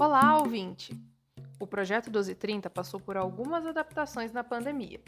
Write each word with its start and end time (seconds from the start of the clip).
Olá, 0.00 0.38
ouvinte! 0.38 0.98
O 1.60 1.66
projeto 1.66 2.06
1230 2.06 2.70
passou 2.70 2.98
por 2.98 3.18
algumas 3.18 3.66
adaptações 3.66 4.32
na 4.32 4.42
pandemia. 4.42 4.98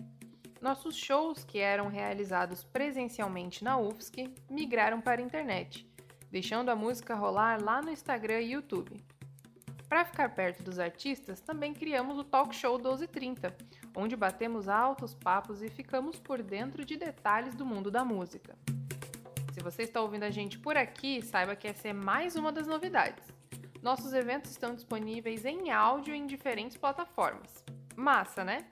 Nossos 0.61 0.95
shows, 0.95 1.45
que 1.45 1.59
eram 1.59 1.89
realizados 1.89 2.63
presencialmente 2.63 3.65
na 3.65 3.79
UFSC, 3.79 4.31
migraram 4.51 5.01
para 5.01 5.23
a 5.23 5.25
internet, 5.25 5.91
deixando 6.31 6.69
a 6.69 6.77
música 6.77 7.15
rolar 7.15 7.59
lá 7.65 7.81
no 7.81 7.91
Instagram 7.91 8.43
e 8.43 8.53
YouTube. 8.53 9.03
Para 9.89 10.05
ficar 10.05 10.29
perto 10.29 10.63
dos 10.63 10.79
artistas, 10.79 11.41
também 11.41 11.73
criamos 11.73 12.19
o 12.19 12.25
Talk 12.25 12.55
Show 12.55 12.75
1230, 12.75 13.57
onde 13.97 14.15
batemos 14.15 14.69
altos 14.69 15.15
papos 15.15 15.63
e 15.63 15.71
ficamos 15.71 16.21
por 16.21 16.43
dentro 16.43 16.85
de 16.85 16.99
detalhes 16.99 17.55
do 17.55 17.65
mundo 17.65 17.91
da 17.91 18.05
música. 18.05 18.55
Se 19.55 19.61
você 19.61 19.85
está 19.85 20.03
ouvindo 20.03 20.25
a 20.25 20.31
gente 20.31 20.59
por 20.59 20.77
aqui, 20.77 21.23
saiba 21.23 21.57
que 21.57 21.67
essa 21.67 21.89
é 21.89 21.95
mais 21.95 22.37
uma 22.37 22.53
das 22.53 22.67
novidades. 22.67 23.32
Nossos 23.83 24.13
eventos 24.13 24.53
estão 24.53 24.77
disponíveis 24.77 25.45
em 25.45 25.73
áudio 25.73 26.15
em 26.15 26.25
diferentes 26.25 26.77
plataformas. 26.77 27.65
Massa, 27.97 28.45
né? 28.45 28.65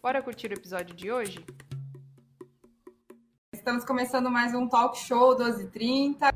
Bora 0.00 0.22
curtir 0.22 0.52
o 0.52 0.54
episódio 0.54 0.94
de 0.94 1.10
hoje? 1.10 1.44
Estamos 3.52 3.84
começando 3.84 4.30
mais 4.30 4.54
um 4.54 4.68
Talk 4.68 4.96
Show 4.96 5.36
1230. 5.36 6.28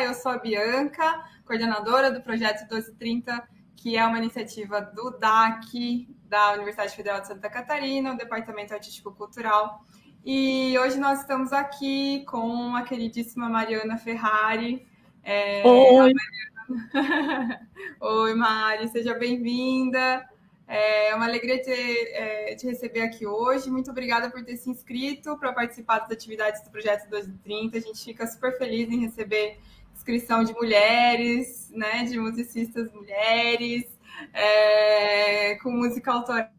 Eu 0.00 0.14
sou 0.14 0.30
a 0.30 0.38
Bianca, 0.38 1.24
coordenadora 1.44 2.12
do 2.12 2.22
projeto 2.22 2.60
1230, 2.60 3.48
que 3.76 3.96
é 3.96 4.06
uma 4.06 4.18
iniciativa 4.18 4.80
do 4.80 5.10
DAC, 5.18 6.06
da 6.22 6.52
Universidade 6.52 6.94
Federal 6.94 7.20
de 7.20 7.26
Santa 7.26 7.50
Catarina, 7.50 8.12
o 8.12 8.16
Departamento 8.16 8.72
Artístico 8.72 9.12
Cultural, 9.12 9.84
e 10.24 10.78
hoje 10.78 10.98
nós 10.98 11.20
estamos 11.20 11.52
aqui 11.52 12.24
com 12.26 12.74
a 12.74 12.82
queridíssima 12.82 13.46
Mariana 13.48 13.98
Ferrari. 13.98 14.86
É, 15.22 15.62
Oi! 15.66 16.14
Mariana... 16.14 17.68
Oi, 18.00 18.34
Mari, 18.34 18.88
seja 18.88 19.12
bem-vinda. 19.12 20.26
É 20.66 21.14
uma 21.14 21.26
alegria 21.26 21.60
te, 21.60 21.70
é, 21.70 22.54
te 22.54 22.66
receber 22.66 23.02
aqui 23.02 23.26
hoje. 23.26 23.70
Muito 23.70 23.90
obrigada 23.90 24.30
por 24.30 24.42
ter 24.42 24.56
se 24.56 24.70
inscrito 24.70 25.36
para 25.36 25.52
participar 25.52 25.98
das 25.98 26.12
atividades 26.12 26.64
do 26.64 26.70
Projeto 26.70 27.06
2030. 27.10 27.76
A 27.76 27.80
gente 27.82 28.02
fica 28.02 28.26
super 28.26 28.56
feliz 28.56 28.88
em 28.90 29.00
receber 29.00 29.58
inscrição 29.94 30.42
de 30.42 30.54
mulheres, 30.54 31.70
né, 31.70 32.04
de 32.04 32.18
musicistas 32.18 32.90
mulheres, 32.92 33.84
é, 34.32 35.56
com 35.56 35.70
música 35.70 36.12
autoral 36.12 36.53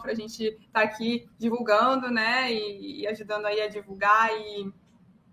para 0.00 0.12
a 0.12 0.14
gente 0.14 0.44
estar 0.44 0.60
tá 0.72 0.82
aqui 0.82 1.28
divulgando, 1.38 2.10
né, 2.10 2.52
e, 2.52 3.02
e, 3.02 3.06
ajudando 3.06 3.46
aí 3.46 3.60
a 3.60 3.68
divulgar 3.68 4.30
e 4.32 4.72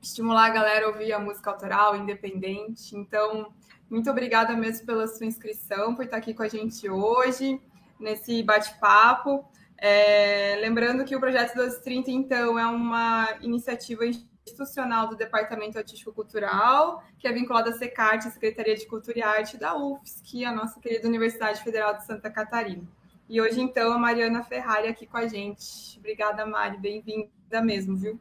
estimular 0.01 0.45
a 0.45 0.49
galera 0.49 0.85
a 0.85 0.89
ouvir 0.89 1.13
a 1.13 1.19
música 1.19 1.49
autoral 1.49 1.95
independente. 1.95 2.95
Então, 2.95 3.51
muito 3.89 4.09
obrigada 4.09 4.55
mesmo 4.55 4.85
pela 4.85 5.07
sua 5.07 5.25
inscrição, 5.25 5.95
por 5.95 6.05
estar 6.05 6.17
aqui 6.17 6.33
com 6.33 6.43
a 6.43 6.47
gente 6.47 6.89
hoje, 6.89 7.59
nesse 7.99 8.43
bate-papo. 8.43 9.45
É, 9.77 10.57
lembrando 10.61 11.03
que 11.03 11.15
o 11.15 11.19
Projeto 11.19 11.55
1230, 11.55 12.11
então, 12.11 12.57
é 12.57 12.65
uma 12.65 13.27
iniciativa 13.41 14.05
institucional 14.05 15.07
do 15.07 15.15
Departamento 15.15 15.77
Artístico 15.77 16.13
Cultural, 16.13 17.03
que 17.17 17.27
é 17.27 17.31
vinculada 17.31 17.71
à 17.71 17.73
SECART, 17.73 18.23
Secretaria 18.23 18.75
de 18.75 18.85
Cultura 18.85 19.19
e 19.19 19.23
Arte 19.23 19.57
da 19.57 19.75
UFSC, 19.75 20.45
a 20.45 20.51
nossa 20.51 20.79
querida 20.79 21.07
Universidade 21.07 21.63
Federal 21.63 21.95
de 21.97 22.05
Santa 22.05 22.29
Catarina. 22.29 22.83
E 23.27 23.41
hoje, 23.41 23.59
então, 23.59 23.91
a 23.91 23.97
Mariana 23.97 24.43
Ferrari 24.43 24.87
aqui 24.87 25.07
com 25.07 25.17
a 25.17 25.27
gente. 25.27 25.97
Obrigada, 25.97 26.45
Mari. 26.45 26.77
Bem-vinda 26.77 27.61
mesmo, 27.63 27.95
viu? 27.95 28.19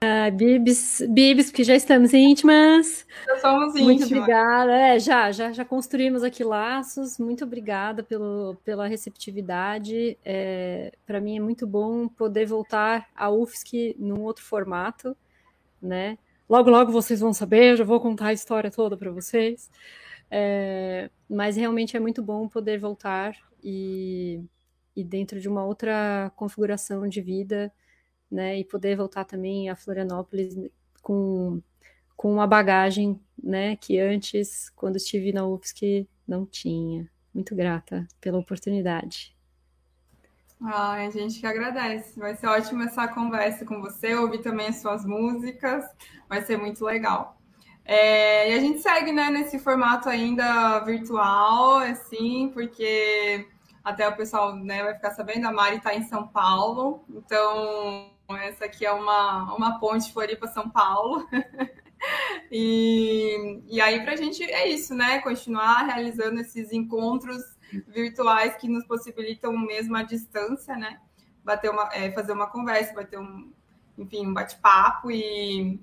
Ah, 0.00 0.30
Bibs, 0.30 1.02
Bibs, 1.08 1.46
porque 1.46 1.64
já 1.64 1.74
estamos 1.74 2.14
íntimas. 2.14 3.04
Já 3.26 3.38
somos 3.38 3.74
íntimas. 3.74 3.84
Muito 3.84 4.04
obrigada. 4.04 4.72
É, 4.72 5.00
já, 5.00 5.32
já, 5.32 5.52
já 5.52 5.64
construímos 5.64 6.22
aqui 6.22 6.44
laços. 6.44 7.18
Muito 7.18 7.44
obrigada 7.44 8.04
pelo, 8.04 8.56
pela 8.64 8.86
receptividade. 8.86 10.16
É, 10.24 10.92
Para 11.04 11.20
mim 11.20 11.38
é 11.38 11.40
muito 11.40 11.66
bom 11.66 12.06
poder 12.06 12.46
voltar 12.46 13.08
à 13.16 13.28
UFSC 13.28 13.96
num 13.98 14.20
outro 14.20 14.44
formato, 14.44 15.16
né? 15.82 16.16
Logo, 16.48 16.70
logo 16.70 16.92
vocês 16.92 17.18
vão 17.18 17.32
saber, 17.32 17.76
já 17.76 17.82
vou 17.82 17.98
contar 17.98 18.28
a 18.28 18.32
história 18.32 18.70
toda 18.70 18.96
para 18.96 19.10
vocês. 19.10 19.68
É, 20.30 21.10
mas 21.28 21.56
realmente 21.56 21.96
é 21.96 22.00
muito 22.00 22.22
bom 22.22 22.46
poder 22.46 22.78
voltar 22.78 23.34
e, 23.68 24.44
e 24.94 25.02
dentro 25.02 25.40
de 25.40 25.48
uma 25.48 25.64
outra 25.64 26.30
configuração 26.36 27.08
de 27.08 27.20
vida, 27.20 27.72
né, 28.30 28.56
e 28.60 28.64
poder 28.64 28.96
voltar 28.96 29.24
também 29.24 29.68
a 29.68 29.74
Florianópolis 29.74 30.56
com, 31.02 31.60
com 32.16 32.32
uma 32.32 32.46
bagagem, 32.46 33.20
né, 33.42 33.74
que 33.74 33.98
antes, 33.98 34.70
quando 34.70 34.96
estive 34.96 35.32
na 35.32 35.44
UFSC, 35.44 36.06
não 36.26 36.46
tinha. 36.46 37.10
Muito 37.34 37.54
grata 37.54 38.06
pela 38.18 38.38
oportunidade. 38.38 39.36
Ai, 40.62 41.06
a 41.06 41.10
gente 41.10 41.38
que 41.38 41.46
agradece. 41.46 42.18
Vai 42.18 42.34
ser 42.34 42.46
ótima 42.46 42.84
essa 42.84 43.06
conversa 43.08 43.66
com 43.66 43.82
você, 43.82 44.14
ouvir 44.14 44.38
também 44.38 44.68
as 44.68 44.76
suas 44.76 45.04
músicas, 45.04 45.84
vai 46.28 46.40
ser 46.40 46.56
muito 46.56 46.82
legal. 46.82 47.36
É, 47.84 48.50
e 48.50 48.54
a 48.54 48.60
gente 48.60 48.80
segue 48.80 49.12
né, 49.12 49.28
nesse 49.28 49.58
formato 49.58 50.08
ainda 50.08 50.80
virtual, 50.80 51.76
assim, 51.76 52.50
porque 52.54 53.46
até 53.86 54.08
o 54.08 54.16
pessoal 54.16 54.56
né, 54.56 54.82
vai 54.82 54.94
ficar 54.94 55.12
sabendo, 55.12 55.46
a 55.46 55.52
Mari 55.52 55.76
está 55.76 55.94
em 55.94 56.02
São 56.02 56.26
Paulo, 56.26 57.04
então 57.08 58.10
essa 58.30 58.64
aqui 58.64 58.84
é 58.84 58.90
uma, 58.90 59.54
uma 59.54 59.78
ponte 59.78 60.12
Floripa-São 60.12 60.68
Paulo. 60.68 61.24
e, 62.50 63.62
e 63.68 63.80
aí, 63.80 64.02
para 64.02 64.14
a 64.14 64.16
gente 64.16 64.42
é 64.42 64.66
isso, 64.66 64.92
né? 64.92 65.20
Continuar 65.20 65.84
realizando 65.84 66.40
esses 66.40 66.72
encontros 66.72 67.40
virtuais 67.86 68.56
que 68.56 68.66
nos 68.66 68.84
possibilitam 68.84 69.56
mesmo 69.56 69.96
a 69.96 70.02
distância, 70.02 70.76
né? 70.76 71.00
Bater 71.44 71.70
uma, 71.70 71.88
é, 71.92 72.10
fazer 72.10 72.32
uma 72.32 72.48
conversa, 72.48 72.92
bater 72.92 73.20
um, 73.20 73.52
enfim, 73.96 74.26
um 74.26 74.34
bate-papo 74.34 75.12
e 75.12 75.80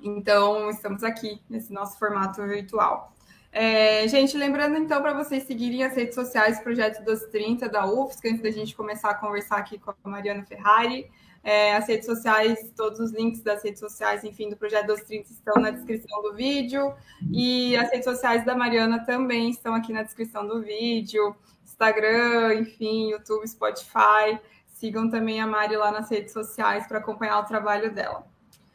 então 0.00 0.70
estamos 0.70 1.02
aqui 1.02 1.42
nesse 1.50 1.72
nosso 1.72 1.98
formato 1.98 2.40
virtual. 2.46 3.12
É, 3.56 4.08
gente, 4.08 4.36
lembrando 4.36 4.76
então 4.76 5.00
para 5.00 5.12
vocês 5.12 5.44
seguirem 5.44 5.84
as 5.84 5.94
redes 5.94 6.16
sociais 6.16 6.58
Projeto 6.58 7.04
dos 7.04 7.20
30 7.26 7.68
da 7.68 7.86
UFSC, 7.86 8.30
antes 8.30 8.42
da 8.42 8.50
gente 8.50 8.74
começar 8.74 9.10
a 9.10 9.14
conversar 9.14 9.58
aqui 9.58 9.78
com 9.78 9.92
a 9.92 10.08
Mariana 10.08 10.44
Ferrari. 10.44 11.08
É, 11.40 11.76
as 11.76 11.86
redes 11.86 12.04
sociais, 12.04 12.72
todos 12.76 12.98
os 12.98 13.12
links 13.12 13.42
das 13.42 13.62
redes 13.62 13.78
sociais, 13.78 14.24
enfim, 14.24 14.50
do 14.50 14.56
Projeto 14.56 14.88
dos 14.88 15.02
30 15.02 15.30
estão 15.30 15.62
na 15.62 15.70
descrição 15.70 16.20
do 16.20 16.34
vídeo. 16.34 16.92
E 17.30 17.76
as 17.76 17.90
redes 17.90 18.06
sociais 18.06 18.44
da 18.44 18.56
Mariana 18.56 19.04
também 19.06 19.50
estão 19.50 19.72
aqui 19.72 19.92
na 19.92 20.02
descrição 20.02 20.44
do 20.44 20.60
vídeo. 20.60 21.36
Instagram, 21.64 22.54
enfim, 22.54 23.10
YouTube, 23.10 23.46
Spotify. 23.46 24.40
Sigam 24.66 25.08
também 25.08 25.40
a 25.40 25.46
Mari 25.46 25.76
lá 25.76 25.92
nas 25.92 26.10
redes 26.10 26.32
sociais 26.32 26.88
para 26.88 26.98
acompanhar 26.98 27.38
o 27.38 27.44
trabalho 27.44 27.94
dela. 27.94 28.26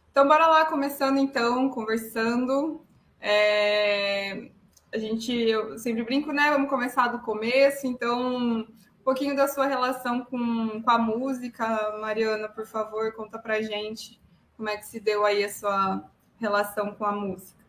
Então, 0.10 0.26
bora 0.26 0.48
lá, 0.48 0.66
começando 0.68 1.18
então, 1.18 1.70
conversando. 1.70 2.82
É 3.20 4.52
a 4.92 4.98
gente, 4.98 5.32
eu 5.32 5.78
sempre 5.78 6.04
brinco, 6.04 6.32
né? 6.32 6.50
Vamos 6.52 6.70
começar 6.70 7.08
do 7.10 7.20
começo, 7.20 7.86
então 7.86 8.60
um 8.60 9.04
pouquinho 9.04 9.36
da 9.36 9.48
sua 9.48 9.68
relação 9.68 10.26
com, 10.26 10.82
com 10.82 10.90
a 10.90 10.98
música, 10.98 11.98
Mariana, 12.00 12.50
por 12.50 12.66
favor, 12.66 13.14
conta 13.14 13.38
pra 13.38 13.62
gente 13.62 14.20
como 14.56 14.70
é 14.70 14.78
que 14.78 14.86
se 14.86 15.00
deu 15.00 15.26
aí 15.26 15.44
a 15.44 15.50
sua 15.50 16.04
relação 16.38 16.94
com 16.96 17.06
a 17.06 17.12
música. 17.12 17.60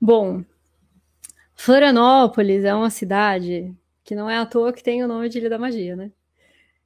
Bom, 0.00 0.44
Florianópolis 1.54 2.64
é 2.64 2.74
uma 2.74 2.90
cidade 2.90 3.74
que 4.04 4.14
não 4.14 4.30
é 4.30 4.38
à 4.38 4.46
toa 4.46 4.72
que 4.72 4.82
tem 4.82 5.02
o 5.02 5.08
nome 5.08 5.28
de 5.28 5.38
Ilha 5.38 5.50
da 5.50 5.58
Magia, 5.58 5.96
né? 5.96 6.12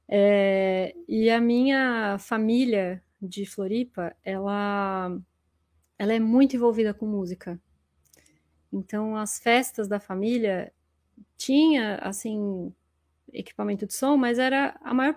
É, 0.09 0.95
e 1.07 1.29
a 1.29 1.39
minha 1.39 2.17
família 2.19 3.01
de 3.21 3.45
Floripa, 3.45 4.15
ela, 4.23 5.15
ela 5.97 6.13
é 6.13 6.19
muito 6.19 6.55
envolvida 6.55 6.93
com 6.93 7.05
música. 7.05 7.59
Então, 8.73 9.15
as 9.15 9.39
festas 9.39 9.87
da 9.87 9.99
família 9.99 10.73
tinha, 11.37 11.97
assim, 11.97 12.73
equipamento 13.31 13.85
de 13.85 13.93
som, 13.93 14.17
mas 14.17 14.39
era 14.39 14.75
a 14.81 14.93
maior, 14.93 15.15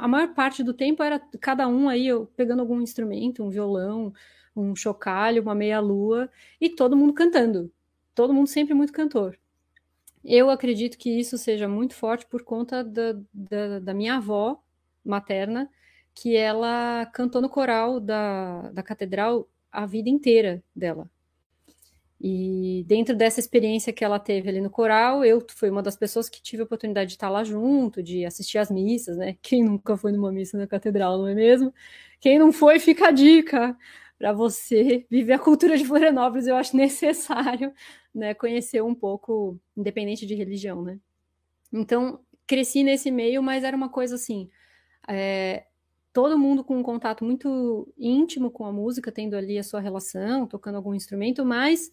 a 0.00 0.08
maior 0.08 0.34
parte 0.34 0.62
do 0.62 0.74
tempo 0.74 1.02
era 1.02 1.20
cada 1.40 1.68
um 1.68 1.88
aí 1.88 2.06
eu, 2.08 2.26
pegando 2.36 2.60
algum 2.60 2.80
instrumento, 2.80 3.44
um 3.44 3.50
violão, 3.50 4.12
um 4.56 4.74
chocalho, 4.74 5.42
uma 5.42 5.54
meia-lua, 5.54 6.30
e 6.60 6.68
todo 6.68 6.96
mundo 6.96 7.12
cantando. 7.12 7.72
Todo 8.14 8.34
mundo 8.34 8.48
sempre 8.48 8.74
muito 8.74 8.92
cantor. 8.92 9.38
Eu 10.24 10.50
acredito 10.50 10.98
que 10.98 11.10
isso 11.10 11.38
seja 11.38 11.68
muito 11.68 11.94
forte 11.94 12.26
por 12.26 12.42
conta 12.42 12.82
da, 12.82 13.12
da, 13.32 13.78
da 13.80 13.94
minha 13.94 14.16
avó 14.16 14.60
materna, 15.04 15.70
que 16.14 16.34
ela 16.34 17.06
cantou 17.14 17.40
no 17.42 17.48
coral 17.48 18.00
da, 18.00 18.70
da 18.72 18.82
catedral 18.82 19.48
a 19.70 19.86
vida 19.86 20.08
inteira 20.08 20.64
dela. 20.74 21.08
E 22.20 22.84
dentro 22.86 23.14
dessa 23.14 23.40
experiência 23.40 23.92
que 23.92 24.04
ela 24.04 24.18
teve 24.18 24.48
ali 24.48 24.60
no 24.60 24.70
coral, 24.70 25.24
eu 25.24 25.44
fui 25.54 25.68
uma 25.68 25.82
das 25.82 25.96
pessoas 25.96 26.28
que 26.28 26.40
tive 26.42 26.62
a 26.62 26.64
oportunidade 26.64 27.08
de 27.10 27.16
estar 27.16 27.28
lá 27.28 27.44
junto, 27.44 28.02
de 28.02 28.24
assistir 28.24 28.58
às 28.58 28.70
missas, 28.70 29.16
né? 29.18 29.36
Quem 29.42 29.62
nunca 29.64 29.96
foi 29.96 30.12
numa 30.12 30.32
missa 30.32 30.56
na 30.56 30.66
catedral, 30.66 31.18
não 31.18 31.28
é 31.28 31.34
mesmo? 31.34 31.72
Quem 32.20 32.38
não 32.38 32.52
foi, 32.52 32.78
fica 32.78 33.08
a 33.08 33.10
dica. 33.10 33.76
para 34.18 34.32
você 34.32 35.06
viver 35.10 35.34
a 35.34 35.38
cultura 35.38 35.76
de 35.76 35.84
Florianópolis, 35.84 36.46
eu 36.46 36.56
acho 36.56 36.76
necessário, 36.76 37.72
né, 38.14 38.34
conhecer 38.34 38.82
um 38.82 38.94
pouco, 38.94 39.58
independente 39.76 40.26
de 40.26 40.34
religião, 40.34 40.82
né? 40.82 40.98
Então, 41.72 42.20
cresci 42.46 42.82
nesse 42.84 43.10
meio, 43.10 43.42
mas 43.42 43.64
era 43.64 43.76
uma 43.76 43.88
coisa 43.88 44.14
assim, 44.14 44.50
é, 45.08 45.66
todo 46.16 46.38
mundo 46.38 46.64
com 46.64 46.78
um 46.78 46.82
contato 46.82 47.22
muito 47.22 47.92
íntimo 47.98 48.50
com 48.50 48.64
a 48.64 48.72
música, 48.72 49.12
tendo 49.12 49.36
ali 49.36 49.58
a 49.58 49.62
sua 49.62 49.80
relação, 49.80 50.46
tocando 50.46 50.76
algum 50.76 50.94
instrumento, 50.94 51.44
mas 51.44 51.92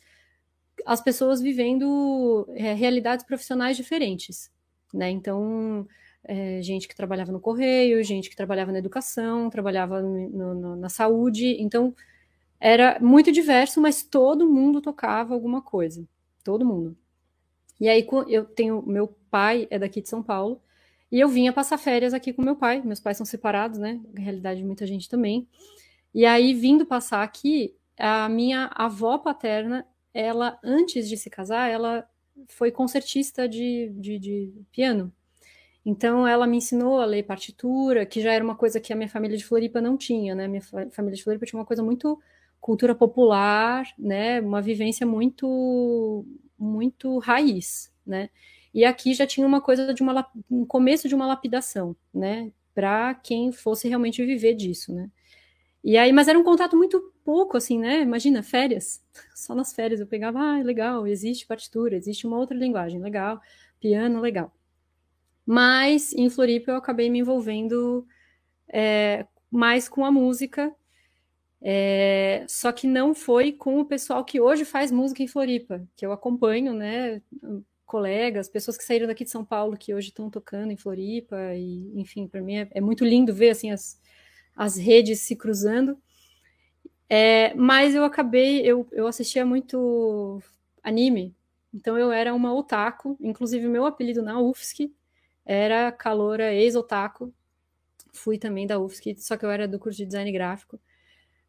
as 0.85 1.01
pessoas 1.01 1.41
vivendo 1.41 2.47
é, 2.55 2.73
realidades 2.73 3.25
profissionais 3.25 3.75
diferentes, 3.75 4.49
né? 4.93 5.09
Então, 5.09 5.85
é, 6.23 6.61
gente 6.61 6.87
que 6.87 6.95
trabalhava 6.95 7.33
no 7.33 7.39
correio, 7.41 8.01
gente 8.01 8.29
que 8.29 8.35
trabalhava 8.37 8.71
na 8.71 8.79
educação, 8.79 9.49
trabalhava 9.49 10.01
no, 10.01 10.53
no, 10.53 10.75
na 10.77 10.87
saúde, 10.87 11.61
então 11.61 11.93
era 12.61 12.97
muito 13.01 13.29
diverso, 13.29 13.81
mas 13.81 14.03
todo 14.03 14.49
mundo 14.49 14.79
tocava 14.79 15.33
alguma 15.33 15.61
coisa, 15.61 16.07
todo 16.45 16.65
mundo. 16.65 16.95
E 17.77 17.89
aí 17.89 18.07
eu 18.29 18.45
tenho 18.45 18.81
meu 18.87 19.09
pai 19.29 19.67
é 19.69 19.77
daqui 19.77 20.01
de 20.01 20.07
São 20.07 20.23
Paulo 20.23 20.61
e 21.13 21.19
eu 21.19 21.29
vinha 21.29 21.53
passar 21.53 21.77
férias 21.77 22.11
aqui 22.11 22.33
com 22.33 22.41
meu 22.41 22.55
pai. 22.55 22.81
Meus 22.83 22.99
pais 22.99 23.17
são 23.17 23.23
separados, 23.23 23.77
né? 23.77 24.01
Na 24.11 24.19
realidade, 24.19 24.63
muita 24.63 24.87
gente 24.87 25.07
também. 25.07 25.47
E 26.11 26.25
aí 26.25 26.55
vindo 26.55 26.87
passar 26.87 27.21
aqui, 27.21 27.75
a 27.99 28.27
minha 28.27 28.71
avó 28.73 29.19
paterna, 29.19 29.85
ela 30.11 30.59
antes 30.63 31.07
de 31.07 31.15
se 31.15 31.29
casar, 31.29 31.69
ela 31.69 32.03
foi 32.47 32.71
concertista 32.71 33.47
de, 33.47 33.93
de, 33.95 34.17
de 34.17 34.53
piano. 34.71 35.13
Então, 35.85 36.27
ela 36.27 36.47
me 36.47 36.57
ensinou 36.57 36.99
a 36.99 37.05
ler 37.05 37.21
partitura, 37.21 38.07
que 38.07 38.19
já 38.19 38.33
era 38.33 38.43
uma 38.43 38.55
coisa 38.55 38.79
que 38.79 38.91
a 38.91 38.95
minha 38.95 39.09
família 39.09 39.37
de 39.37 39.45
Floripa 39.45 39.79
não 39.79 39.95
tinha, 39.95 40.33
né? 40.33 40.47
Minha 40.47 40.63
família 40.63 41.15
de 41.15 41.23
Floripa 41.23 41.45
tinha 41.45 41.59
uma 41.59 41.65
coisa 41.65 41.83
muito 41.83 42.19
cultura 42.59 42.95
popular, 42.95 43.85
né? 43.99 44.41
Uma 44.41 44.63
vivência 44.63 45.05
muito, 45.05 46.25
muito 46.57 47.19
raiz, 47.19 47.93
né? 48.03 48.31
E 48.73 48.83
aqui 48.85 49.13
já 49.13 49.27
tinha 49.27 49.45
uma 49.45 49.61
coisa 49.61 49.93
de 49.93 50.01
uma, 50.01 50.27
um 50.49 50.65
começo 50.65 51.07
de 51.07 51.15
uma 51.15 51.27
lapidação, 51.27 51.95
né? 52.13 52.51
Para 52.73 53.13
quem 53.15 53.51
fosse 53.51 53.87
realmente 53.87 54.25
viver 54.25 54.55
disso, 54.55 54.93
né? 54.93 55.09
E 55.83 55.97
aí, 55.97 56.13
mas 56.13 56.27
era 56.27 56.39
um 56.39 56.43
contato 56.43 56.77
muito 56.77 57.13
pouco, 57.23 57.57
assim, 57.57 57.77
né? 57.77 58.01
Imagina, 58.01 58.41
férias. 58.41 59.03
Só 59.35 59.53
nas 59.53 59.73
férias 59.73 59.99
eu 59.99 60.07
pegava, 60.07 60.39
ah, 60.39 60.63
legal, 60.63 61.05
existe 61.07 61.45
partitura, 61.45 61.95
existe 61.95 62.25
uma 62.25 62.37
outra 62.37 62.57
linguagem, 62.57 63.01
legal, 63.01 63.41
piano, 63.79 64.21
legal. 64.21 64.51
Mas 65.45 66.13
em 66.13 66.29
Floripa 66.29 66.71
eu 66.71 66.77
acabei 66.77 67.09
me 67.09 67.19
envolvendo 67.19 68.07
é, 68.69 69.27
mais 69.51 69.89
com 69.89 70.05
a 70.05 70.11
música, 70.11 70.73
é, 71.61 72.45
só 72.49 72.71
que 72.71 72.87
não 72.87 73.13
foi 73.13 73.51
com 73.53 73.79
o 73.79 73.85
pessoal 73.85 74.23
que 74.25 74.41
hoje 74.41 74.65
faz 74.65 74.91
música 74.91 75.23
em 75.23 75.27
Floripa, 75.27 75.85
que 75.95 76.05
eu 76.05 76.11
acompanho, 76.11 76.73
né? 76.73 77.21
Colegas, 77.93 78.49
pessoas 78.49 78.75
que 78.75 78.83
saíram 78.83 79.05
daqui 79.05 79.23
de 79.23 79.29
São 79.29 79.45
Paulo 79.45 79.77
que 79.77 79.93
hoje 79.93 80.07
estão 80.07 80.27
tocando 80.27 80.71
em 80.71 80.75
Floripa, 80.75 81.37
e 81.53 81.91
enfim, 81.93 82.27
para 82.27 82.41
mim 82.41 82.55
é, 82.55 82.67
é, 82.71 82.81
muito 82.81 83.05
lindo 83.05 83.31
ver 83.31 83.51
assim 83.51 83.69
as, 83.69 84.01
as 84.55 84.77
redes 84.77 85.19
se 85.19 85.35
cruzando. 85.35 85.95
É, 87.07 87.53
mas 87.53 87.93
eu 87.93 88.03
acabei, 88.03 88.61
eu, 88.65 88.87
eu 88.91 89.05
assistia 89.05 89.45
muito 89.45 90.41
anime, 90.81 91.35
então 91.71 91.95
eu 91.95 92.11
era 92.11 92.33
uma 92.33 92.51
otaku, 92.51 93.15
inclusive 93.21 93.67
meu 93.67 93.85
apelido 93.85 94.23
na 94.23 94.39
UFSC 94.39 94.91
era 95.45 95.91
caloura 95.91 96.51
ex-otaku. 96.51 97.31
Fui 98.11 98.39
também 98.39 98.65
da 98.65 98.79
UFSC, 98.79 99.17
só 99.19 99.37
que 99.37 99.45
eu 99.45 99.51
era 99.51 99.67
do 99.67 99.77
curso 99.77 99.99
de 99.99 100.05
design 100.07 100.31
gráfico. 100.31 100.79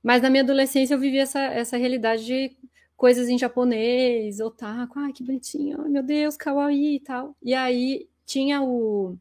Mas 0.03 0.21
na 0.21 0.29
minha 0.29 0.43
adolescência 0.43 0.93
eu 0.93 1.01
vivi 1.01 1.17
essa, 1.17 1.41
essa 1.41 1.79
realidade 1.79 2.27
de 2.27 2.55
coisas 2.97 3.29
em 3.29 3.39
japonês, 3.39 4.41
otaku, 4.41 4.99
ai 4.99 5.13
que 5.13 5.25
bonitinho, 5.25 5.89
meu 5.89 6.03
Deus, 6.03 6.37
kawaii 6.37 6.97
e 6.97 7.01
tal. 7.01 7.37
E 7.43 7.55
aí 7.55 8.09
tinha 8.25 8.63
o, 8.63 9.17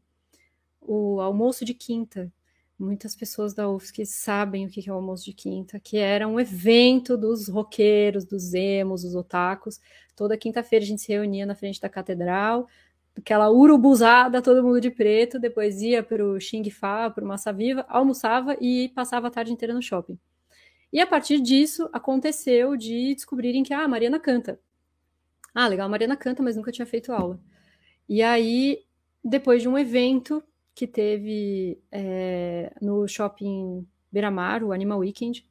o 0.80 1.20
almoço 1.20 1.64
de 1.64 1.74
quinta. 1.74 2.32
Muitas 2.78 3.14
pessoas 3.14 3.54
da 3.54 3.70
UFSC 3.70 4.04
sabem 4.04 4.66
o 4.66 4.68
que 4.68 4.88
é 4.88 4.92
o 4.92 4.96
almoço 4.96 5.24
de 5.24 5.32
quinta, 5.32 5.78
que 5.78 5.96
era 5.96 6.26
um 6.26 6.40
evento 6.40 7.16
dos 7.16 7.48
roqueiros, 7.48 8.24
dos 8.24 8.52
emos, 8.52 9.02
dos 9.02 9.14
otakus. 9.14 9.80
Toda 10.16 10.36
quinta-feira 10.36 10.84
a 10.84 10.88
gente 10.88 11.02
se 11.02 11.12
reunia 11.12 11.46
na 11.46 11.54
frente 11.54 11.80
da 11.80 11.88
catedral, 11.88 12.68
aquela 13.16 13.50
urubuzada, 13.50 14.42
todo 14.42 14.62
mundo 14.62 14.80
de 14.80 14.90
preto, 14.90 15.38
depois 15.38 15.80
ia 15.82 16.02
para 16.02 16.24
o 16.24 16.40
Xing 16.40 16.68
Fa, 16.70 17.10
para 17.10 17.24
o 17.24 17.28
Massa 17.28 17.52
Viva, 17.52 17.84
almoçava 17.88 18.56
e 18.60 18.88
passava 18.90 19.28
a 19.28 19.30
tarde 19.30 19.52
inteira 19.52 19.72
no 19.72 19.82
shopping. 19.82 20.18
E 20.94 21.00
a 21.00 21.06
partir 21.08 21.40
disso, 21.40 21.90
aconteceu 21.92 22.76
de 22.76 23.16
descobrirem 23.16 23.64
que 23.64 23.74
ah, 23.74 23.82
a 23.82 23.88
Mariana 23.88 24.20
canta. 24.20 24.60
Ah, 25.52 25.66
legal, 25.66 25.86
a 25.86 25.88
Mariana 25.88 26.16
canta, 26.16 26.40
mas 26.40 26.54
nunca 26.54 26.70
tinha 26.70 26.86
feito 26.86 27.12
aula. 27.12 27.40
E 28.08 28.22
aí, 28.22 28.84
depois 29.22 29.60
de 29.60 29.68
um 29.68 29.76
evento 29.76 30.40
que 30.72 30.86
teve 30.86 31.82
é, 31.90 32.72
no 32.80 33.08
shopping 33.08 33.84
Beira-Mar, 34.12 34.62
o 34.62 34.70
Animal 34.70 35.00
Weekend, 35.00 35.44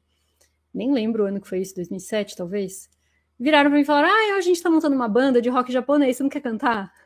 nem 0.72 0.90
lembro 0.90 1.24
o 1.24 1.26
ano 1.26 1.42
que 1.42 1.48
foi 1.48 1.60
isso, 1.60 1.74
2007 1.74 2.36
talvez, 2.36 2.88
viraram 3.38 3.68
para 3.68 3.76
mim 3.76 3.82
e 3.82 3.86
falaram: 3.86 4.08
Ah, 4.08 4.38
a 4.38 4.40
gente 4.40 4.56
está 4.56 4.70
montando 4.70 4.96
uma 4.96 5.08
banda 5.08 5.42
de 5.42 5.50
rock 5.50 5.70
japonês, 5.70 6.16
você 6.16 6.22
não 6.22 6.30
quer 6.30 6.40
cantar? 6.40 6.90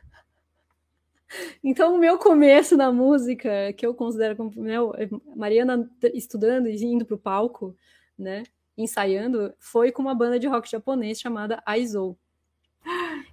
Então, 1.63 1.93
o 1.93 1.99
meu 1.99 2.17
começo 2.17 2.75
na 2.75 2.91
música, 2.91 3.71
que 3.73 3.85
eu 3.85 3.93
considero 3.93 4.35
como 4.35 4.51
meu, 4.55 4.91
Mariana 5.35 5.87
estudando 6.11 6.67
e 6.67 6.83
indo 6.83 7.05
para 7.05 7.13
o 7.13 7.19
palco, 7.19 7.77
né, 8.19 8.43
ensaiando, 8.77 9.53
foi 9.57 9.91
com 9.91 10.01
uma 10.01 10.13
banda 10.13 10.37
de 10.37 10.47
rock 10.47 10.69
japonês 10.69 11.19
chamada 11.19 11.63
Aizou. 11.65 12.17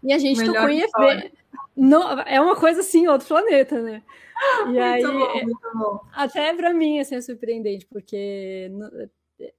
E 0.03 0.13
a 0.13 0.19
gente 0.19 0.45
tocou 0.45 0.69
em 0.69 0.81
EV. 0.81 1.33
No, 1.77 2.03
é 2.21 2.41
uma 2.41 2.57
coisa 2.57 2.81
assim, 2.81 3.07
outro 3.07 3.29
planeta, 3.29 3.83
né? 3.83 4.03
E 4.63 4.65
muito 4.65 4.81
aí, 4.81 5.03
bom, 5.03 5.45
muito 5.45 5.71
bom. 5.75 6.01
até 6.13 6.55
para 6.55 6.73
mim, 6.73 7.01
assim, 7.01 7.17
é 7.17 7.21
surpreendente, 7.21 7.87
porque, 7.87 8.71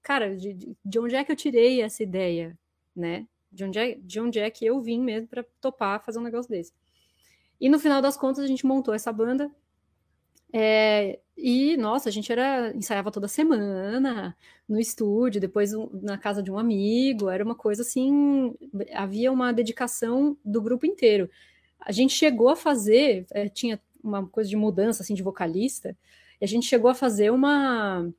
cara, 0.01 0.35
de, 0.35 0.75
de 0.83 0.99
onde 0.99 1.15
é 1.15 1.23
que 1.23 1.31
eu 1.31 1.35
tirei 1.35 1.81
essa 1.81 2.01
ideia, 2.01 2.57
né? 2.95 3.27
De 3.51 3.63
onde 3.63 3.79
é, 3.79 3.95
de 3.95 4.19
onde 4.19 4.39
é 4.39 4.49
que 4.49 4.65
eu 4.65 4.81
vim 4.81 5.01
mesmo 5.01 5.27
para 5.27 5.45
topar 5.61 6.03
fazer 6.03 6.19
um 6.19 6.23
negócio 6.23 6.49
desse? 6.49 6.73
E 7.59 7.69
no 7.69 7.79
final 7.79 8.01
das 8.01 8.17
contas 8.17 8.43
a 8.43 8.47
gente 8.47 8.65
montou 8.65 8.93
essa 8.93 9.11
banda. 9.11 9.51
É, 10.53 11.19
e, 11.37 11.77
nossa, 11.77 12.09
a 12.09 12.11
gente 12.11 12.31
era 12.31 12.73
ensaiava 12.75 13.11
toda 13.11 13.27
semana 13.27 14.35
no 14.67 14.79
estúdio, 14.79 15.39
depois 15.41 15.71
na 16.01 16.17
casa 16.17 16.41
de 16.41 16.51
um 16.51 16.57
amigo, 16.57 17.29
era 17.29 17.43
uma 17.43 17.55
coisa 17.55 17.83
assim, 17.83 18.55
havia 18.93 19.31
uma 19.31 19.51
dedicação 19.53 20.37
do 20.43 20.61
grupo 20.61 20.85
inteiro. 20.85 21.29
A 21.79 21.91
gente 21.91 22.13
chegou 22.13 22.49
a 22.49 22.55
fazer, 22.55 23.25
é, 23.31 23.47
tinha 23.47 23.79
uma 24.03 24.25
coisa 24.27 24.49
de 24.49 24.55
mudança 24.55 25.03
assim 25.03 25.13
de 25.13 25.23
vocalista, 25.23 25.95
e 26.41 26.45
a 26.45 26.47
gente 26.47 26.65
chegou 26.65 26.89
a 26.89 26.95
fazer 26.95 27.31
uma, 27.31 28.09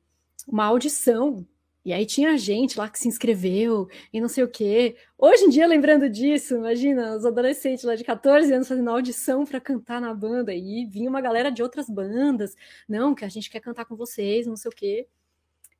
uma 0.46 0.64
audição 0.64 1.46
e 1.88 1.92
aí 1.94 2.04
tinha 2.04 2.36
gente 2.36 2.78
lá 2.78 2.86
que 2.86 2.98
se 2.98 3.08
inscreveu 3.08 3.88
e 4.12 4.20
não 4.20 4.28
sei 4.28 4.44
o 4.44 4.48
quê. 4.48 4.94
Hoje 5.16 5.44
em 5.44 5.48
dia, 5.48 5.66
lembrando 5.66 6.06
disso, 6.06 6.56
imagina, 6.56 7.16
os 7.16 7.24
adolescentes 7.24 7.82
lá 7.82 7.96
de 7.96 8.04
14 8.04 8.52
anos 8.52 8.68
fazendo 8.68 8.90
audição 8.90 9.46
para 9.46 9.58
cantar 9.58 9.98
na 9.98 10.12
banda. 10.12 10.52
E 10.52 10.84
vinha 10.84 11.08
uma 11.08 11.22
galera 11.22 11.50
de 11.50 11.62
outras 11.62 11.88
bandas. 11.88 12.54
Não, 12.86 13.14
que 13.14 13.24
a 13.24 13.28
gente 13.30 13.48
quer 13.48 13.60
cantar 13.60 13.86
com 13.86 13.96
vocês, 13.96 14.46
não 14.46 14.54
sei 14.54 14.68
o 14.68 14.74
quê. 14.74 15.08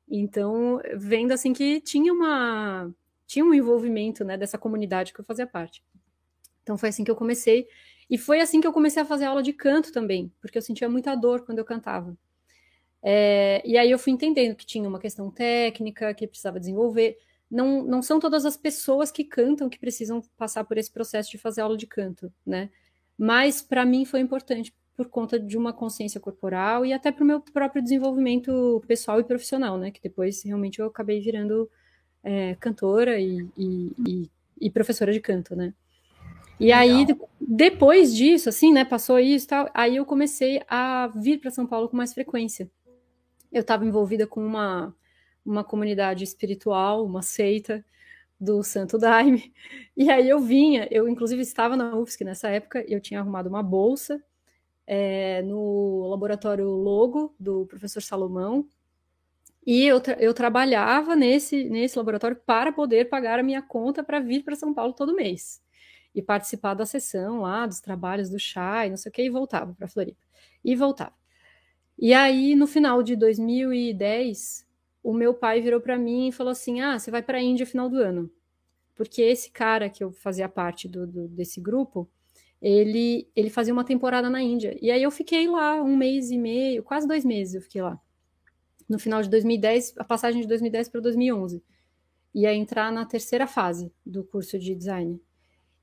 Então, 0.09 0.81
vendo 0.95 1.31
assim 1.31 1.53
que 1.53 1.79
tinha 1.79 2.11
uma 2.11 2.91
tinha 3.27 3.45
um 3.45 3.53
envolvimento, 3.53 4.23
né, 4.25 4.35
dessa 4.35 4.57
comunidade 4.57 5.13
que 5.13 5.19
eu 5.21 5.25
fazia 5.25 5.45
parte. 5.45 5.83
Então 6.63 6.75
foi 6.75 6.89
assim 6.89 7.03
que 7.03 7.11
eu 7.11 7.15
comecei 7.15 7.67
e 8.09 8.17
foi 8.17 8.41
assim 8.41 8.59
que 8.59 8.65
eu 8.65 8.73
comecei 8.73 9.03
a 9.03 9.05
fazer 9.05 9.25
aula 9.25 9.43
de 9.43 9.53
canto 9.53 9.91
também, 9.91 10.33
porque 10.41 10.57
eu 10.57 10.61
sentia 10.63 10.89
muita 10.89 11.13
dor 11.13 11.45
quando 11.45 11.59
eu 11.59 11.65
cantava. 11.65 12.17
É, 13.01 13.61
e 13.65 13.77
aí 13.77 13.89
eu 13.89 13.99
fui 13.99 14.11
entendendo 14.11 14.55
que 14.55 14.65
tinha 14.65 14.87
uma 14.87 14.99
questão 14.99 15.31
técnica 15.31 16.13
que 16.13 16.27
precisava 16.27 16.59
desenvolver. 16.59 17.17
Não, 17.49 17.83
não 17.83 18.01
são 18.01 18.19
todas 18.19 18.45
as 18.45 18.57
pessoas 18.57 19.11
que 19.11 19.23
cantam 19.23 19.69
que 19.69 19.79
precisam 19.79 20.21
passar 20.37 20.63
por 20.63 20.77
esse 20.77 20.91
processo 20.91 21.31
de 21.31 21.37
fazer 21.37 21.61
aula 21.61 21.77
de 21.77 21.87
canto, 21.87 22.31
né? 22.45 22.69
Mas 23.17 23.61
para 23.61 23.85
mim 23.85 24.05
foi 24.05 24.19
importante 24.19 24.73
por 24.95 25.07
conta 25.07 25.39
de 25.39 25.57
uma 25.57 25.73
consciência 25.73 26.19
corporal 26.19 26.85
e 26.85 26.93
até 26.93 27.11
para 27.11 27.23
o 27.23 27.27
meu 27.27 27.39
próprio 27.39 27.81
desenvolvimento 27.81 28.83
pessoal 28.85 29.19
e 29.19 29.23
profissional, 29.23 29.77
né? 29.77 29.91
Que 29.91 30.01
depois 30.01 30.43
realmente 30.43 30.79
eu 30.79 30.87
acabei 30.87 31.19
virando 31.21 31.69
é, 32.23 32.55
cantora 32.55 33.19
e, 33.19 33.47
e, 33.57 33.91
e, 34.05 34.29
e, 34.61 34.69
professora 34.69 35.11
de 35.11 35.21
canto, 35.21 35.55
né? 35.55 35.73
E 36.59 36.65
Legal. 36.65 36.79
aí, 36.79 37.07
depois 37.39 38.13
disso, 38.13 38.49
assim, 38.49 38.73
né? 38.73 38.83
Passou 38.83 39.17
isso 39.17 39.45
e 39.45 39.47
tal, 39.47 39.69
aí 39.73 39.95
eu 39.95 40.05
comecei 40.05 40.61
a 40.67 41.07
vir 41.15 41.39
para 41.39 41.49
São 41.49 41.65
Paulo 41.65 41.87
com 41.87 41.95
mais 41.95 42.13
frequência 42.13 42.69
eu 43.51 43.61
estava 43.61 43.85
envolvida 43.85 44.27
com 44.27 44.45
uma, 44.45 44.95
uma 45.45 45.63
comunidade 45.63 46.23
espiritual, 46.23 47.05
uma 47.05 47.21
seita 47.21 47.85
do 48.39 48.63
Santo 48.63 48.97
Daime, 48.97 49.53
e 49.97 50.09
aí 50.11 50.29
eu 50.29 50.39
vinha, 50.39 50.87
eu 50.91 51.09
inclusive 51.09 51.41
estava 51.41 51.77
na 51.77 51.95
UFSC 51.97 52.23
nessa 52.25 52.49
época, 52.49 52.83
eu 52.87 53.01
tinha 53.01 53.19
arrumado 53.21 53.49
uma 53.49 53.63
bolsa 53.63 54.21
é, 54.87 55.41
no 55.43 56.07
laboratório 56.09 56.67
Logo, 56.69 57.35
do 57.39 57.65
professor 57.67 58.01
Salomão, 58.01 58.67
E 59.65 59.85
eu, 59.85 59.99
tra 60.01 60.15
eu 60.19 60.33
trabalhava 60.33 61.15
nesse, 61.15 61.65
nesse 61.69 61.97
laboratório 61.97 62.37
para 62.45 62.71
poder 62.71 63.09
pagar 63.09 63.39
a 63.39 63.43
minha 63.43 63.61
conta 63.61 64.03
para 64.03 64.19
vir 64.19 64.43
para 64.43 64.55
São 64.55 64.73
Paulo 64.73 64.93
todo 64.93 65.13
mês. 65.15 65.61
E 66.15 66.21
participar 66.21 66.73
da 66.73 66.85
sessão 66.85 67.41
lá, 67.41 67.65
dos 67.67 67.79
trabalhos 67.81 68.29
do 68.29 68.39
chá 68.39 68.85
e 68.87 68.89
não 68.89 68.97
sei 68.97 69.09
o 69.09 69.13
que, 69.13 69.21
e 69.23 69.29
voltava 69.29 69.73
para 69.75 69.87
Floripa. 69.87 70.21
E 70.63 70.75
voltava. 70.75 71.13
E 72.01 72.13
aí, 72.13 72.55
no 72.55 72.65
final 72.65 73.03
de 73.03 73.13
2010, 73.17 74.65
o 75.03 75.13
meu 75.13 75.33
pai 75.33 75.59
virou 75.59 75.81
para 75.81 75.97
mim 75.97 76.29
e 76.29 76.31
falou 76.31 76.51
assim: 76.51 76.79
Ah, 76.79 76.97
você 76.97 77.11
vai 77.11 77.21
para 77.21 77.37
a 77.37 77.41
Índia 77.41 77.65
no 77.65 77.69
final 77.69 77.89
do 77.89 77.97
ano. 77.97 78.31
Porque 78.95 79.21
esse 79.21 79.51
cara 79.51 79.89
que 79.89 80.01
eu 80.01 80.11
fazia 80.11 80.47
parte 80.47 80.87
do, 80.87 81.05
do, 81.05 81.27
desse 81.27 81.59
grupo, 81.59 82.09
ele, 82.61 83.29
ele 83.35 83.49
fazia 83.49 83.73
uma 83.73 83.83
temporada 83.83 84.29
na 84.29 84.41
Índia. 84.41 84.77
E 84.81 84.89
aí 84.91 85.03
eu 85.03 85.11
fiquei 85.11 85.47
lá 85.49 85.81
um 85.81 85.97
mês 85.97 86.31
e 86.31 86.37
meio, 86.37 86.83
quase 86.83 87.05
dois 87.05 87.25
meses 87.25 87.55
eu 87.55 87.61
fiquei 87.61 87.81
lá. 87.81 87.99
No 88.87 88.97
final 88.97 89.21
de 89.21 89.29
2010, 89.29 89.95
a 89.97 90.03
passagem 90.05 90.41
de 90.41 90.47
2010 90.47 90.87
para 90.87 91.01
2011. 91.01 91.61
Ia 92.33 92.53
entrar 92.53 92.91
na 92.93 93.05
terceira 93.05 93.45
fase 93.45 93.91
do 94.05 94.23
curso 94.23 94.57
de 94.57 94.73
design. 94.73 95.21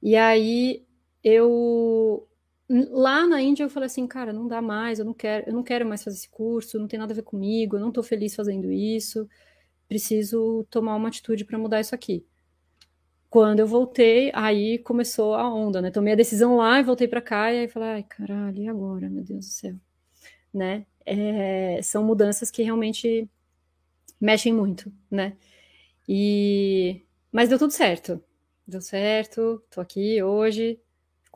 E 0.03 0.17
aí 0.17 0.87
eu 1.23 2.27
lá 2.69 3.27
na 3.27 3.41
Índia 3.41 3.65
eu 3.65 3.71
falei 3.71 3.87
assim, 3.87 4.07
cara, 4.07 4.33
não 4.33 4.49
dá 4.49 4.61
mais, 4.61 4.99
eu 4.99 5.05
não 5.05 5.15
quero, 5.15 5.49
eu 5.49 5.53
não 5.53 5.63
quero 5.63 5.87
mais 5.87 6.03
fazer 6.03 6.17
esse 6.17 6.29
curso, 6.29 6.79
não 6.79 6.89
tem 6.89 6.99
nada 6.99 7.13
a 7.13 7.17
ver 7.17 7.23
comigo, 7.23 7.77
eu 7.77 7.81
não 7.81 7.89
estou 7.89 8.03
feliz 8.03 8.35
fazendo 8.35 8.71
isso, 8.73 9.29
preciso 9.89 10.67
tomar 10.71 10.97
uma 10.97 11.09
atitude 11.09 11.45
para 11.45 11.59
mudar 11.59 11.81
isso 11.81 11.95
aqui. 11.95 12.27
Quando 13.31 13.61
eu 13.61 13.67
voltei, 13.67 14.31
aí 14.35 14.79
começou 14.79 15.35
a 15.35 15.53
onda, 15.53 15.83
né? 15.83 15.91
Tomei 15.91 16.13
a 16.15 16.17
decisão 16.17 16.57
lá 16.57 16.81
e 16.81 16.85
voltei 16.85 17.09
para 17.09 17.21
cá 17.21 17.53
e 17.53 17.61
aí 17.61 17.69
falei, 17.69 17.89
ai, 17.91 18.03
caralho, 18.03 18.63
e 18.63 18.69
agora, 18.69 19.09
meu 19.11 19.23
Deus 19.25 19.47
do 19.47 19.53
céu, 19.53 19.75
né? 20.53 20.87
É, 21.05 21.81
são 21.83 22.05
mudanças 22.05 22.51
que 22.51 22.63
realmente 22.63 23.29
mexem 24.21 24.53
muito, 24.53 24.93
né? 25.11 25.37
E 26.09 27.03
mas 27.33 27.49
deu 27.49 27.59
tudo 27.59 27.73
certo. 27.73 28.23
Deu 28.67 28.81
certo, 28.81 29.63
tô 29.71 29.81
aqui 29.81 30.23
hoje, 30.23 30.81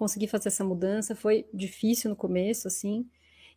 consegui 0.00 0.26
fazer 0.26 0.48
essa 0.48 0.64
mudança. 0.64 1.14
Foi 1.14 1.46
difícil 1.52 2.08
no 2.08 2.16
começo, 2.16 2.66
assim. 2.66 3.06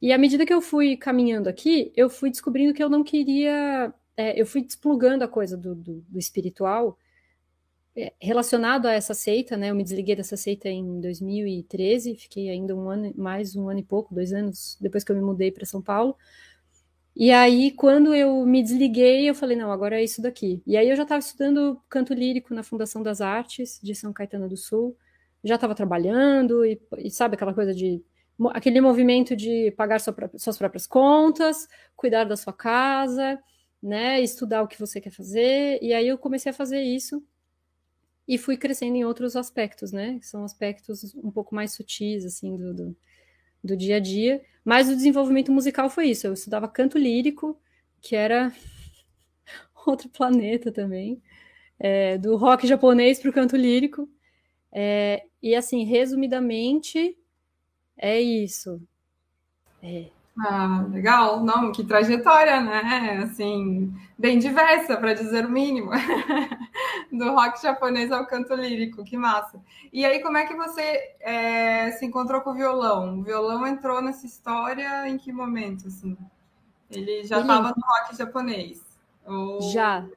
E 0.01 0.11
à 0.11 0.17
medida 0.17 0.45
que 0.45 0.53
eu 0.53 0.61
fui 0.61 0.97
caminhando 0.97 1.47
aqui, 1.47 1.93
eu 1.95 2.09
fui 2.09 2.29
descobrindo 2.29 2.73
que 2.73 2.83
eu 2.83 2.89
não 2.89 3.03
queria. 3.03 3.93
É, 4.17 4.39
eu 4.39 4.45
fui 4.45 4.61
desplugando 4.61 5.23
a 5.23 5.27
coisa 5.27 5.55
do, 5.57 5.73
do, 5.73 6.01
do 6.07 6.19
espiritual 6.19 6.97
é, 7.95 8.13
relacionado 8.19 8.87
a 8.87 8.91
essa 8.91 9.13
seita, 9.13 9.55
né? 9.55 9.71
Eu 9.71 9.75
me 9.75 9.83
desliguei 9.83 10.15
dessa 10.15 10.35
seita 10.35 10.67
em 10.69 10.99
2013, 10.99 12.15
fiquei 12.15 12.49
ainda 12.49 12.75
um 12.75 12.89
ano, 12.89 13.13
mais 13.15 13.55
um 13.55 13.69
ano 13.69 13.79
e 13.79 13.83
pouco, 13.83 14.13
dois 14.13 14.33
anos 14.33 14.77
depois 14.81 15.03
que 15.03 15.11
eu 15.11 15.15
me 15.15 15.21
mudei 15.21 15.51
para 15.51 15.65
São 15.65 15.81
Paulo. 15.81 16.17
E 17.15 17.31
aí, 17.31 17.71
quando 17.71 18.13
eu 18.13 18.45
me 18.45 18.61
desliguei, 18.63 19.29
eu 19.29 19.35
falei, 19.35 19.55
não, 19.55 19.71
agora 19.71 19.99
é 20.01 20.03
isso 20.03 20.21
daqui. 20.21 20.61
E 20.65 20.75
aí 20.75 20.89
eu 20.89 20.95
já 20.95 21.03
estava 21.03 21.19
estudando 21.19 21.79
canto 21.87 22.13
lírico 22.13 22.53
na 22.53 22.63
Fundação 22.63 23.03
das 23.03 23.21
Artes 23.21 23.79
de 23.83 23.95
São 23.95 24.11
Caetano 24.11 24.49
do 24.49 24.57
Sul 24.57 24.97
já 25.43 25.55
estava 25.55 25.75
trabalhando 25.75 26.65
e, 26.65 26.79
e, 26.99 27.11
sabe 27.11 27.35
aquela 27.35 27.53
coisa 27.53 27.73
de 27.73 28.03
aquele 28.51 28.81
movimento 28.81 29.35
de 29.35 29.71
pagar 29.71 29.99
sua, 29.99 30.15
suas 30.37 30.57
próprias 30.57 30.87
contas, 30.87 31.67
cuidar 31.95 32.23
da 32.23 32.35
sua 32.35 32.53
casa, 32.53 33.39
né, 33.81 34.19
estudar 34.21 34.63
o 34.63 34.67
que 34.67 34.79
você 34.79 34.99
quer 34.99 35.11
fazer. 35.11 35.79
E 35.81 35.93
aí 35.93 36.07
eu 36.07 36.17
comecei 36.17 36.49
a 36.49 36.53
fazer 36.53 36.81
isso 36.81 37.23
e 38.27 38.37
fui 38.37 38.57
crescendo 38.57 38.95
em 38.95 39.05
outros 39.05 39.35
aspectos, 39.35 39.91
né? 39.91 40.19
São 40.21 40.43
aspectos 40.43 41.13
um 41.15 41.29
pouco 41.29 41.53
mais 41.53 41.73
sutis 41.73 42.25
assim 42.25 42.55
do, 42.55 42.73
do, 42.73 42.97
do 43.63 43.77
dia 43.77 43.97
a 43.97 43.99
dia. 43.99 44.41
Mas 44.63 44.89
o 44.89 44.95
desenvolvimento 44.95 45.51
musical 45.51 45.89
foi 45.89 46.07
isso. 46.07 46.27
Eu 46.27 46.33
estudava 46.33 46.67
canto 46.67 46.97
lírico, 46.97 47.59
que 48.01 48.15
era 48.15 48.53
outro 49.85 50.09
planeta 50.09 50.71
também, 50.71 51.21
é, 51.77 52.17
do 52.17 52.37
rock 52.37 52.65
japonês 52.65 53.19
para 53.19 53.29
o 53.29 53.33
canto 53.33 53.57
lírico. 53.57 54.09
É, 54.75 55.23
e 55.41 55.55
assim, 55.55 55.83
resumidamente, 55.83 57.15
é 57.95 58.19
isso. 58.19 58.81
É. 59.81 60.09
Ah, 60.39 60.83
legal. 60.89 61.43
Não, 61.43 61.71
que 61.71 61.83
trajetória, 61.83 62.59
né? 62.59 63.21
Assim, 63.23 63.93
bem 64.17 64.39
diversa, 64.39 64.97
para 64.97 65.13
dizer 65.13 65.45
o 65.45 65.51
mínimo. 65.51 65.91
Do 67.11 67.31
rock 67.33 67.61
japonês 67.61 68.11
ao 68.11 68.25
canto 68.25 68.55
lírico, 68.55 69.03
que 69.03 69.15
massa. 69.15 69.61
E 69.91 70.03
aí, 70.03 70.23
como 70.23 70.37
é 70.37 70.47
que 70.47 70.55
você 70.55 71.15
é, 71.19 71.91
se 71.91 72.05
encontrou 72.05 72.41
com 72.41 72.49
o 72.49 72.55
violão? 72.55 73.19
O 73.19 73.23
violão 73.23 73.67
entrou 73.67 74.01
nessa 74.01 74.25
história 74.25 75.07
em 75.07 75.17
que 75.19 75.31
momento, 75.31 75.87
assim? 75.87 76.17
Ele 76.89 77.23
já 77.23 77.39
estava 77.39 77.69
no 77.69 77.83
rock 77.85 78.17
japonês? 78.17 78.81
Ou... 79.25 79.61
Já. 79.71 80.07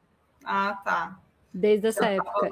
Ah, 0.42 0.80
tá. 0.82 1.18
Desde 1.52 1.88
essa 1.88 2.06
época. 2.06 2.50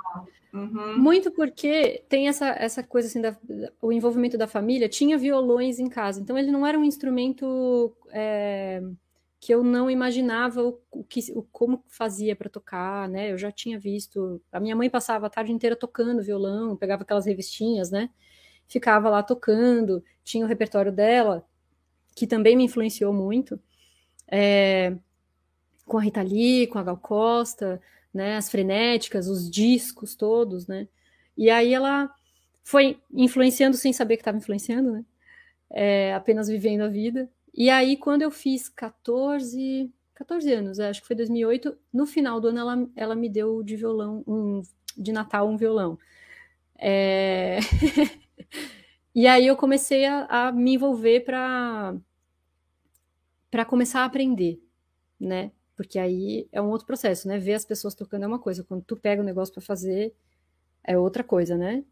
Uhum. 0.54 0.96
Muito 0.98 1.32
porque 1.32 2.04
tem 2.08 2.28
essa, 2.28 2.46
essa 2.50 2.80
coisa 2.80 3.08
assim, 3.08 3.20
da, 3.20 3.36
o 3.82 3.90
envolvimento 3.90 4.38
da 4.38 4.46
família, 4.46 4.88
tinha 4.88 5.18
violões 5.18 5.80
em 5.80 5.88
casa, 5.88 6.20
então 6.20 6.38
ele 6.38 6.52
não 6.52 6.64
era 6.64 6.78
um 6.78 6.84
instrumento 6.84 7.92
é, 8.12 8.80
que 9.40 9.52
eu 9.52 9.64
não 9.64 9.90
imaginava 9.90 10.62
o, 10.62 10.80
o 10.92 11.02
que, 11.02 11.20
o, 11.34 11.42
como 11.42 11.82
fazia 11.88 12.36
para 12.36 12.48
tocar, 12.48 13.08
né? 13.08 13.32
Eu 13.32 13.36
já 13.36 13.50
tinha 13.50 13.80
visto, 13.80 14.40
a 14.52 14.60
minha 14.60 14.76
mãe 14.76 14.88
passava 14.88 15.26
a 15.26 15.30
tarde 15.30 15.50
inteira 15.50 15.74
tocando 15.74 16.22
violão, 16.22 16.76
pegava 16.76 17.02
aquelas 17.02 17.26
revistinhas, 17.26 17.90
né? 17.90 18.08
Ficava 18.68 19.10
lá 19.10 19.24
tocando, 19.24 20.04
tinha 20.22 20.44
o 20.44 20.48
repertório 20.48 20.92
dela, 20.92 21.44
que 22.14 22.28
também 22.28 22.54
me 22.54 22.62
influenciou 22.62 23.12
muito, 23.12 23.60
é, 24.28 24.96
com 25.84 25.98
a 25.98 26.02
Rita 26.02 26.22
Lee, 26.22 26.68
com 26.68 26.78
a 26.78 26.84
Gal 26.84 26.96
Costa, 26.96 27.80
né? 28.14 28.36
As 28.36 28.48
frenéticas, 28.48 29.26
os 29.28 29.50
discos 29.50 30.14
todos, 30.14 30.66
né? 30.68 30.88
E 31.36 31.50
aí 31.50 31.74
ela 31.74 32.08
foi 32.62 32.98
influenciando 33.12 33.76
sem 33.76 33.92
saber 33.92 34.16
que 34.16 34.22
estava 34.22 34.38
influenciando, 34.38 34.92
né? 34.92 35.04
É, 35.70 36.14
apenas 36.14 36.48
vivendo 36.48 36.82
a 36.82 36.88
vida. 36.88 37.28
E 37.52 37.68
aí, 37.70 37.96
quando 37.96 38.22
eu 38.22 38.30
fiz 38.30 38.68
14, 38.68 39.92
14 40.14 40.52
anos, 40.52 40.80
acho 40.80 41.00
que 41.00 41.06
foi 41.06 41.16
2008, 41.16 41.76
no 41.92 42.06
final 42.06 42.40
do 42.40 42.48
ano 42.48 42.58
ela, 42.58 42.88
ela 42.96 43.14
me 43.14 43.28
deu 43.28 43.62
de 43.62 43.76
violão, 43.76 44.24
um, 44.26 44.62
de 44.96 45.12
Natal, 45.12 45.48
um 45.48 45.56
violão. 45.56 45.98
É... 46.78 47.58
e 49.14 49.26
aí 49.26 49.46
eu 49.46 49.56
comecei 49.56 50.04
a, 50.06 50.26
a 50.48 50.52
me 50.52 50.74
envolver 50.74 51.20
para 51.20 51.94
para 53.50 53.64
começar 53.64 54.00
a 54.00 54.04
aprender, 54.06 54.60
né? 55.18 55.52
Porque 55.76 55.98
aí 55.98 56.48
é 56.52 56.62
um 56.62 56.70
outro 56.70 56.86
processo, 56.86 57.26
né? 57.26 57.38
Ver 57.38 57.54
as 57.54 57.64
pessoas 57.64 57.94
tocando 57.94 58.24
é 58.24 58.26
uma 58.28 58.38
coisa, 58.38 58.62
quando 58.62 58.82
tu 58.84 58.96
pega 58.96 59.20
o 59.20 59.24
negócio 59.24 59.52
para 59.52 59.62
fazer 59.62 60.14
é 60.84 60.98
outra 60.98 61.24
coisa, 61.24 61.56
né? 61.56 61.82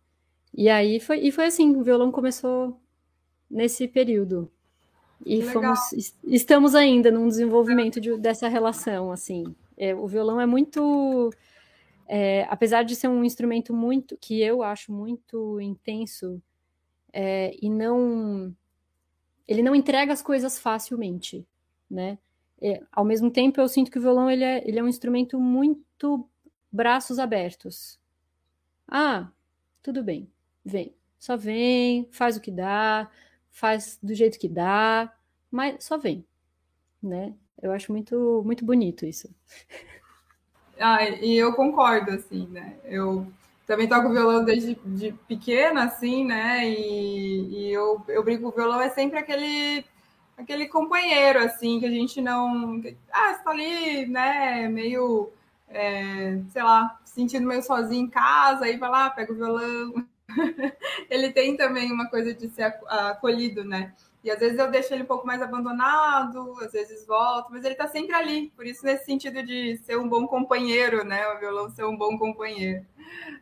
E 0.54 0.68
aí 0.68 1.00
foi, 1.00 1.20
e 1.20 1.32
foi 1.32 1.46
assim, 1.46 1.74
o 1.74 1.82
violão 1.82 2.12
começou 2.12 2.78
nesse 3.50 3.88
período. 3.88 4.50
E 5.24 5.42
fomos, 5.42 5.78
estamos 6.24 6.74
ainda 6.74 7.10
num 7.10 7.28
desenvolvimento 7.28 8.00
de, 8.00 8.16
dessa 8.18 8.48
relação, 8.48 9.12
assim. 9.12 9.54
É, 9.76 9.94
o 9.94 10.06
violão 10.06 10.40
é 10.40 10.46
muito, 10.46 11.30
é, 12.06 12.46
apesar 12.50 12.82
de 12.82 12.94
ser 12.96 13.08
um 13.08 13.24
instrumento 13.24 13.72
muito, 13.72 14.16
que 14.20 14.42
eu 14.42 14.62
acho 14.62 14.92
muito 14.92 15.60
intenso, 15.60 16.42
é, 17.12 17.56
e 17.60 17.70
não, 17.70 18.54
ele 19.46 19.62
não 19.62 19.74
entrega 19.74 20.12
as 20.12 20.22
coisas 20.22 20.58
facilmente, 20.58 21.46
né? 21.88 22.18
É, 22.62 22.80
ao 22.92 23.04
mesmo 23.04 23.30
tempo 23.30 23.60
eu 23.60 23.68
sinto 23.68 23.90
que 23.90 23.98
o 23.98 24.02
violão 24.02 24.30
ele 24.30 24.44
é, 24.44 24.66
ele 24.66 24.78
é 24.78 24.82
um 24.82 24.88
instrumento 24.88 25.38
muito 25.40 26.28
braços 26.70 27.18
abertos. 27.18 27.98
Ah, 28.88 29.28
tudo 29.82 30.02
bem, 30.02 30.30
vem, 30.64 30.94
só 31.18 31.36
vem, 31.36 32.08
faz 32.12 32.36
o 32.36 32.40
que 32.40 32.50
dá, 32.52 33.10
faz 33.50 33.98
do 34.02 34.14
jeito 34.14 34.38
que 34.38 34.48
dá, 34.48 35.12
mas 35.50 35.82
só 35.84 35.98
vem, 35.98 36.24
né? 37.02 37.34
Eu 37.60 37.72
acho 37.72 37.92
muito 37.92 38.42
muito 38.44 38.64
bonito 38.64 39.04
isso. 39.04 39.28
Ah, 40.80 41.04
e 41.04 41.36
eu 41.36 41.54
concordo, 41.54 42.10
assim, 42.10 42.48
né? 42.48 42.76
Eu 42.84 43.30
também 43.66 43.88
toco 43.88 44.10
violão 44.10 44.44
desde 44.44 44.74
de 44.84 45.12
pequena, 45.28 45.84
assim, 45.84 46.24
né? 46.24 46.68
E, 46.68 47.68
e 47.68 47.72
eu, 47.72 48.02
eu 48.08 48.24
brinco, 48.24 48.48
o 48.48 48.50
violão 48.50 48.80
é 48.80 48.88
sempre 48.88 49.18
aquele 49.18 49.84
aquele 50.36 50.66
companheiro, 50.66 51.38
assim, 51.40 51.80
que 51.80 51.86
a 51.86 51.90
gente 51.90 52.20
não. 52.20 52.82
Ah, 53.12 53.32
está 53.32 53.50
ali, 53.50 54.06
né, 54.06 54.68
meio, 54.68 55.30
é, 55.68 56.38
sei 56.48 56.62
lá, 56.62 57.00
sentindo 57.04 57.46
meio 57.46 57.62
sozinho 57.62 58.06
em 58.06 58.10
casa, 58.10 58.64
aí 58.64 58.76
vai 58.76 58.90
lá, 58.90 59.10
pega 59.10 59.32
o 59.32 59.36
violão. 59.36 60.06
ele 61.10 61.32
tem 61.32 61.56
também 61.56 61.92
uma 61.92 62.08
coisa 62.08 62.32
de 62.34 62.48
ser 62.48 62.74
acolhido, 62.88 63.64
né? 63.64 63.92
E 64.24 64.30
às 64.30 64.38
vezes 64.38 64.58
eu 64.58 64.70
deixo 64.70 64.94
ele 64.94 65.02
um 65.02 65.06
pouco 65.06 65.26
mais 65.26 65.42
abandonado, 65.42 66.56
às 66.60 66.72
vezes 66.72 67.04
volto, 67.04 67.48
mas 67.50 67.64
ele 67.64 67.74
está 67.74 67.88
sempre 67.88 68.14
ali. 68.14 68.52
Por 68.54 68.64
isso, 68.64 68.84
nesse 68.84 69.04
sentido 69.04 69.42
de 69.42 69.76
ser 69.78 69.98
um 69.98 70.08
bom 70.08 70.28
companheiro, 70.28 71.04
né? 71.04 71.26
O 71.28 71.40
violão 71.40 71.68
ser 71.70 71.84
um 71.84 71.96
bom 71.96 72.16
companheiro. 72.16 72.86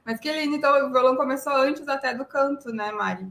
Mas 0.04 0.18
que 0.18 0.32
lindo, 0.32 0.56
então 0.56 0.88
o 0.88 0.90
violão 0.90 1.16
começou 1.16 1.52
antes 1.52 1.86
até 1.86 2.14
do 2.14 2.24
canto, 2.24 2.72
né, 2.72 2.90
Mari? 2.92 3.26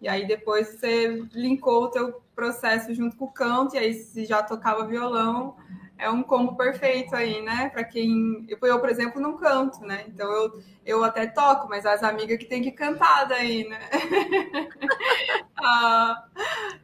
E 0.00 0.08
aí 0.08 0.26
depois 0.26 0.68
você 0.68 1.08
linkou 1.32 1.84
o 1.84 1.90
teu 1.90 2.23
processo 2.34 2.94
junto 2.94 3.16
com 3.16 3.26
o 3.26 3.32
canto, 3.32 3.74
e 3.74 3.78
aí 3.78 3.94
se 3.94 4.24
já 4.24 4.42
tocava 4.42 4.86
violão, 4.86 5.56
é 5.96 6.10
um 6.10 6.22
combo 6.22 6.56
perfeito 6.56 7.14
aí, 7.14 7.40
né? 7.42 7.70
Para 7.70 7.84
quem. 7.84 8.44
Eu, 8.48 8.58
eu, 8.62 8.80
por 8.80 8.88
exemplo, 8.88 9.20
não 9.20 9.36
canto, 9.36 9.80
né? 9.80 10.04
Então 10.08 10.30
eu, 10.30 10.62
eu 10.84 11.04
até 11.04 11.26
toco, 11.26 11.68
mas 11.68 11.86
as 11.86 12.02
amigas 12.02 12.38
que 12.38 12.46
tem 12.46 12.62
que 12.62 12.72
cantar 12.72 13.24
daí, 13.24 13.68
né? 13.68 13.78
ah, 15.56 16.24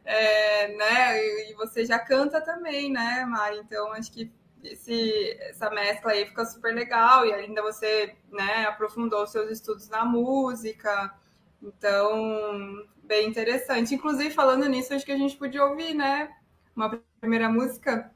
é, 0.05 0.75
né? 0.75 1.49
E 1.49 1.53
você 1.55 1.85
já 1.85 1.99
canta 1.99 2.41
também, 2.41 2.91
né, 2.91 3.25
Mari? 3.25 3.59
Então 3.59 3.91
acho 3.93 4.11
que 4.11 4.31
esse, 4.63 5.37
essa 5.41 5.69
mescla 5.69 6.11
aí 6.11 6.25
fica 6.25 6.45
super 6.45 6.73
legal 6.73 7.25
e 7.25 7.33
ainda 7.33 7.61
você 7.61 8.15
né, 8.31 8.65
aprofundou 8.65 9.25
seus 9.27 9.49
estudos 9.51 9.89
na 9.89 10.05
música. 10.05 11.13
Então, 11.61 12.87
bem 13.11 13.27
interessante. 13.27 13.93
Inclusive, 13.93 14.33
falando 14.33 14.65
nisso, 14.69 14.93
acho 14.93 15.05
que 15.05 15.11
a 15.11 15.17
gente 15.17 15.35
podia 15.35 15.65
ouvir, 15.65 15.93
né? 15.93 16.31
Uma 16.73 16.97
primeira 17.19 17.49
música. 17.49 18.09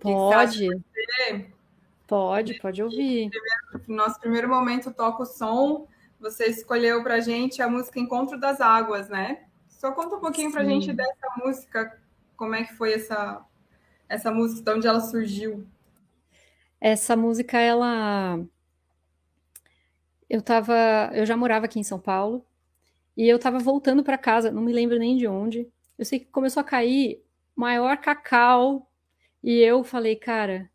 Pode. 0.00 0.68
Pode, 2.04 2.54
pode 2.54 2.82
ouvir. 2.82 3.30
No 3.86 3.94
nosso 3.94 4.18
primeiro 4.18 4.48
momento, 4.48 4.92
toca 4.92 5.22
o 5.22 5.26
som. 5.26 5.86
Você 6.18 6.46
escolheu 6.46 7.00
pra 7.04 7.20
gente 7.20 7.62
a 7.62 7.68
música 7.68 8.00
Encontro 8.00 8.38
das 8.38 8.60
Águas, 8.60 9.08
né? 9.08 9.44
Só 9.68 9.92
conta 9.92 10.16
um 10.16 10.20
pouquinho 10.20 10.48
Sim. 10.48 10.54
pra 10.54 10.64
gente 10.64 10.92
dessa 10.92 11.28
música, 11.36 12.02
como 12.36 12.56
é 12.56 12.64
que 12.64 12.74
foi 12.74 12.94
essa, 12.94 13.40
essa 14.08 14.32
música, 14.32 14.62
de 14.64 14.78
onde 14.78 14.86
ela 14.88 15.00
surgiu. 15.00 15.64
Essa 16.80 17.14
música, 17.14 17.56
ela. 17.60 18.40
Eu 20.28 20.42
tava. 20.42 20.74
Eu 21.12 21.24
já 21.24 21.36
morava 21.36 21.66
aqui 21.66 21.78
em 21.78 21.84
São 21.84 22.00
Paulo. 22.00 22.44
E 23.16 23.28
eu 23.28 23.38
tava 23.38 23.58
voltando 23.58 24.02
para 24.02 24.18
casa, 24.18 24.50
não 24.50 24.62
me 24.62 24.72
lembro 24.72 24.98
nem 24.98 25.16
de 25.16 25.26
onde. 25.26 25.68
Eu 25.98 26.04
sei 26.04 26.18
que 26.18 26.26
começou 26.26 26.60
a 26.60 26.64
cair 26.64 27.22
maior 27.54 27.96
cacau. 27.98 28.90
E 29.42 29.58
eu 29.58 29.84
falei, 29.84 30.16
cara, 30.16 30.70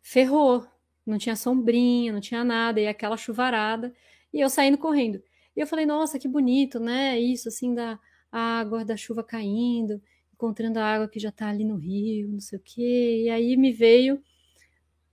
ferrou. 0.00 0.66
Não 1.04 1.18
tinha 1.18 1.34
sombrinha, 1.34 2.12
não 2.12 2.20
tinha 2.20 2.44
nada, 2.44 2.80
e 2.80 2.86
aquela 2.86 3.16
chuvarada. 3.16 3.92
E 4.32 4.40
eu 4.40 4.48
saindo 4.48 4.78
correndo. 4.78 5.20
E 5.56 5.60
eu 5.60 5.66
falei, 5.66 5.84
nossa, 5.84 6.18
que 6.18 6.28
bonito, 6.28 6.78
né? 6.78 7.18
Isso, 7.18 7.48
assim, 7.48 7.74
da 7.74 7.98
água, 8.30 8.84
da 8.84 8.96
chuva 8.96 9.24
caindo, 9.24 10.00
encontrando 10.32 10.78
a 10.78 10.84
água 10.84 11.08
que 11.08 11.18
já 11.18 11.32
tá 11.32 11.48
ali 11.48 11.64
no 11.64 11.76
rio, 11.76 12.28
não 12.28 12.40
sei 12.40 12.58
o 12.58 12.62
quê. 12.64 13.24
E 13.26 13.30
aí 13.30 13.56
me 13.56 13.72
veio 13.72 14.22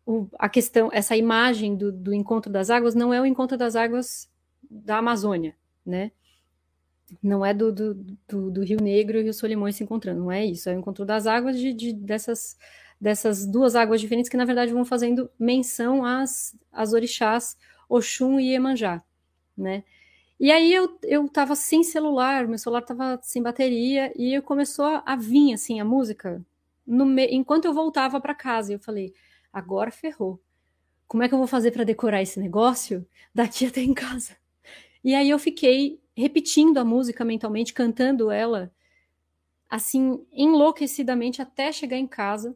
o, 0.09 0.27
a 0.39 0.49
questão, 0.49 0.89
essa 0.91 1.15
imagem 1.15 1.75
do, 1.75 1.91
do 1.91 2.13
encontro 2.15 2.51
das 2.51 2.71
águas 2.71 2.95
não 2.95 3.13
é 3.13 3.21
o 3.21 3.27
encontro 3.27 3.55
das 3.55 3.75
águas 3.75 4.27
da 4.67 4.97
Amazônia, 4.97 5.55
né? 5.85 6.11
Não 7.21 7.45
é 7.45 7.53
do, 7.53 7.71
do, 7.71 7.93
do, 8.27 8.51
do 8.51 8.63
Rio 8.63 8.81
Negro 8.81 9.17
e 9.17 9.21
o 9.21 9.23
Rio 9.23 9.33
Solimões 9.33 9.75
se 9.75 9.83
encontrando, 9.83 10.21
não 10.21 10.31
é 10.31 10.45
isso. 10.45 10.69
É 10.69 10.75
o 10.75 10.79
encontro 10.79 11.05
das 11.05 11.27
águas 11.27 11.57
de, 11.57 11.73
de, 11.73 11.93
dessas, 11.93 12.57
dessas 12.99 13.45
duas 13.45 13.75
águas 13.75 14.01
diferentes 14.01 14.29
que, 14.29 14.37
na 14.37 14.45
verdade, 14.45 14.73
vão 14.73 14.85
fazendo 14.85 15.29
menção 15.39 16.05
às, 16.05 16.55
às 16.71 16.93
orixás 16.93 17.57
Oxum 17.89 18.39
e 18.39 18.51
Iemanjá, 18.51 19.03
né? 19.57 19.83
E 20.39 20.51
aí 20.51 20.73
eu, 20.73 20.97
eu 21.03 21.27
tava 21.27 21.55
sem 21.55 21.83
celular, 21.83 22.47
meu 22.47 22.57
celular 22.57 22.81
tava 22.81 23.19
sem 23.21 23.41
bateria, 23.43 24.13
e 24.15 24.39
começou 24.41 24.85
a, 24.85 25.03
a 25.05 25.15
vir, 25.15 25.53
assim, 25.53 25.81
a 25.81 25.85
música, 25.85 26.41
no 26.87 27.05
me... 27.05 27.27
enquanto 27.27 27.65
eu 27.65 27.73
voltava 27.73 28.21
para 28.21 28.33
casa. 28.33 28.71
Eu 28.73 28.79
falei, 28.79 29.13
agora 29.51 29.91
ferrou. 29.91 30.39
Como 31.07 31.23
é 31.23 31.27
que 31.27 31.33
eu 31.33 31.39
vou 31.39 31.47
fazer 31.47 31.71
para 31.71 31.83
decorar 31.83 32.21
esse 32.21 32.39
negócio 32.39 33.05
daqui 33.35 33.65
até 33.65 33.81
em 33.81 33.93
casa? 33.93 34.37
E 35.03 35.15
aí 35.15 35.29
eu 35.29 35.39
fiquei 35.39 35.99
repetindo 36.19 36.77
a 36.77 36.85
música 36.85 37.23
mentalmente, 37.23 37.73
cantando 37.73 38.29
ela, 38.29 38.71
assim, 39.69 40.25
enlouquecidamente 40.31 41.41
até 41.41 41.71
chegar 41.71 41.97
em 41.97 42.07
casa. 42.07 42.55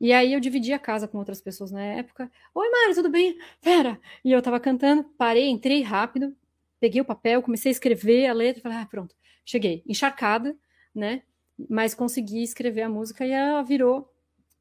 E 0.00 0.12
aí 0.12 0.32
eu 0.32 0.38
dividi 0.38 0.72
a 0.72 0.78
casa 0.78 1.08
com 1.08 1.18
outras 1.18 1.40
pessoas 1.40 1.72
na 1.72 1.82
época. 1.82 2.30
Oi, 2.54 2.70
Mari, 2.70 2.94
tudo 2.94 3.10
bem? 3.10 3.36
Pera! 3.60 4.00
E 4.24 4.30
eu 4.30 4.40
tava 4.40 4.60
cantando, 4.60 5.02
parei, 5.18 5.48
entrei 5.48 5.82
rápido, 5.82 6.36
peguei 6.78 7.00
o 7.00 7.04
papel, 7.04 7.42
comecei 7.42 7.70
a 7.70 7.72
escrever 7.72 8.28
a 8.28 8.32
letra, 8.32 8.62
falei, 8.62 8.78
ah, 8.78 8.86
pronto, 8.86 9.16
cheguei. 9.44 9.82
Encharcada, 9.84 10.56
né? 10.94 11.22
Mas 11.68 11.94
consegui 11.94 12.44
escrever 12.44 12.82
a 12.82 12.88
música 12.88 13.26
e 13.26 13.32
ela 13.32 13.62
virou 13.62 14.08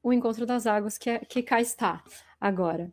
o 0.01 0.11
Encontro 0.11 0.45
das 0.45 0.65
Águas, 0.65 0.97
que, 0.97 1.09
é, 1.09 1.19
que 1.19 1.43
cá 1.43 1.61
está 1.61 2.03
agora. 2.41 2.91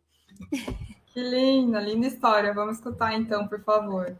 Que 1.15 1.21
linda, 1.21 1.81
linda 1.81 2.09
história. 2.09 2.53
Vamos 2.53 2.77
escutar 2.77 3.15
então, 3.15 3.47
por 3.47 3.63
favor. 3.63 4.19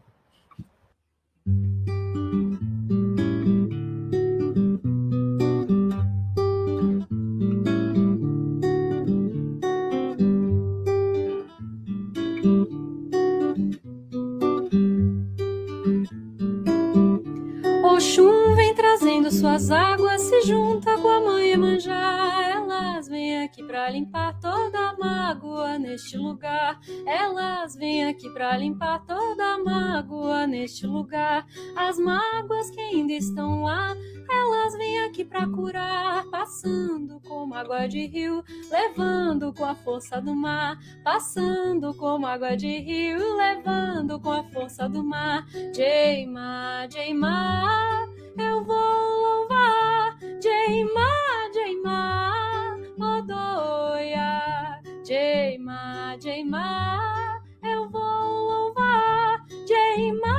Suas 19.55 19.71
águas, 19.71 20.21
se 20.21 20.41
junta 20.41 20.97
com 20.97 21.07
a 21.07 21.21
mãe 21.21 21.55
manjar 21.55 22.55
vêm 23.07 23.43
aqui 23.43 23.63
pra 23.63 23.89
limpar 23.89 24.37
toda 24.39 24.93
mágoa 24.97 25.77
neste 25.77 26.17
lugar. 26.17 26.79
Elas 27.05 27.75
vêm 27.75 28.05
aqui 28.05 28.29
pra 28.31 28.57
limpar 28.57 29.05
toda 29.05 29.57
mágoa 29.63 30.45
neste 30.47 30.85
lugar. 30.85 31.45
As 31.75 31.97
mágoas 31.97 32.69
que 32.71 32.81
ainda 32.81 33.13
estão 33.13 33.63
lá, 33.63 33.95
elas 34.29 34.73
vêm 34.75 35.05
aqui 35.05 35.23
pra 35.23 35.47
curar, 35.47 36.25
passando 36.29 37.21
como 37.21 37.53
água 37.53 37.87
de 37.87 38.05
rio, 38.05 38.43
levando 38.69 39.53
com 39.53 39.65
a 39.65 39.75
força 39.75 40.21
do 40.21 40.35
mar, 40.35 40.77
passando 41.03 41.93
como 41.93 42.25
água 42.25 42.57
de 42.57 42.79
rio, 42.79 43.37
levando 43.37 44.19
com 44.19 44.31
a 44.31 44.43
força 44.43 44.89
do 44.89 45.03
mar. 45.03 45.45
Jeima, 45.73 46.87
Jeima, 46.89 48.07
eu 48.37 48.63
vou 48.63 48.75
louvar, 48.75 50.17
Jeima, 50.41 51.09
Jeima. 51.53 52.77
Odoia, 52.97 54.81
Jeima, 55.03 56.17
Jeima, 56.19 57.41
eu 57.63 57.89
vou 57.89 58.01
louvar, 58.01 59.45
Jeima, 59.67 60.34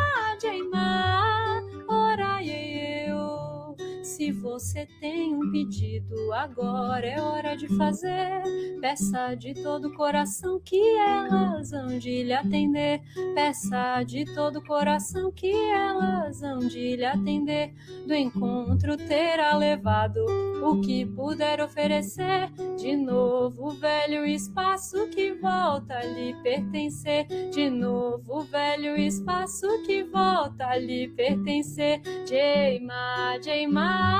Se 4.26 4.32
você 4.32 4.88
tem 4.98 5.36
um 5.36 5.52
pedido, 5.52 6.32
agora 6.32 7.06
é 7.06 7.20
hora 7.20 7.56
de 7.56 7.68
fazer. 7.76 8.42
Peça 8.80 9.36
de 9.36 9.54
todo 9.54 9.86
o 9.86 9.94
coração 9.94 10.60
que 10.64 10.80
elas 10.96 11.72
hão 11.72 11.96
de 11.96 12.24
lhe 12.24 12.32
atender. 12.32 13.02
Peça 13.36 14.02
de 14.02 14.24
todo 14.34 14.56
o 14.56 14.64
coração 14.64 15.30
que 15.30 15.52
elas 15.52 16.42
hão 16.42 16.58
de 16.58 16.96
lhe 16.96 17.04
atender. 17.04 17.72
Do 18.04 18.16
encontro 18.16 18.96
terá 18.96 19.56
levado 19.56 20.24
o 20.60 20.80
que 20.80 21.06
puder 21.06 21.60
oferecer. 21.60 22.50
De 22.76 22.96
novo, 22.96 23.70
velho 23.70 24.26
espaço 24.26 25.08
que 25.08 25.34
volta 25.34 25.98
a 25.98 26.04
lhe 26.04 26.34
pertencer. 26.42 27.26
De 27.52 27.70
novo, 27.70 28.40
velho 28.40 28.96
espaço 28.96 29.68
que 29.84 30.02
volta 30.02 30.66
a 30.66 30.76
lhe 30.76 31.06
pertencer. 31.08 32.00
Jeima, 32.26 33.38
Jeima, 33.40 34.15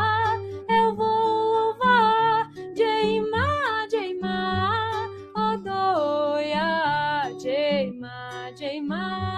eu 0.69 0.95
vou 0.95 1.07
louvar. 1.07 2.51
Jeima, 8.57 9.36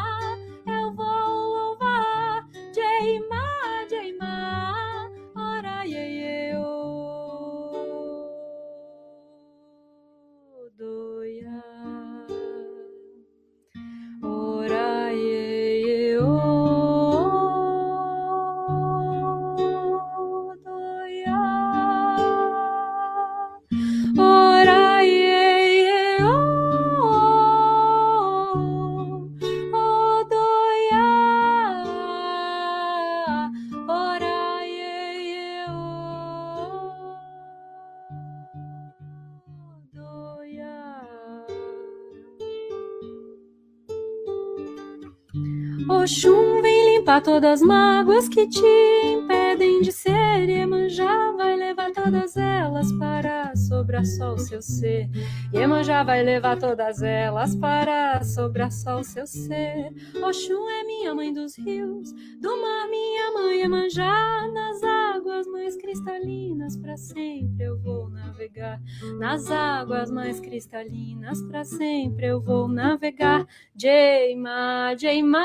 todas 47.21 47.61
as 47.61 47.67
mágoas 47.67 48.29
que 48.29 48.47
te 48.47 49.07
impedem 49.07 49.81
de 49.81 49.93
ser. 49.93 50.49
Iemanjá 50.49 51.33
vai 51.37 51.57
levar 51.57 51.91
todas 51.93 52.37
elas 52.37 52.93
para 52.93 53.55
sobraçar 53.57 54.35
o 54.35 54.39
seu 54.39 54.63
ser. 54.63 55.09
Iemanjá 55.53 56.03
vai 56.03 56.23
levar 56.23 56.59
todas 56.59 57.03
elas 57.03 57.55
para 57.57 58.23
sobraçar 58.23 59.01
o 59.01 59.05
seu 59.05 59.27
ser. 59.27 59.93
Oxum 60.23 60.69
é 60.69 60.85
minha 60.85 61.15
mãe 61.15 61.33
dos 61.33 61.57
rios, 61.59 62.13
do 62.41 62.61
mar 62.61 62.89
minha 62.89 63.33
mãe 63.33 63.61
Iemanjá. 63.61 64.49
Nas 64.53 64.83
águas 64.83 65.47
mais 65.47 65.77
cristalinas 65.77 66.77
para 66.77 66.97
sempre 66.97 67.65
eu 67.65 67.79
vou 67.79 68.09
navegar. 68.39 68.81
Nas 69.19 69.51
águas 69.51 70.11
mais 70.11 70.39
cristalinas 70.39 71.43
para 71.43 71.65
sempre 71.65 72.27
eu 72.27 72.41
vou 72.41 72.69
navegar. 72.69 73.45
Jeima, 73.77 74.95
Jeima, 74.97 75.45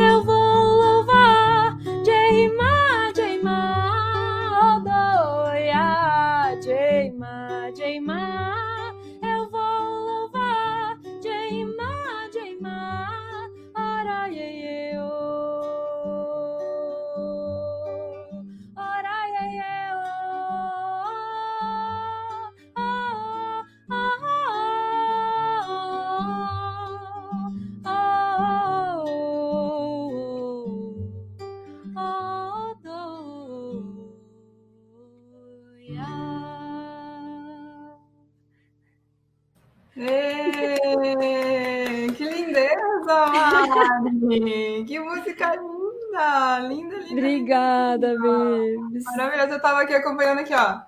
eu 0.00 0.24
vou 0.24 0.34
louvar. 0.34 1.78
Jeima, 2.04 2.71
que 44.86 45.00
música 45.00 45.54
linda! 45.56 46.58
Linda, 46.68 46.96
linda. 46.96 47.12
Obrigada, 47.12 48.18
Bebs. 48.18 49.04
Maravilhosa, 49.04 49.54
eu 49.54 49.62
tava 49.62 49.82
aqui 49.82 49.94
acompanhando 49.94 50.40
aqui, 50.40 50.54
ó. 50.54 50.80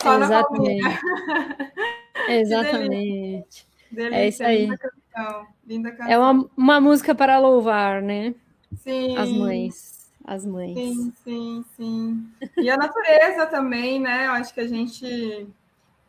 Só 0.00 0.22
Exatamente. 0.22 0.84
Exatamente. 2.28 3.66
Delícia, 3.90 4.16
É 4.16 4.28
isso 4.28 4.42
aí. 4.44 4.62
Linda 4.62 4.78
canção. 4.78 5.46
Linda 5.66 5.90
canção. 5.92 6.12
É 6.12 6.18
uma, 6.18 6.50
uma 6.56 6.80
música 6.80 7.14
para 7.14 7.38
louvar, 7.38 8.02
né? 8.02 8.34
Sim. 8.76 9.16
As 9.16 9.30
mães. 9.30 10.12
As 10.24 10.44
mães. 10.44 10.74
Sim, 10.74 11.12
sim, 11.24 11.64
sim. 11.76 12.28
E 12.56 12.68
a 12.68 12.76
natureza 12.76 13.46
também, 13.46 14.00
né? 14.00 14.26
Eu 14.26 14.32
acho 14.32 14.52
que 14.52 14.60
a 14.60 14.66
gente, 14.66 15.46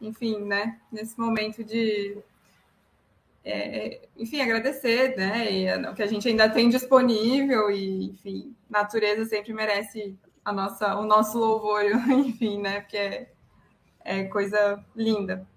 enfim, 0.01 0.39
né? 0.39 0.77
Nesse 0.91 1.19
momento 1.19 1.63
de, 1.63 2.17
é, 3.49 4.01
enfim, 4.17 4.41
agradecer, 4.41 5.15
né? 5.15 5.51
E 5.51 5.87
o 5.87 5.93
que 5.93 6.03
a 6.03 6.07
gente 6.07 6.27
ainda 6.27 6.49
tem 6.49 6.69
disponível 6.69 7.71
e, 7.71 8.11
enfim, 8.11 8.55
natureza 8.69 9.25
sempre 9.25 9.53
merece 9.53 10.17
a 10.43 10.51
nossa, 10.51 10.95
o 10.95 11.05
nosso 11.05 11.37
louvor, 11.39 11.83
enfim, 12.11 12.61
né? 12.61 12.81
Porque 12.81 12.97
é, 12.97 13.29
é 14.03 14.23
coisa 14.25 14.83
linda. 14.95 15.47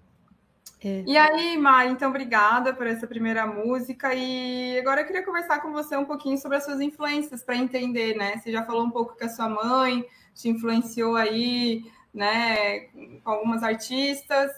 É. 0.83 1.03
E 1.05 1.17
aí, 1.17 1.57
Mai, 1.57 1.89
então 1.89 2.09
obrigada 2.09 2.73
por 2.73 2.87
essa 2.87 3.05
primeira 3.05 3.45
música. 3.45 4.13
E 4.15 4.79
agora 4.79 5.01
eu 5.01 5.05
queria 5.05 5.23
conversar 5.23 5.61
com 5.61 5.71
você 5.71 5.95
um 5.95 6.05
pouquinho 6.05 6.37
sobre 6.37 6.57
as 6.57 6.63
suas 6.63 6.79
influências 6.79 7.43
para 7.43 7.55
entender, 7.55 8.15
né? 8.15 8.37
Você 8.37 8.51
já 8.51 8.63
falou 8.63 8.83
um 8.83 8.89
pouco 8.89 9.15
que 9.15 9.23
a 9.25 9.29
sua 9.29 9.49
mãe 9.49 10.05
te 10.33 10.49
influenciou 10.49 11.15
aí, 11.15 11.83
né, 12.13 12.79
com 13.23 13.31
algumas 13.31 13.63
artistas. 13.63 14.49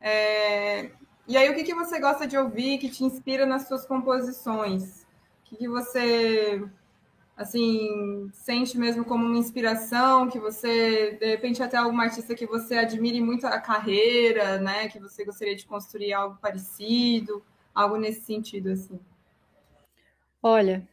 É... 0.00 0.90
E 1.32 1.36
aí, 1.38 1.48
o 1.48 1.54
que, 1.54 1.64
que 1.64 1.74
você 1.74 1.98
gosta 1.98 2.26
de 2.26 2.36
ouvir 2.36 2.76
que 2.76 2.90
te 2.90 3.02
inspira 3.04 3.46
nas 3.46 3.66
suas 3.66 3.86
composições? 3.86 5.00
O 5.40 5.44
que, 5.44 5.56
que 5.56 5.66
você 5.66 6.62
assim, 7.34 8.28
sente 8.34 8.76
mesmo 8.76 9.02
como 9.02 9.24
uma 9.24 9.38
inspiração, 9.38 10.28
que 10.28 10.38
você, 10.38 11.12
de 11.12 11.24
repente, 11.24 11.62
até 11.62 11.78
alguma 11.78 12.04
artista 12.04 12.34
que 12.34 12.44
você 12.44 12.74
admire 12.74 13.18
muito 13.22 13.46
a 13.46 13.58
carreira, 13.58 14.58
né? 14.58 14.88
Que 14.88 15.00
você 15.00 15.24
gostaria 15.24 15.56
de 15.56 15.64
construir 15.64 16.12
algo 16.12 16.36
parecido, 16.38 17.42
algo 17.74 17.96
nesse 17.96 18.20
sentido, 18.26 18.68
assim. 18.68 19.00
Olha, 20.42 20.86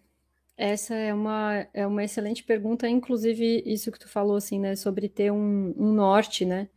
essa 0.56 0.96
é 0.96 1.14
uma, 1.14 1.68
é 1.74 1.86
uma 1.86 2.06
excelente 2.06 2.46
pergunta, 2.46 2.88
inclusive 2.88 3.62
isso 3.66 3.92
que 3.92 4.00
tu 4.00 4.08
falou, 4.08 4.38
assim, 4.38 4.58
né, 4.58 4.78
sobre 4.78 5.10
ter 5.10 5.34
um, 5.34 5.74
um 5.78 5.92
norte, 5.92 6.46
né? 6.46 6.70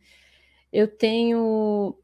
Eu 0.69 0.85
tenho, 0.85 1.95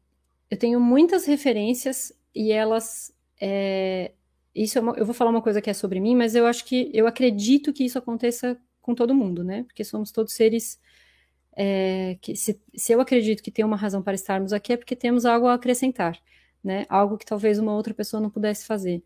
eu 0.50 0.58
tenho 0.58 0.80
muitas 0.80 1.24
referências 1.26 2.12
e 2.34 2.50
elas, 2.50 3.14
é, 3.40 4.12
isso 4.54 4.78
é 4.78 4.80
uma, 4.80 4.92
eu 4.96 5.04
vou 5.06 5.14
falar 5.14 5.30
uma 5.30 5.42
coisa 5.42 5.62
que 5.62 5.70
é 5.70 5.74
sobre 5.74 6.00
mim, 6.00 6.16
mas 6.16 6.34
eu 6.34 6.46
acho 6.46 6.64
que, 6.64 6.90
eu 6.92 7.06
acredito 7.06 7.72
que 7.72 7.84
isso 7.84 7.98
aconteça 7.98 8.60
com 8.82 8.94
todo 8.94 9.14
mundo, 9.14 9.44
né? 9.44 9.62
Porque 9.64 9.84
somos 9.84 10.10
todos 10.10 10.32
seres, 10.32 10.80
é, 11.56 12.18
que 12.20 12.34
se, 12.34 12.60
se 12.74 12.92
eu 12.92 13.00
acredito 13.00 13.42
que 13.42 13.50
tem 13.50 13.64
uma 13.64 13.76
razão 13.76 14.02
para 14.02 14.14
estarmos 14.14 14.52
aqui 14.52 14.72
é 14.72 14.76
porque 14.76 14.96
temos 14.96 15.24
algo 15.24 15.46
a 15.46 15.54
acrescentar, 15.54 16.18
né? 16.64 16.84
Algo 16.88 17.16
que 17.16 17.26
talvez 17.26 17.58
uma 17.58 17.74
outra 17.74 17.94
pessoa 17.94 18.20
não 18.20 18.30
pudesse 18.30 18.66
fazer. 18.66 19.02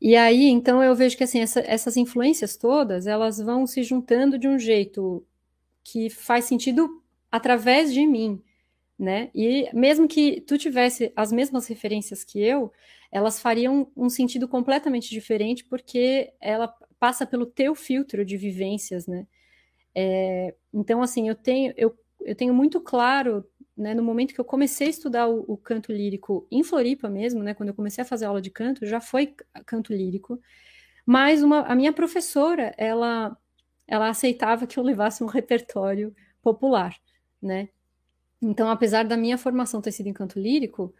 E 0.00 0.14
aí, 0.16 0.46
então, 0.46 0.82
eu 0.82 0.94
vejo 0.94 1.16
que 1.16 1.24
assim, 1.24 1.40
essa, 1.40 1.60
essas 1.60 1.96
influências 1.96 2.56
todas, 2.56 3.06
elas 3.06 3.38
vão 3.38 3.66
se 3.66 3.82
juntando 3.82 4.38
de 4.38 4.46
um 4.48 4.58
jeito 4.58 5.26
que 5.82 6.08
faz 6.08 6.44
sentido 6.44 7.02
através 7.30 7.92
de 7.92 8.06
mim, 8.06 8.40
né? 8.98 9.30
E 9.34 9.68
mesmo 9.72 10.08
que 10.08 10.40
tu 10.40 10.58
tivesse 10.58 11.12
as 11.14 11.30
mesmas 11.30 11.66
referências 11.66 12.24
que 12.24 12.40
eu, 12.42 12.72
elas 13.12 13.40
fariam 13.40 13.90
um 13.96 14.08
sentido 14.10 14.48
completamente 14.48 15.10
diferente, 15.10 15.64
porque 15.64 16.32
ela 16.40 16.68
passa 16.98 17.26
pelo 17.26 17.46
teu 17.46 17.74
filtro 17.74 18.24
de 18.24 18.36
vivências, 18.36 19.06
né? 19.06 19.26
É, 19.94 20.54
então, 20.72 21.02
assim, 21.02 21.28
eu 21.28 21.34
tenho, 21.34 21.72
eu, 21.76 21.96
eu 22.20 22.34
tenho 22.34 22.52
muito 22.52 22.80
claro 22.80 23.44
né, 23.78 23.94
no 23.94 24.02
momento 24.02 24.34
que 24.34 24.40
eu 24.40 24.44
comecei 24.44 24.88
a 24.88 24.90
estudar 24.90 25.28
o, 25.28 25.44
o, 25.46 25.56
canto 25.56 25.92
lírico 25.92 26.46
em 26.50 26.64
Floripa 26.64 27.08
mesmo, 27.08 27.42
né, 27.42 27.54
quando 27.54 27.68
eu 27.68 27.74
comecei 27.74 28.02
a 28.02 28.04
fazer 28.04 28.26
aula 28.26 28.42
de 28.42 28.50
canto, 28.50 28.84
já 28.84 29.00
foi 29.00 29.34
canto 29.64 29.92
lírico, 29.92 30.40
mas 31.06 31.42
uma, 31.42 31.60
a 31.60 31.74
minha 31.76 31.92
professora, 31.92 32.74
ela, 32.76 33.36
ela 33.86 34.08
aceitava 34.08 34.66
que 34.66 34.78
eu 34.78 34.82
levasse 34.82 35.22
um 35.22 35.26
repertório 35.28 36.14
popular, 36.42 36.96
né, 37.40 37.68
então 38.40 38.70
apesar 38.70 39.04
da 39.04 39.16
minha 39.16 39.38
formação 39.38 39.80
ter 39.80 39.92
sido 39.92 40.08
em 40.08 40.12
canto 40.12 40.38
lírico, 40.38 40.94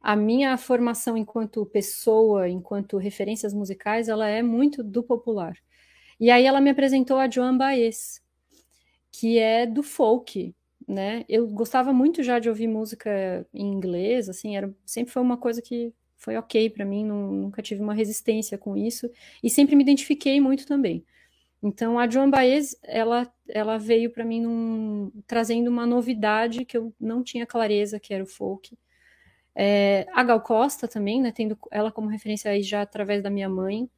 a 0.00 0.14
minha 0.16 0.56
formação 0.58 1.16
enquanto 1.16 1.64
pessoa, 1.66 2.48
enquanto 2.48 2.98
referências 2.98 3.54
musicais, 3.54 4.08
ela 4.08 4.28
é 4.28 4.42
muito 4.42 4.82
do 4.82 5.02
popular. 5.02 5.56
E 6.20 6.30
aí 6.30 6.44
ela 6.44 6.60
me 6.60 6.70
apresentou 6.70 7.18
a 7.18 7.28
Joan 7.30 7.56
Baez, 7.56 8.22
que 9.10 9.38
é 9.38 9.66
do 9.66 9.82
folk, 9.82 10.54
né? 10.86 11.24
Eu 11.28 11.46
gostava 11.48 11.92
muito 11.92 12.22
já 12.22 12.38
de 12.38 12.48
ouvir 12.48 12.68
música 12.68 13.46
em 13.54 13.66
inglês, 13.72 14.28
assim, 14.28 14.56
era 14.56 14.72
sempre 14.84 15.12
foi 15.12 15.22
uma 15.22 15.36
coisa 15.38 15.62
que 15.62 15.92
foi 16.16 16.36
ok 16.36 16.70
para 16.70 16.84
mim, 16.84 17.04
não, 17.04 17.32
nunca 17.32 17.62
tive 17.62 17.82
uma 17.82 17.94
resistência 17.94 18.58
com 18.58 18.76
isso 18.76 19.10
e 19.42 19.50
sempre 19.50 19.76
me 19.76 19.82
identifiquei 19.82 20.40
muito 20.40 20.66
também. 20.66 21.04
Então 21.64 21.98
a 21.98 22.06
Joan 22.06 22.28
Baez, 22.28 22.76
ela 22.82 23.26
ela 23.48 23.78
veio 23.78 24.10
para 24.10 24.22
mim 24.22 24.42
num, 24.42 25.10
trazendo 25.26 25.68
uma 25.68 25.86
novidade 25.86 26.64
que 26.66 26.76
eu 26.76 26.94
não 27.00 27.22
tinha 27.24 27.46
clareza 27.46 27.98
que 27.98 28.12
era 28.12 28.22
o 28.22 28.26
folk. 28.26 28.76
É, 29.54 30.06
a 30.12 30.22
Gal 30.22 30.42
Costa 30.42 30.86
também, 30.86 31.22
né, 31.22 31.32
tendo 31.32 31.58
ela 31.70 31.90
como 31.90 32.08
referência 32.08 32.50
aí 32.50 32.62
já 32.62 32.82
através 32.82 33.22
da 33.22 33.30
minha 33.30 33.48
mãe. 33.48 33.88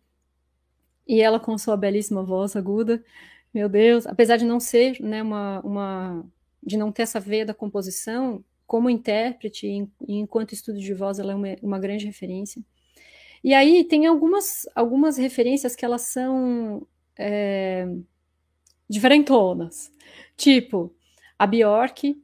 E 1.07 1.20
ela 1.20 1.40
com 1.40 1.59
sua 1.59 1.76
belíssima 1.76 2.22
voz 2.22 2.55
aguda, 2.55 3.02
meu 3.52 3.68
Deus, 3.68 4.07
apesar 4.07 4.37
de 4.37 4.44
não 4.44 4.61
ser, 4.61 5.00
né, 5.00 5.22
uma, 5.22 5.61
uma 5.61 6.24
de 6.62 6.76
não 6.76 6.92
ter 6.92 7.02
essa 7.02 7.18
veia 7.18 7.46
da 7.46 7.55
composição, 7.55 8.44
como 8.66 8.90
intérprete 8.90 9.66
e 9.66 9.88
enquanto 10.20 10.52
estudo 10.52 10.79
de 10.81 10.94
voz, 10.94 11.18
ela 11.18 11.33
é 11.33 11.35
uma, 11.35 11.48
uma 11.62 11.79
grande 11.81 12.07
referência. 12.07 12.62
E 13.42 13.55
aí 13.55 13.85
tem 13.85 14.07
algumas, 14.07 14.68
algumas 14.74 15.16
referências 15.16 15.76
que 15.76 15.85
elas 15.85 16.02
são 16.02 16.87
é, 17.18 17.87
diferentonas. 18.88 19.92
Tipo, 20.37 20.94
a 21.38 21.46
Bjork, 21.46 22.22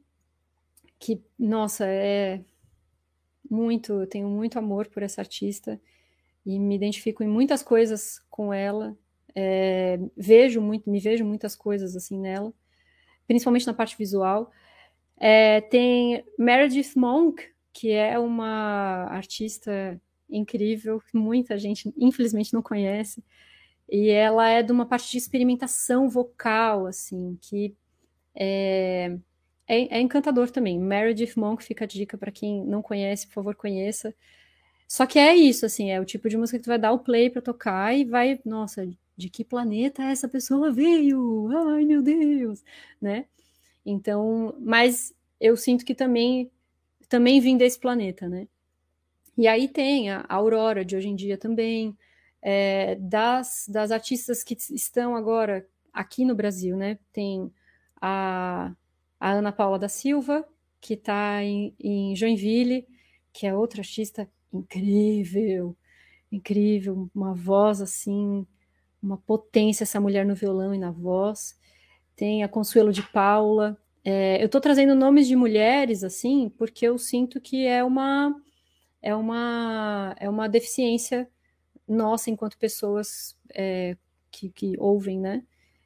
que, 0.99 1.21
nossa, 1.37 1.85
é 1.87 2.41
muito, 3.49 3.93
eu 4.01 4.07
tenho 4.07 4.27
muito 4.29 4.57
amor 4.57 4.87
por 4.87 5.03
essa 5.03 5.21
artista 5.21 5.79
e 6.45 6.59
me 6.59 6.75
identifico 6.75 7.23
em 7.23 7.27
muitas 7.27 7.63
coisas 7.63 8.19
com 8.29 8.53
ela. 8.53 8.97
É, 9.35 9.99
vejo 10.15 10.61
muito, 10.61 10.89
me 10.89 10.99
vejo 10.99 11.25
muitas 11.25 11.55
coisas 11.55 11.95
assim 11.95 12.19
nela 12.19 12.53
principalmente 13.27 13.67
na 13.67 13.73
parte 13.73 13.97
visual. 13.97 14.51
É, 15.17 15.61
tem 15.61 16.23
Meredith 16.37 16.93
Monk, 16.95 17.43
que 17.71 17.91
é 17.91 18.17
uma 18.19 19.05
artista 19.09 19.99
incrível, 20.29 21.01
muita 21.13 21.57
gente, 21.57 21.93
infelizmente, 21.97 22.53
não 22.53 22.61
conhece. 22.61 23.23
E 23.89 24.09
ela 24.09 24.49
é 24.49 24.63
de 24.63 24.71
uma 24.71 24.85
parte 24.85 25.11
de 25.11 25.17
experimentação 25.17 26.09
vocal, 26.09 26.87
assim, 26.87 27.37
que 27.41 27.75
é, 28.35 29.17
é, 29.67 29.97
é 29.97 30.01
encantador 30.01 30.49
também. 30.51 30.79
Meredith 30.79 31.37
Monk 31.37 31.63
fica 31.63 31.85
a 31.85 31.87
dica 31.87 32.17
para 32.17 32.31
quem 32.31 32.63
não 32.65 32.81
conhece, 32.81 33.27
por 33.27 33.33
favor, 33.33 33.55
conheça. 33.55 34.15
Só 34.87 35.05
que 35.05 35.19
é 35.19 35.35
isso, 35.35 35.65
assim, 35.65 35.91
é 35.91 35.99
o 35.99 36.05
tipo 36.05 36.29
de 36.29 36.37
música 36.37 36.59
que 36.59 36.63
tu 36.65 36.69
vai 36.69 36.79
dar 36.79 36.91
o 36.93 36.99
play 36.99 37.29
para 37.29 37.41
tocar 37.41 37.95
e 37.97 38.05
vai, 38.05 38.39
nossa, 38.45 38.87
de 39.17 39.29
que 39.29 39.43
planeta 39.43 40.03
essa 40.03 40.27
pessoa 40.27 40.71
veio? 40.71 41.49
Ai, 41.69 41.85
meu 41.85 42.01
Deus, 42.01 42.63
né? 43.01 43.25
Então, 43.85 44.55
mas 44.59 45.13
eu 45.39 45.57
sinto 45.57 45.85
que 45.85 45.95
também 45.95 46.51
também 47.09 47.39
vim 47.39 47.57
desse 47.57 47.79
planeta, 47.79 48.27
né? 48.27 48.47
E 49.37 49.47
aí 49.47 49.67
tem 49.67 50.09
a 50.09 50.25
Aurora 50.29 50.85
de 50.85 50.95
hoje 50.95 51.09
em 51.09 51.15
dia 51.15 51.37
também, 51.37 51.95
é, 52.43 52.95
das, 52.95 53.65
das 53.69 53.89
artistas 53.89 54.43
que 54.43 54.57
estão 54.71 55.15
agora 55.15 55.65
aqui 55.93 56.25
no 56.25 56.35
Brasil, 56.35 56.75
né? 56.75 56.99
Tem 57.13 57.49
a, 58.01 58.73
a 59.17 59.31
Ana 59.31 59.53
Paula 59.53 59.79
da 59.79 59.87
Silva, 59.87 60.45
que 60.81 60.95
está 60.95 61.41
em, 61.41 61.73
em 61.79 62.13
Joinville, 62.13 62.85
que 63.31 63.47
é 63.47 63.55
outra 63.55 63.79
artista 63.79 64.29
incrível, 64.51 65.75
incrível, 66.29 67.09
uma 67.15 67.33
voz 67.33 67.81
assim, 67.81 68.45
uma 69.01 69.17
potência 69.17 69.83
essa 69.83 70.01
mulher 70.01 70.25
no 70.25 70.35
violão 70.35 70.75
e 70.75 70.77
na 70.77 70.91
voz. 70.91 71.57
Tem 72.13 72.43
a 72.43 72.49
Consuelo 72.49 72.91
de 72.91 73.01
Paula. 73.01 73.77
É, 74.03 74.41
eu 74.41 74.47
estou 74.47 74.59
trazendo 74.59 74.93
nomes 74.93 75.27
de 75.27 75.35
mulheres 75.35 76.03
assim, 76.03 76.49
porque 76.57 76.85
eu 76.85 76.97
sinto 76.97 77.39
que 77.39 77.65
é 77.65 77.81
uma 77.83 78.35
é 79.01 79.15
uma 79.15 80.15
é 80.19 80.29
uma 80.29 80.49
deficiência 80.49 81.29
nossa 81.87 82.29
enquanto 82.29 82.57
pessoas 82.57 83.37
é, 83.53 83.97
que, 84.31 84.49
que 84.49 84.75
ouvem, 84.79 85.19
né? 85.19 85.43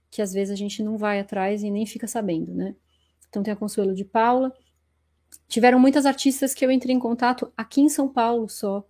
Que 0.10 0.22
às 0.22 0.34
vezes 0.34 0.52
a 0.52 0.56
gente 0.56 0.82
não 0.82 0.98
vai 0.98 1.20
atrás 1.20 1.64
e 1.64 1.70
nem 1.70 1.86
fica 1.86 2.08
sabendo, 2.08 2.54
né? 2.54 2.76
Então 3.30 3.44
tem 3.44 3.54
a 3.54 3.58
Consuelo 3.58 3.94
de 3.94 4.06
Paula. 4.06 4.54
Tiveram 5.48 5.80
muitas 5.80 6.06
artistas 6.06 6.54
que 6.54 6.66
eu 6.66 6.72
entrei 6.72 6.96
em 6.96 7.00
contato 7.00 7.52
aqui 7.56 7.82
em 7.82 7.90
São 7.90 8.08
Paulo 8.08 8.48
só, 8.48 8.88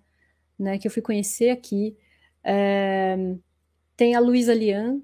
né? 0.58 0.78
Que 0.78 0.88
eu 0.88 0.92
fui 0.92 1.02
conhecer 1.02 1.50
aqui. 1.50 1.98
É, 2.44 3.18
tem 3.96 4.16
a 4.16 4.20
Luísa 4.20 4.54
Lian, 4.54 5.02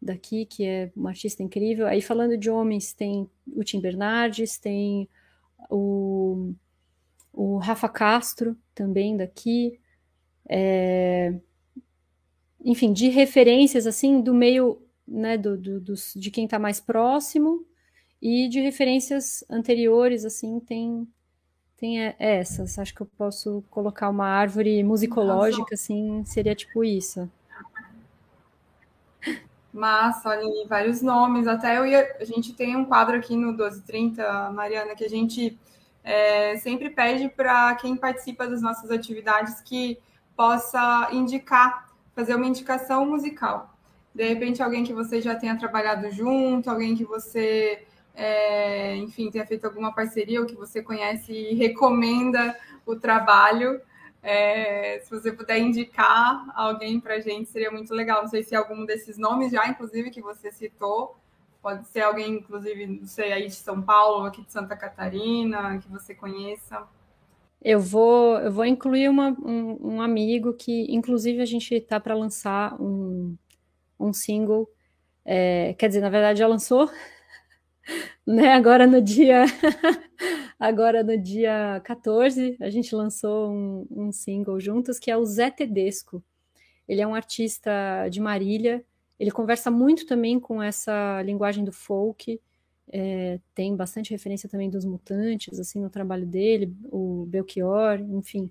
daqui, 0.00 0.44
que 0.44 0.64
é 0.64 0.90
uma 0.96 1.10
artista 1.10 1.42
incrível. 1.42 1.86
Aí 1.86 2.02
falando 2.02 2.36
de 2.36 2.50
homens, 2.50 2.92
tem 2.92 3.30
o 3.46 3.62
Tim 3.62 3.80
Bernardes, 3.80 4.58
tem 4.58 5.08
o, 5.70 6.52
o 7.32 7.58
Rafa 7.58 7.88
Castro, 7.88 8.56
também 8.74 9.16
daqui. 9.16 9.78
É, 10.48 11.34
enfim, 12.64 12.92
de 12.92 13.08
referências 13.08 13.86
assim 13.86 14.20
do 14.20 14.34
meio 14.34 14.82
né, 15.06 15.36
do, 15.36 15.56
do, 15.56 15.80
do 15.80 15.94
de 16.16 16.30
quem 16.30 16.44
está 16.44 16.58
mais 16.58 16.80
próximo 16.80 17.66
e 18.20 18.48
de 18.48 18.60
referências 18.60 19.44
anteriores, 19.50 20.24
assim, 20.24 20.60
tem, 20.60 21.08
tem 21.76 22.14
essas. 22.18 22.78
Acho 22.78 22.94
que 22.94 23.00
eu 23.00 23.10
posso 23.18 23.64
colocar 23.68 24.08
uma 24.08 24.26
árvore 24.26 24.82
musicológica, 24.84 25.74
assim, 25.74 26.22
seria 26.24 26.54
tipo 26.54 26.84
isso. 26.84 27.28
Massa, 29.72 30.28
olha 30.28 30.42
aí, 30.42 30.66
vários 30.68 31.02
nomes. 31.02 31.48
Até 31.48 31.78
eu 31.78 31.86
ia. 31.86 32.16
A 32.20 32.24
gente 32.24 32.52
tem 32.52 32.76
um 32.76 32.84
quadro 32.84 33.16
aqui 33.16 33.34
no 33.34 33.48
1230, 33.48 34.50
Mariana, 34.50 34.94
que 34.94 35.04
a 35.04 35.08
gente 35.08 35.58
é, 36.04 36.56
sempre 36.58 36.90
pede 36.90 37.28
para 37.28 37.74
quem 37.74 37.96
participa 37.96 38.46
das 38.46 38.62
nossas 38.62 38.90
atividades 38.90 39.60
que 39.62 39.98
possa 40.36 41.08
indicar, 41.12 41.90
fazer 42.14 42.34
uma 42.34 42.46
indicação 42.46 43.06
musical. 43.06 43.74
De 44.14 44.28
repente, 44.28 44.62
alguém 44.62 44.84
que 44.84 44.92
você 44.92 45.20
já 45.20 45.34
tenha 45.34 45.56
trabalhado 45.58 46.10
junto, 46.10 46.68
alguém 46.68 46.94
que 46.94 47.04
você 47.04 47.86
é, 48.14 48.96
enfim, 48.96 49.30
tenha 49.30 49.46
feito 49.46 49.64
alguma 49.64 49.92
parceria 49.92 50.40
ou 50.40 50.46
que 50.46 50.54
você 50.54 50.82
conhece 50.82 51.32
e 51.32 51.54
recomenda 51.54 52.56
o 52.84 52.96
trabalho. 52.96 53.80
É, 54.22 55.00
se 55.02 55.10
você 55.10 55.32
puder 55.32 55.58
indicar 55.58 56.46
alguém 56.54 57.00
para 57.00 57.14
a 57.14 57.20
gente, 57.20 57.48
seria 57.48 57.70
muito 57.70 57.92
legal. 57.94 58.22
Não 58.22 58.28
sei 58.28 58.42
se 58.42 58.54
algum 58.54 58.84
desses 58.84 59.18
nomes 59.18 59.50
já, 59.50 59.66
inclusive, 59.66 60.10
que 60.10 60.20
você 60.20 60.52
citou, 60.52 61.16
pode 61.60 61.86
ser 61.88 62.02
alguém, 62.02 62.34
inclusive, 62.34 62.86
não 62.86 63.06
sei, 63.06 63.32
aí 63.32 63.46
de 63.46 63.54
São 63.54 63.80
Paulo, 63.80 64.26
aqui 64.26 64.42
de 64.42 64.52
Santa 64.52 64.76
Catarina, 64.76 65.78
que 65.78 65.88
você 65.88 66.14
conheça. 66.14 66.82
Eu 67.64 67.78
vou, 67.78 68.38
eu 68.40 68.50
vou 68.50 68.64
incluir 68.64 69.08
uma, 69.08 69.30
um, 69.40 69.94
um 69.94 70.02
amigo 70.02 70.52
que, 70.52 70.86
inclusive, 70.92 71.40
a 71.40 71.46
gente 71.46 71.74
está 71.74 72.00
para 72.00 72.14
lançar 72.14 72.80
um, 72.80 73.36
um 73.98 74.12
single. 74.12 74.68
É, 75.24 75.74
quer 75.74 75.86
dizer, 75.88 76.00
na 76.00 76.10
verdade, 76.10 76.40
já 76.40 76.48
lançou, 76.48 76.90
né? 78.26 78.52
Agora 78.52 78.86
no 78.86 79.00
dia 79.00 79.44
agora 80.58 81.02
no 81.04 81.16
dia 81.16 81.80
14, 81.84 82.56
a 82.60 82.70
gente 82.70 82.94
lançou 82.94 83.50
um, 83.50 83.86
um, 83.90 84.12
single 84.12 84.60
juntos 84.60 84.98
que 84.98 85.10
é 85.10 85.16
o 85.16 85.24
Zé 85.24 85.50
Tedesco. 85.50 86.22
Ele 86.88 87.00
é 87.00 87.06
um 87.06 87.14
artista 87.14 87.70
de 88.10 88.20
Marília. 88.20 88.84
Ele 89.18 89.30
conversa 89.30 89.70
muito 89.70 90.04
também 90.06 90.40
com 90.40 90.60
essa 90.60 91.22
linguagem 91.22 91.64
do 91.64 91.72
folk. 91.72 92.40
É, 92.94 93.40
tem 93.54 93.74
bastante 93.74 94.10
referência 94.10 94.48
também 94.48 94.68
dos 94.68 94.84
mutantes, 94.84 95.58
assim, 95.58 95.80
no 95.80 95.88
trabalho 95.88 96.26
dele, 96.26 96.76
o 96.84 97.24
Belchior, 97.26 97.98
enfim. 98.00 98.50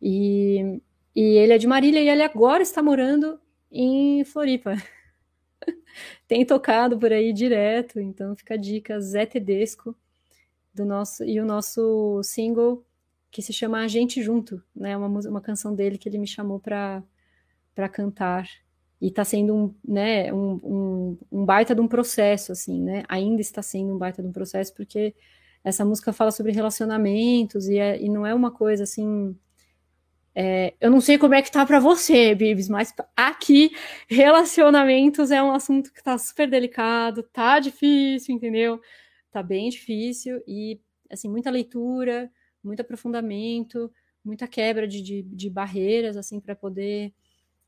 E, 0.00 0.80
e 1.16 1.22
ele 1.22 1.54
é 1.54 1.58
de 1.58 1.66
Marília 1.66 2.00
e 2.02 2.08
ele 2.08 2.22
agora 2.22 2.62
está 2.62 2.82
morando 2.82 3.40
em 3.72 4.22
Floripa. 4.24 4.74
Tem 6.28 6.44
tocado 6.44 6.98
por 6.98 7.12
aí 7.12 7.32
direto, 7.32 7.98
então 7.98 8.36
fica 8.36 8.54
a 8.54 8.56
dica, 8.58 9.00
Zé 9.00 9.24
Tedesco, 9.24 9.96
do 10.74 10.84
nosso, 10.84 11.24
e 11.24 11.40
o 11.40 11.46
nosso 11.46 12.22
single 12.22 12.84
que 13.30 13.42
se 13.42 13.52
chama 13.52 13.80
A 13.80 13.88
Gente 13.88 14.22
Junto, 14.22 14.62
né, 14.74 14.96
uma, 14.96 15.06
uma 15.06 15.40
canção 15.40 15.74
dele 15.74 15.98
que 15.98 16.08
ele 16.08 16.18
me 16.18 16.26
chamou 16.26 16.58
para 16.60 17.02
cantar, 17.92 18.48
e 19.00 19.08
está 19.08 19.24
sendo 19.24 19.54
um, 19.54 19.74
né, 19.86 20.32
um, 20.32 20.60
um, 20.62 21.18
um, 21.30 21.44
baita 21.44 21.74
de 21.74 21.80
um 21.80 21.88
processo, 21.88 22.52
assim, 22.52 22.82
né, 22.82 23.04
ainda 23.08 23.40
está 23.40 23.62
sendo 23.62 23.94
um 23.94 23.98
baita 23.98 24.22
de 24.22 24.28
um 24.28 24.32
processo, 24.32 24.74
porque 24.74 25.14
essa 25.62 25.84
música 25.84 26.12
fala 26.12 26.30
sobre 26.30 26.52
relacionamentos, 26.52 27.68
e, 27.68 27.78
é, 27.78 28.00
e 28.00 28.08
não 28.08 28.26
é 28.26 28.34
uma 28.34 28.50
coisa, 28.50 28.84
assim, 28.84 29.36
é, 30.40 30.72
eu 30.80 30.88
não 30.88 31.00
sei 31.00 31.18
como 31.18 31.34
é 31.34 31.42
que 31.42 31.50
tá 31.50 31.66
para 31.66 31.80
você, 31.80 32.32
Bibs, 32.32 32.68
mas 32.68 32.94
aqui 33.16 33.72
relacionamentos 34.08 35.32
é 35.32 35.42
um 35.42 35.50
assunto 35.50 35.92
que 35.92 36.00
tá 36.00 36.16
super 36.16 36.48
delicado, 36.48 37.24
tá 37.24 37.58
difícil, 37.58 38.36
entendeu? 38.36 38.80
Tá 39.32 39.42
bem 39.42 39.68
difícil 39.68 40.40
e 40.46 40.80
assim 41.10 41.28
muita 41.28 41.50
leitura, 41.50 42.30
muito 42.62 42.78
aprofundamento, 42.80 43.90
muita 44.24 44.46
quebra 44.46 44.86
de, 44.86 45.02
de, 45.02 45.22
de 45.22 45.50
barreiras 45.50 46.16
assim 46.16 46.38
para 46.38 46.54
poder 46.54 47.12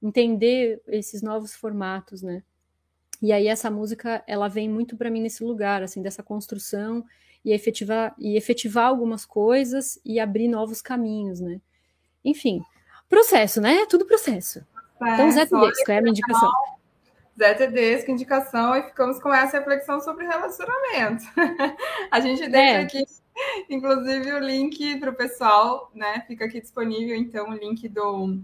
entender 0.02 0.80
esses 0.88 1.22
novos 1.22 1.54
formatos, 1.54 2.22
né? 2.22 2.42
E 3.22 3.32
aí 3.32 3.48
essa 3.48 3.70
música 3.70 4.22
ela 4.26 4.48
vem 4.48 4.68
muito 4.68 4.96
para 4.96 5.10
mim 5.10 5.20
nesse 5.20 5.44
lugar 5.44 5.82
assim 5.82 6.00
dessa 6.00 6.22
construção 6.22 7.04
e 7.44 7.52
efetivar 7.52 8.14
e 8.18 8.36
efetivar 8.36 8.86
algumas 8.86 9.24
coisas 9.24 10.00
e 10.04 10.18
abrir 10.18 10.48
novos 10.48 10.80
caminhos, 10.80 11.40
né? 11.40 11.60
Enfim, 12.24 12.62
processo, 13.08 13.60
né? 13.60 13.86
Tudo 13.86 14.06
processo. 14.06 14.60
É, 15.02 15.14
então, 15.14 15.30
Zé 15.30 15.46
Tedesco 15.46 15.90
é 15.90 15.98
a 15.98 16.02
minha 16.02 16.10
indicação. 16.10 16.52
Zé 17.38 17.54
Tedesco, 17.54 18.10
indicação, 18.10 18.76
e 18.76 18.82
ficamos 18.82 19.18
com 19.18 19.32
essa 19.32 19.58
reflexão 19.58 20.00
sobre 20.00 20.26
relacionamento. 20.26 21.24
a 22.10 22.20
gente 22.20 22.46
deixa 22.46 22.74
é. 22.74 22.82
aqui, 22.82 23.04
inclusive, 23.70 24.32
o 24.32 24.38
link 24.38 24.98
para 24.98 25.10
o 25.10 25.14
pessoal, 25.14 25.90
né? 25.94 26.22
Fica 26.26 26.44
aqui 26.44 26.60
disponível, 26.60 27.16
então, 27.16 27.48
o 27.48 27.54
link 27.54 27.88
do, 27.88 28.38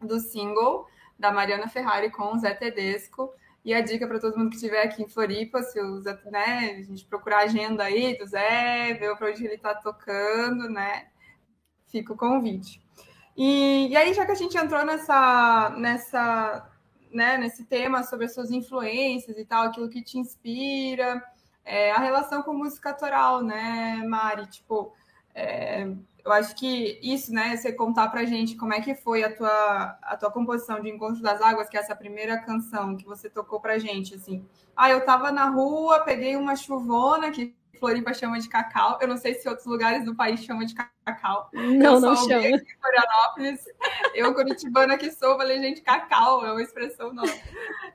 do 0.00 0.20
single 0.20 0.86
da 1.18 1.32
Mariana 1.32 1.68
Ferrari 1.68 2.10
com 2.10 2.34
o 2.34 2.38
Zé 2.38 2.54
Tedesco. 2.54 3.32
E 3.64 3.74
a 3.74 3.80
dica 3.80 4.06
para 4.06 4.20
todo 4.20 4.38
mundo 4.38 4.50
que 4.50 4.56
estiver 4.56 4.82
aqui 4.82 5.02
em 5.02 5.08
Floripa, 5.08 5.62
se 5.62 5.80
o 5.80 6.00
Zé, 6.00 6.18
né, 6.26 6.78
a 6.78 6.82
gente 6.82 7.04
procurar 7.04 7.40
a 7.40 7.44
agenda 7.44 7.84
aí 7.84 8.16
do 8.16 8.24
Zé, 8.24 8.94
ver 8.94 9.16
para 9.16 9.28
onde 9.28 9.44
ele 9.44 9.54
está 9.54 9.74
tocando, 9.74 10.70
né? 10.70 11.08
Fica 11.88 12.12
o 12.12 12.16
convite. 12.16 12.80
E, 13.36 13.88
e 13.88 13.96
aí, 13.96 14.14
já 14.14 14.24
que 14.24 14.32
a 14.32 14.36
gente 14.36 14.56
entrou 14.56 14.84
nessa, 14.84 15.70
nessa, 15.76 16.70
né, 17.12 17.36
nesse 17.36 17.64
tema 17.64 18.02
sobre 18.04 18.26
as 18.26 18.34
suas 18.34 18.50
influências 18.50 19.36
e 19.36 19.44
tal, 19.44 19.64
aquilo 19.64 19.88
que 19.88 20.02
te 20.02 20.18
inspira, 20.18 21.22
é, 21.64 21.92
a 21.92 21.98
relação 21.98 22.42
com 22.42 22.54
música 22.54 22.90
autoral, 22.90 23.42
né, 23.42 24.02
Mari? 24.06 24.46
Tipo, 24.46 24.94
é, 25.34 25.86
eu 26.28 26.32
acho 26.32 26.54
que 26.54 27.00
isso, 27.02 27.32
né, 27.32 27.56
você 27.56 27.72
contar 27.72 28.08
pra 28.08 28.26
gente 28.26 28.54
como 28.54 28.74
é 28.74 28.82
que 28.82 28.94
foi 28.94 29.24
a 29.24 29.34
tua, 29.34 29.98
a 30.02 30.14
tua 30.14 30.30
composição 30.30 30.78
de 30.78 30.90
Encontro 30.90 31.22
das 31.22 31.40
Águas, 31.40 31.70
que 31.70 31.76
é 31.76 31.80
essa 31.80 31.96
primeira 31.96 32.36
canção 32.36 32.98
que 32.98 33.06
você 33.06 33.30
tocou 33.30 33.60
pra 33.60 33.78
gente, 33.78 34.14
assim. 34.14 34.46
Ah, 34.76 34.90
eu 34.90 35.02
tava 35.06 35.32
na 35.32 35.48
rua, 35.48 36.00
peguei 36.00 36.36
uma 36.36 36.54
chuvona 36.54 37.30
que 37.30 37.56
Floripa 37.80 38.12
chama 38.12 38.38
de 38.38 38.46
cacau. 38.46 38.98
Eu 39.00 39.08
não 39.08 39.16
sei 39.16 39.34
se 39.34 39.48
outros 39.48 39.66
lugares 39.66 40.04
do 40.04 40.14
país 40.14 40.44
chamam 40.44 40.66
de 40.66 40.74
cacau. 40.74 41.48
Não, 41.52 41.94
eu 41.94 42.00
não 42.00 42.14
chama. 42.14 42.46
Em 42.46 42.62
Florianópolis. 42.78 43.64
Eu, 44.14 44.34
curitibana 44.34 44.98
que 44.98 45.10
sou, 45.10 45.38
falei, 45.38 45.62
gente, 45.62 45.80
cacau 45.80 46.44
é 46.44 46.52
uma 46.52 46.62
expressão 46.62 47.10
nova. 47.10 47.32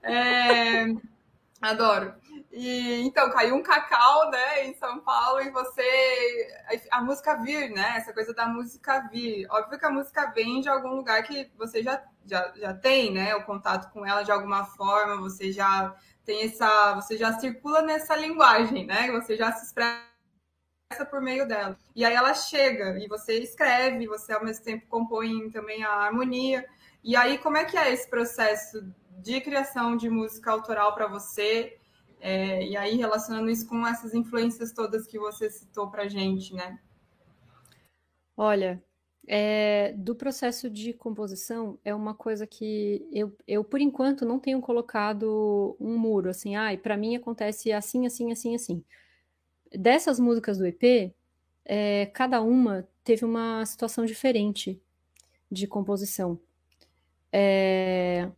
É... 0.01 0.85
Adoro. 1.61 2.15
E 2.55 3.01
então 3.01 3.31
caiu 3.31 3.55
um 3.55 3.63
cacau, 3.63 4.29
né, 4.29 4.67
em 4.67 4.75
São 4.75 4.99
Paulo 4.99 5.41
e 5.41 5.49
você 5.49 6.47
a 6.91 7.01
música 7.01 7.35
vir, 7.37 7.71
né? 7.71 7.95
Essa 7.97 8.13
coisa 8.13 8.31
da 8.31 8.47
música 8.47 9.09
vir. 9.11 9.47
Óbvio 9.49 9.79
que 9.79 9.85
a 9.85 9.89
música 9.89 10.31
vem 10.35 10.61
de 10.61 10.69
algum 10.69 10.89
lugar 10.89 11.23
que 11.23 11.51
você 11.57 11.81
já, 11.81 12.03
já, 12.23 12.53
já 12.55 12.71
tem, 12.75 13.11
né, 13.11 13.35
o 13.35 13.43
contato 13.43 13.91
com 13.91 14.05
ela 14.05 14.21
de 14.21 14.31
alguma 14.31 14.65
forma, 14.65 15.19
você 15.19 15.51
já 15.51 15.95
tem 16.23 16.43
essa, 16.43 16.93
você 16.93 17.17
já 17.17 17.33
circula 17.39 17.81
nessa 17.81 18.15
linguagem, 18.15 18.85
né? 18.85 19.11
Você 19.13 19.35
já 19.35 19.51
se 19.51 19.65
expressa 19.65 20.03
por 21.09 21.21
meio 21.21 21.47
dela. 21.47 21.75
E 21.95 22.05
aí 22.05 22.13
ela 22.13 22.35
chega 22.35 22.99
e 22.99 23.07
você 23.07 23.39
escreve, 23.39 24.05
você 24.05 24.31
ao 24.31 24.45
mesmo 24.45 24.63
tempo 24.63 24.85
compõe 24.87 25.49
também 25.49 25.83
a 25.83 25.89
harmonia. 25.89 26.63
E 27.03 27.15
aí 27.15 27.39
como 27.39 27.57
é 27.57 27.65
que 27.65 27.75
é 27.75 27.91
esse 27.91 28.07
processo 28.07 28.85
de 29.09 29.41
criação 29.41 29.97
de 29.97 30.07
música 30.07 30.51
autoral 30.51 30.93
para 30.93 31.07
você? 31.07 31.79
É, 32.25 32.65
e 32.65 32.77
aí, 32.77 32.95
relacionando 32.95 33.49
isso 33.49 33.67
com 33.67 33.85
essas 33.85 34.13
influências 34.13 34.71
todas 34.71 35.05
que 35.05 35.19
você 35.19 35.49
citou 35.49 35.91
para 35.91 36.07
gente, 36.07 36.53
né? 36.53 36.79
Olha, 38.37 38.81
é, 39.27 39.93
do 39.97 40.15
processo 40.15 40.69
de 40.69 40.93
composição 40.93 41.77
é 41.83 41.93
uma 41.93 42.13
coisa 42.13 42.47
que 42.47 43.05
eu, 43.11 43.35
eu, 43.45 43.61
por 43.61 43.81
enquanto, 43.81 44.25
não 44.25 44.39
tenho 44.39 44.61
colocado 44.61 45.75
um 45.77 45.97
muro, 45.97 46.29
assim, 46.29 46.55
ah, 46.55 46.69
para 46.81 46.95
mim 46.95 47.13
acontece 47.17 47.73
assim, 47.73 48.05
assim, 48.05 48.31
assim, 48.31 48.55
assim. 48.55 48.85
Dessas 49.77 50.17
músicas 50.17 50.57
do 50.57 50.65
EP, 50.65 51.13
é, 51.65 52.05
cada 52.13 52.41
uma 52.41 52.87
teve 53.03 53.25
uma 53.25 53.65
situação 53.65 54.05
diferente 54.05 54.81
de 55.51 55.67
composição. 55.67 56.39
É, 57.33 58.31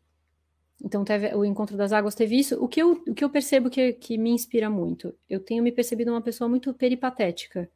então, 0.84 1.04
teve, 1.04 1.34
o 1.36 1.46
Encontro 1.46 1.78
das 1.78 1.92
Águas 1.92 2.16
teve 2.16 2.38
isso. 2.38 2.62
O 2.64 2.68
que 2.68 2.82
eu, 2.82 3.02
o 3.08 3.14
que 3.14 3.24
eu 3.24 3.30
percebo 3.30 3.70
que, 3.70 3.94
que 3.94 4.18
me 4.18 4.32
inspira 4.32 4.70
muito? 4.70 5.14
Eu 5.30 5.40
tenho 5.40 5.64
me 5.64 5.72
percebido 5.72 6.12
uma 6.12 6.22
pessoa 6.22 6.50
muito 6.50 6.74
peripatética. 6.74 7.70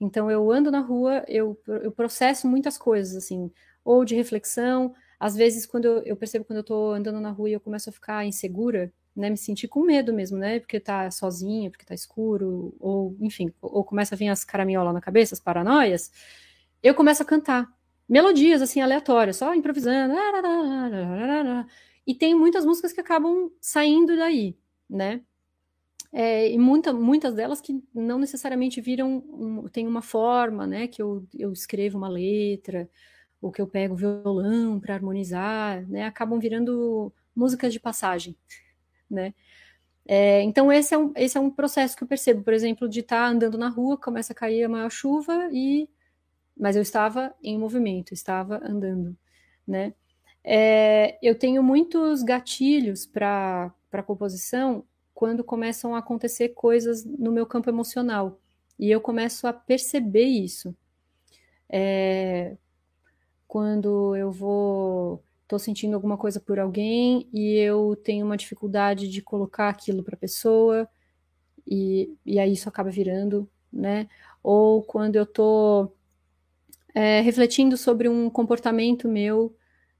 Então, 0.00 0.30
eu 0.30 0.50
ando 0.50 0.70
na 0.70 0.80
rua, 0.80 1.24
eu, 1.26 1.58
eu 1.66 1.90
processo 1.90 2.46
muitas 2.46 2.76
coisas, 2.76 3.16
assim, 3.16 3.50
ou 3.84 4.04
de 4.04 4.14
reflexão. 4.14 4.94
Às 5.18 5.34
vezes, 5.34 5.66
quando 5.66 5.86
eu, 5.86 6.02
eu 6.02 6.16
percebo 6.16 6.44
quando 6.44 6.58
eu 6.58 6.62
estou 6.62 6.92
andando 6.92 7.20
na 7.20 7.30
rua 7.30 7.48
e 7.48 7.52
eu 7.54 7.60
começo 7.60 7.88
a 7.90 7.92
ficar 7.92 8.24
insegura, 8.26 8.92
né, 9.16 9.30
me 9.30 9.36
sentir 9.36 9.68
com 9.68 9.82
medo 9.82 10.12
mesmo, 10.12 10.36
né, 10.36 10.58
porque 10.58 10.80
tá 10.80 11.10
sozinha, 11.10 11.70
porque 11.70 11.84
tá 11.86 11.94
escuro, 11.94 12.74
ou, 12.80 13.16
enfim, 13.20 13.52
ou, 13.62 13.84
começa 13.84 14.14
a 14.14 14.18
vir 14.18 14.28
as 14.28 14.44
caraminholas 14.44 14.92
na 14.92 15.00
cabeça, 15.00 15.34
as 15.34 15.40
paranoias, 15.40 16.10
eu 16.82 16.94
começo 16.94 17.22
a 17.22 17.26
cantar 17.26 17.68
melodias, 18.08 18.60
assim, 18.60 18.80
aleatórias, 18.80 19.36
só 19.36 19.54
improvisando, 19.54 20.14
e 22.06 22.14
tem 22.14 22.34
muitas 22.34 22.64
músicas 22.64 22.92
que 22.92 23.00
acabam 23.00 23.50
saindo 23.60 24.16
daí, 24.16 24.56
né? 24.88 25.22
É, 26.12 26.48
e 26.50 26.58
muita, 26.58 26.92
muitas 26.92 27.34
delas 27.34 27.60
que 27.60 27.82
não 27.92 28.18
necessariamente 28.18 28.80
viram, 28.80 29.16
um, 29.28 29.68
tem 29.68 29.86
uma 29.86 30.02
forma, 30.02 30.66
né? 30.66 30.86
Que 30.86 31.02
eu, 31.02 31.26
eu 31.34 31.52
escrevo 31.52 31.98
uma 31.98 32.08
letra, 32.08 32.88
ou 33.42 33.50
que 33.52 33.60
eu 33.60 33.66
pego 33.66 33.96
violão 33.96 34.80
para 34.80 34.94
harmonizar, 34.94 35.86
né? 35.88 36.04
Acabam 36.04 36.38
virando 36.38 37.12
músicas 37.34 37.72
de 37.72 37.80
passagem, 37.80 38.36
né? 39.10 39.34
É, 40.06 40.42
então 40.42 40.72
esse 40.72 40.94
é, 40.94 40.98
um, 40.98 41.12
esse 41.16 41.36
é 41.38 41.40
um 41.40 41.50
processo 41.50 41.96
que 41.96 42.04
eu 42.04 42.08
percebo, 42.08 42.42
por 42.42 42.52
exemplo, 42.52 42.88
de 42.88 43.00
estar 43.00 43.26
tá 43.26 43.28
andando 43.28 43.58
na 43.58 43.68
rua, 43.68 43.98
começa 43.98 44.32
a 44.32 44.36
cair 44.36 44.64
a 44.64 44.68
maior 44.68 44.90
chuva 44.90 45.48
e 45.52 45.88
mas 46.56 46.76
eu 46.76 46.82
estava 46.82 47.34
em 47.42 47.58
movimento, 47.58 48.14
estava 48.14 48.60
andando, 48.64 49.16
né? 49.66 49.94
É, 50.44 51.18
eu 51.22 51.34
tenho 51.38 51.62
muitos 51.62 52.22
gatilhos 52.22 53.06
para 53.06 53.72
composição 54.06 54.84
quando 55.14 55.42
começam 55.42 55.94
a 55.94 55.98
acontecer 55.98 56.50
coisas 56.50 57.04
no 57.04 57.32
meu 57.32 57.46
campo 57.46 57.70
emocional. 57.70 58.38
E 58.78 58.90
eu 58.90 59.00
começo 59.00 59.46
a 59.46 59.52
perceber 59.52 60.24
isso. 60.24 60.76
É, 61.68 62.56
quando 63.48 64.14
eu 64.16 64.30
vou. 64.30 65.22
Estou 65.44 65.58
sentindo 65.58 65.94
alguma 65.94 66.16
coisa 66.16 66.40
por 66.40 66.58
alguém 66.58 67.28
e 67.32 67.56
eu 67.58 67.94
tenho 68.02 68.24
uma 68.24 68.36
dificuldade 68.36 69.08
de 69.08 69.20
colocar 69.20 69.68
aquilo 69.68 70.02
para 70.02 70.14
a 70.14 70.18
pessoa, 70.18 70.88
e, 71.66 72.10
e 72.24 72.38
aí 72.38 72.54
isso 72.54 72.68
acaba 72.68 72.90
virando, 72.90 73.48
né? 73.72 74.08
Ou 74.42 74.82
quando 74.82 75.16
eu 75.16 75.24
estou 75.24 75.94
é, 76.94 77.20
refletindo 77.20 77.76
sobre 77.76 78.08
um 78.08 78.30
comportamento 78.30 79.06
meu 79.06 79.54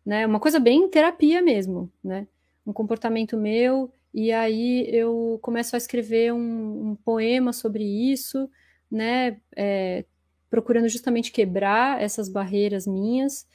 né? 0.04 0.26
Uma 0.26 0.40
coisa 0.40 0.58
bem 0.60 0.88
terapia 0.88 1.40
mesmo, 1.42 1.90
né? 2.02 2.26
Um 2.66 2.72
comportamento 2.72 3.36
meu, 3.36 3.92
e 4.12 4.32
aí 4.32 4.86
eu 4.94 5.38
começo 5.42 5.74
a 5.74 5.78
escrever 5.78 6.32
um, 6.32 6.90
um 6.90 6.96
poema 6.96 7.52
sobre 7.52 7.84
isso, 7.84 8.48
né? 8.90 9.38
É, 9.56 10.04
procurando 10.50 10.88
justamente 10.88 11.32
quebrar 11.32 12.00
essas 12.00 12.28
barreiras 12.28 12.86
minhas. 12.86 13.46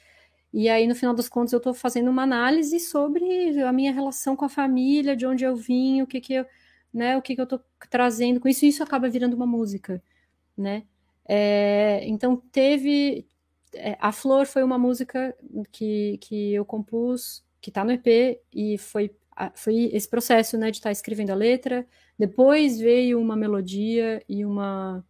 E 0.52 0.68
aí, 0.68 0.86
no 0.86 0.94
final 0.94 1.14
das 1.14 1.28
contas, 1.28 1.52
eu 1.52 1.58
estou 1.58 1.72
fazendo 1.72 2.10
uma 2.10 2.24
análise 2.24 2.78
sobre 2.80 3.24
a 3.62 3.72
minha 3.72 3.92
relação 3.92 4.36
com 4.36 4.44
a 4.44 4.48
família, 4.48 5.16
de 5.16 5.24
onde 5.26 5.44
eu 5.44 5.56
vim, 5.56 6.02
o 6.02 6.06
que 6.06 6.20
que 6.20 6.34
eu, 6.34 6.46
né, 6.92 7.16
o 7.16 7.22
que 7.22 7.34
que 7.34 7.40
eu 7.40 7.44
estou 7.44 7.60
trazendo 7.88 8.40
com 8.40 8.48
isso, 8.48 8.64
e 8.64 8.68
isso 8.68 8.82
acaba 8.82 9.08
virando 9.08 9.34
uma 9.34 9.46
música, 9.46 10.02
né? 10.56 10.82
É, 11.26 12.02
então, 12.06 12.36
teve, 12.36 13.26
a 13.98 14.12
Flor 14.12 14.46
foi 14.46 14.62
uma 14.62 14.78
música 14.78 15.34
que, 15.72 16.18
que 16.20 16.54
eu 16.54 16.64
compus, 16.64 17.44
que 17.60 17.70
está 17.70 17.84
no 17.84 17.92
EP, 17.92 18.40
e 18.52 18.78
foi, 18.78 19.14
foi 19.54 19.90
esse 19.92 20.08
processo 20.08 20.56
né, 20.58 20.70
de 20.70 20.78
estar 20.78 20.88
tá 20.88 20.92
escrevendo 20.92 21.30
a 21.30 21.34
letra. 21.34 21.86
Depois 22.18 22.78
veio 22.78 23.20
uma 23.20 23.36
melodia 23.36 24.22
e 24.28 24.44
uma, 24.44 25.04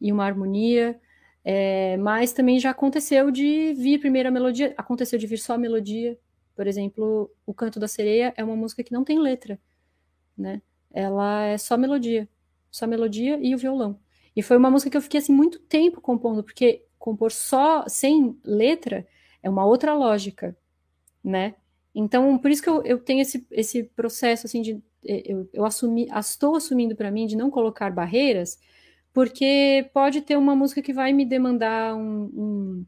e 0.00 0.12
uma 0.12 0.24
harmonia. 0.24 1.00
É, 1.44 1.96
mas 1.98 2.32
também 2.32 2.58
já 2.58 2.70
aconteceu 2.70 3.30
de 3.30 3.72
vir 3.74 4.00
primeiro 4.00 4.28
a 4.28 4.32
melodia, 4.32 4.74
aconteceu 4.76 5.16
de 5.18 5.26
vir 5.28 5.38
só 5.38 5.54
a 5.54 5.58
melodia. 5.58 6.18
Por 6.56 6.66
exemplo, 6.66 7.30
O 7.44 7.54
Canto 7.54 7.78
da 7.78 7.86
Sereia 7.86 8.34
é 8.36 8.42
uma 8.42 8.56
música 8.56 8.82
que 8.82 8.92
não 8.92 9.04
tem 9.04 9.18
letra, 9.18 9.60
né? 10.36 10.60
Ela 10.92 11.44
é 11.44 11.58
só 11.58 11.76
melodia, 11.76 12.28
só 12.70 12.86
melodia 12.86 13.38
e 13.40 13.54
o 13.54 13.58
violão. 13.58 14.00
E 14.34 14.42
foi 14.42 14.56
uma 14.56 14.70
música 14.70 14.90
que 14.90 14.96
eu 14.96 15.02
fiquei 15.02 15.20
assim 15.20 15.32
muito 15.32 15.58
tempo 15.60 16.00
compondo, 16.00 16.42
porque 16.42 16.85
compor 17.06 17.30
só 17.30 17.84
sem 17.86 18.36
letra 18.44 19.06
é 19.40 19.48
uma 19.48 19.64
outra 19.64 19.94
lógica, 19.94 20.56
né? 21.22 21.54
Então, 21.94 22.36
por 22.36 22.50
isso 22.50 22.60
que 22.60 22.68
eu, 22.68 22.82
eu 22.82 22.98
tenho 22.98 23.22
esse, 23.22 23.46
esse 23.52 23.84
processo, 23.84 24.44
assim, 24.46 24.60
de 24.60 24.82
eu, 25.04 25.48
eu 25.52 25.64
assumi, 25.64 26.08
estou 26.12 26.56
assumindo 26.56 26.96
para 26.96 27.12
mim 27.12 27.28
de 27.28 27.36
não 27.36 27.48
colocar 27.48 27.92
barreiras, 27.92 28.58
porque 29.12 29.88
pode 29.94 30.20
ter 30.20 30.36
uma 30.36 30.56
música 30.56 30.82
que 30.82 30.92
vai 30.92 31.12
me 31.12 31.24
demandar 31.24 31.94
um, 31.94 32.24
um, 32.34 32.86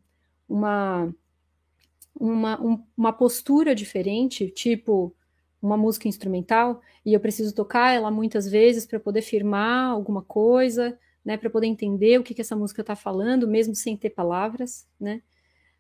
uma, 0.49 1.15
uma, 2.19 2.61
um, 2.61 2.83
uma 2.97 3.13
postura 3.13 3.73
diferente, 3.73 4.51
tipo 4.51 5.15
uma 5.63 5.77
música 5.77 6.09
instrumental, 6.09 6.81
e 7.07 7.15
eu 7.15 7.21
preciso 7.21 7.55
tocar 7.55 7.95
ela 7.95 8.11
muitas 8.11 8.49
vezes 8.49 8.85
para 8.85 8.99
poder 8.99 9.23
firmar 9.23 9.91
alguma 9.91 10.23
coisa, 10.23 10.99
né, 11.29 11.37
para 11.37 11.51
poder 11.51 11.67
entender 11.67 12.19
o 12.19 12.23
que, 12.23 12.33
que 12.33 12.41
essa 12.41 12.57
música 12.57 12.81
está 12.81 12.97
falando, 12.97 13.47
mesmo 13.47 13.75
sem 13.75 13.95
ter 13.95 14.09
palavras, 14.09 14.87
né? 14.99 15.21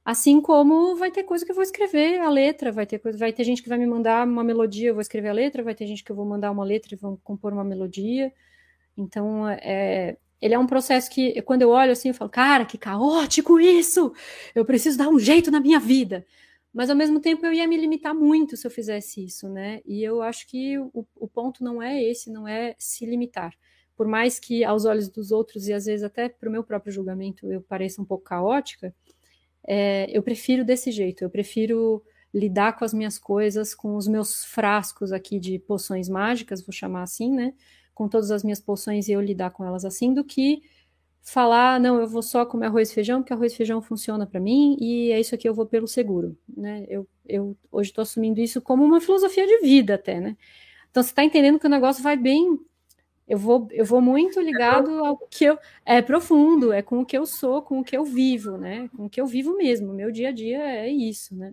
Assim 0.05 0.43
como 0.43 0.95
vai 0.95 1.11
ter 1.11 1.23
coisa 1.23 1.43
que 1.43 1.51
eu 1.51 1.55
vou 1.55 1.65
escrever 1.65 2.21
a 2.21 2.29
letra, 2.29 2.71
vai 2.71 2.85
ter 2.85 2.99
coisa, 2.99 3.17
vai 3.17 3.33
ter 3.33 3.45
gente 3.45 3.63
que 3.63 3.69
vai 3.71 3.79
me 3.79 3.87
mandar 3.87 4.27
uma 4.27 4.45
melodia, 4.45 4.91
eu 4.91 4.95
vou 4.95 5.01
escrever 5.01 5.31
a 5.31 5.33
letra, 5.33 5.63
vai 5.63 5.75
ter 5.75 5.87
gente 5.87 6.05
que 6.05 6.13
eu 6.13 6.17
vou 6.17 6.27
mandar 6.27 6.51
uma 6.51 6.65
letra 6.65 6.95
e 6.95 6.99
vão 6.99 7.17
compor 7.25 7.55
uma 7.55 7.65
melodia. 7.65 8.31
Então, 8.95 9.49
é, 9.49 10.19
ele 10.39 10.53
é 10.53 10.59
um 10.59 10.67
processo 10.67 11.11
que, 11.11 11.41
quando 11.41 11.63
eu 11.63 11.71
olho 11.71 11.93
assim, 11.93 12.09
eu 12.09 12.15
falo, 12.15 12.31
cara, 12.31 12.67
que 12.67 12.77
caótico 12.77 13.59
isso! 13.59 14.13
Eu 14.55 14.67
preciso 14.67 14.99
dar 14.99 15.09
um 15.09 15.19
jeito 15.19 15.51
na 15.51 15.61
minha 15.61 15.81
vida. 15.81 16.27
Mas, 16.75 16.91
ao 16.91 16.97
mesmo 16.97 17.21
tempo, 17.21 17.47
eu 17.47 17.55
ia 17.55 17.67
me 17.67 17.79
limitar 17.79 18.15
muito 18.15 18.55
se 18.55 18.67
eu 18.67 18.71
fizesse 18.71 19.25
isso, 19.25 19.49
né? 19.49 19.81
E 19.87 20.05
eu 20.05 20.21
acho 20.21 20.47
que 20.47 20.79
o, 20.79 21.07
o 21.17 21.27
ponto 21.27 21.65
não 21.65 21.83
é 21.83 22.03
esse, 22.03 22.31
não 22.31 22.47
é 22.47 22.75
se 22.79 23.07
limitar 23.07 23.55
por 23.99 24.07
mais 24.07 24.39
que 24.39 24.63
aos 24.63 24.85
olhos 24.85 25.09
dos 25.09 25.33
outros 25.33 25.67
e 25.67 25.73
às 25.73 25.87
vezes 25.87 26.05
até 26.05 26.29
para 26.29 26.49
o 26.49 26.53
meu 26.53 26.63
próprio 26.63 26.93
julgamento 26.93 27.51
eu 27.51 27.61
pareça 27.61 28.01
um 28.01 28.05
pouco 28.05 28.23
caótica, 28.23 28.95
é, 29.67 30.09
eu 30.17 30.23
prefiro 30.23 30.65
desse 30.65 30.93
jeito, 30.93 31.25
eu 31.25 31.29
prefiro 31.29 32.01
lidar 32.33 32.79
com 32.79 32.85
as 32.85 32.95
minhas 32.95 33.19
coisas, 33.19 33.75
com 33.75 33.97
os 33.97 34.07
meus 34.07 34.45
frascos 34.45 35.11
aqui 35.11 35.41
de 35.41 35.59
poções 35.59 36.09
mágicas, 36.09 36.63
vou 36.63 36.73
chamar 36.73 37.03
assim, 37.03 37.35
né? 37.35 37.53
Com 37.93 38.09
todas 38.09 38.31
as 38.31 38.45
minhas 38.45 38.61
poções 38.61 39.09
e 39.09 39.13
eu 39.13 39.21
lidar 39.21 39.51
com 39.51 39.65
elas 39.65 39.85
assim, 39.85 40.15
do 40.15 40.23
que 40.23 40.63
falar, 41.21 41.81
não, 41.81 42.01
eu 42.01 42.07
vou 42.07 42.23
só 42.23 42.47
comer 42.47 42.67
arroz 42.67 42.91
e 42.91 42.95
feijão, 42.95 43.21
porque 43.21 43.33
arroz 43.33 43.53
e 43.53 43.57
feijão 43.57 43.83
funciona 43.83 44.27
para 44.27 44.39
mim 44.39 44.77
e 44.81 45.11
é 45.11 45.19
isso 45.19 45.35
aqui, 45.35 45.49
eu 45.49 45.55
vou 45.55 45.67
pelo 45.67 45.89
seguro, 45.89 46.39
né? 46.57 46.87
Eu, 46.89 47.05
eu 47.27 47.57
hoje 47.73 47.91
estou 47.91 48.03
assumindo 48.03 48.41
isso 48.41 48.63
como 48.63 48.85
uma 48.85 49.01
filosofia 49.01 49.45
de 49.45 49.59
vida 49.59 49.97
até, 49.97 50.21
né? 50.21 50.37
Então 50.89 51.03
você 51.03 51.11
está 51.11 51.25
entendendo 51.25 51.59
que 51.59 51.67
o 51.67 51.71
negócio 51.71 52.01
vai 52.01 52.17
bem 52.17 52.59
Eu 53.29 53.37
vou, 53.37 53.69
eu 53.71 53.85
vou 53.85 54.01
muito 54.01 54.41
ligado 54.41 55.05
ao 55.05 55.19
que 55.19 55.45
eu. 55.45 55.59
É 55.85 56.01
profundo, 56.01 56.73
é 56.73 56.81
com 56.81 57.01
o 57.01 57.07
que 57.07 57.17
eu 57.17 57.27
sou, 57.27 57.61
com 57.61 57.81
o 57.81 57.85
que 57.85 57.97
eu 57.97 58.05
vivo, 58.05 58.57
né? 58.57 58.89
Com 58.97 59.05
o 59.05 59.11
que 59.11 59.21
eu 59.21 59.27
vivo 59.27 59.55
mesmo. 59.55 59.93
Meu 59.93 60.11
dia 60.11 60.31
a 60.31 60.33
dia 60.33 60.59
é 60.59 60.89
isso, 60.89 61.37
né? 61.37 61.53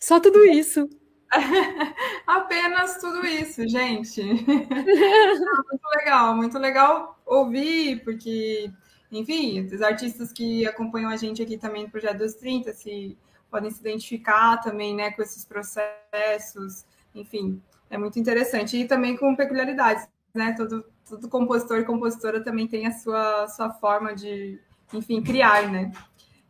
Só 0.00 0.18
tudo 0.18 0.44
isso. 0.44 0.88
Apenas 2.26 3.00
tudo 3.00 3.24
isso, 3.24 3.66
gente. 3.68 4.22
muito 4.22 5.86
legal, 5.96 6.36
muito 6.36 6.58
legal 6.58 7.20
ouvir, 7.24 8.02
porque, 8.02 8.70
enfim, 9.12 9.64
os 9.64 9.80
artistas 9.80 10.32
que 10.32 10.66
acompanham 10.66 11.10
a 11.10 11.16
gente 11.16 11.40
aqui 11.42 11.56
também 11.56 11.84
no 11.84 11.90
Projeto 11.90 12.18
dos 12.18 12.34
30 12.34 12.72
se 12.72 13.16
podem 13.50 13.70
se 13.70 13.80
identificar 13.80 14.58
também, 14.58 14.94
né, 14.94 15.10
com 15.12 15.22
esses 15.22 15.44
processos, 15.44 16.84
enfim, 17.14 17.62
é 17.88 17.96
muito 17.96 18.18
interessante. 18.18 18.76
E 18.76 18.86
também 18.86 19.16
com 19.16 19.34
peculiaridades, 19.36 20.08
né? 20.36 20.54
Todo, 20.56 20.84
todo 21.08 21.28
compositor 21.28 21.78
e 21.78 21.84
compositora 21.84 22.42
também 22.42 22.66
tem 22.66 22.86
a 22.86 22.92
sua, 22.92 23.48
sua 23.48 23.70
forma 23.70 24.14
de, 24.14 24.60
enfim, 24.92 25.22
criar, 25.22 25.70
né? 25.70 25.90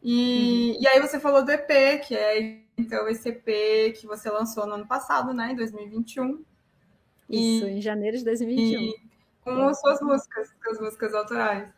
E, 0.03 0.73
uhum. 0.75 0.83
e 0.83 0.89
aí 0.89 1.01
você 1.01 1.19
falou 1.19 1.45
do 1.45 1.51
EP, 1.51 2.01
que 2.07 2.15
é 2.15 2.61
então 2.77 3.09
esse 3.09 3.31
EP 3.31 3.97
que 3.99 4.07
você 4.07 4.29
lançou 4.31 4.67
no 4.67 4.75
ano 4.75 4.87
passado, 4.87 5.33
né, 5.33 5.53
em 5.53 5.57
2021. 5.57 6.45
Isso, 7.29 7.67
e, 7.67 7.71
em 7.71 7.81
janeiro 7.81 8.19
de 8.19 8.25
2021. 8.25 8.83
E, 8.83 8.95
com 9.43 9.69
as 9.69 9.81
suas 9.81 10.01
músicas, 10.01 10.53
com 10.63 10.71
as 10.71 10.81
músicas 10.81 11.15
autorais. 11.15 11.69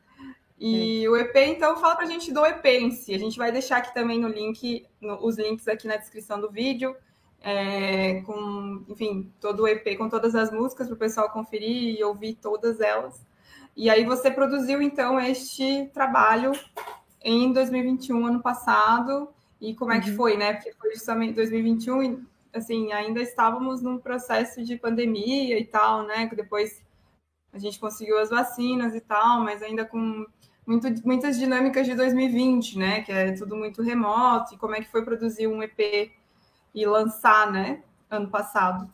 E 0.59 1.05
é. 1.05 1.09
o 1.09 1.17
EP, 1.17 1.37
então, 1.37 1.77
fala 1.77 1.95
pra 1.95 2.07
gente 2.07 2.33
do 2.33 2.45
EP 2.45 2.65
em 2.67 2.91
si. 2.91 3.15
A 3.15 3.19
gente 3.19 3.39
vai 3.39 3.53
deixar 3.53 3.79
aqui 3.79 3.95
também 3.95 4.21
no 4.21 4.29
link, 4.29 4.87
no, 5.01 5.25
os 5.25 5.39
links 5.39 5.69
aqui 5.69 5.87
na 5.87 5.97
descrição 5.97 6.41
do 6.41 6.51
vídeo, 6.51 6.97
é, 7.43 8.21
com, 8.23 8.85
enfim, 8.89 9.33
todo 9.41 9.63
o 9.63 9.69
EP, 9.69 9.97
com 9.97 10.09
todas 10.09 10.35
as 10.35 10.51
músicas 10.51 10.87
para 10.87 10.95
o 10.95 10.99
pessoal 10.99 11.31
conferir 11.31 11.99
e 11.99 12.05
ouvir 12.05 12.35
todas 12.35 12.81
elas. 12.81 13.25
E 13.77 13.89
aí 13.89 14.05
você 14.05 14.31
produziu, 14.31 14.83
então, 14.83 15.21
este 15.21 15.89
trabalho 15.95 16.53
em 17.23 17.53
2021, 17.53 18.27
ano 18.27 18.43
passado, 18.43 19.29
e 19.61 19.75
como 19.75 19.93
é 19.93 20.01
que 20.01 20.11
uhum. 20.11 20.17
foi, 20.17 20.37
né? 20.37 20.55
Porque 20.55 20.73
foi 20.73 20.95
justamente 20.95 21.35
2021 21.35 22.03
e, 22.03 22.19
assim, 22.53 22.93
ainda 22.93 23.21
estávamos 23.21 23.83
num 23.83 23.99
processo 23.99 24.65
de 24.65 24.77
pandemia 24.77 25.59
e 25.59 25.65
tal, 25.65 26.05
né? 26.05 26.27
Que 26.27 26.37
depois 26.37 26.83
a 27.53 27.59
gente 27.59 27.79
conseguiu 27.79 28.19
as 28.19 28.31
vacinas 28.31 28.95
e 28.95 29.01
tal, 29.01 29.41
mas 29.41 29.63
ainda 29.63 29.85
com 29.85 30.27
muito, 30.67 30.89
muitas 31.07 31.39
dinâmicas 31.39 31.87
de 31.87 31.95
2020, 31.95 32.79
né? 32.79 33.01
Que 33.03 33.13
é 33.13 33.33
tudo 33.33 33.57
muito 33.57 33.83
remoto. 33.83 34.55
E 34.55 34.59
como 34.59 34.75
é 34.75 34.81
que 34.81 34.91
foi 34.91 35.05
produzir 35.05 35.47
um 35.47 35.63
EP 35.63 36.11
e 36.75 36.87
lançar, 36.87 37.51
né? 37.51 37.83
Ano 38.11 38.29
passado. 38.29 38.93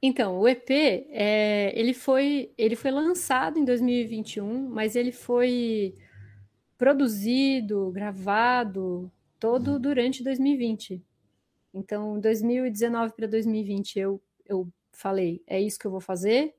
Então, 0.00 0.40
o 0.40 0.48
EP, 0.48 0.70
é, 0.70 1.72
ele, 1.76 1.94
foi, 1.94 2.50
ele 2.58 2.74
foi 2.74 2.90
lançado 2.90 3.58
em 3.58 3.64
2021, 3.64 4.68
mas 4.68 4.96
ele 4.96 5.12
foi 5.12 5.94
produzido, 6.76 7.92
gravado, 7.92 9.10
todo 9.38 9.78
durante 9.78 10.24
2020. 10.24 11.00
Então, 11.72 12.18
2019 12.18 13.14
para 13.14 13.28
2020, 13.28 13.98
eu, 14.00 14.20
eu 14.44 14.68
falei, 14.90 15.40
é 15.46 15.60
isso 15.60 15.78
que 15.78 15.86
eu 15.86 15.90
vou 15.90 16.00
fazer. 16.00 16.54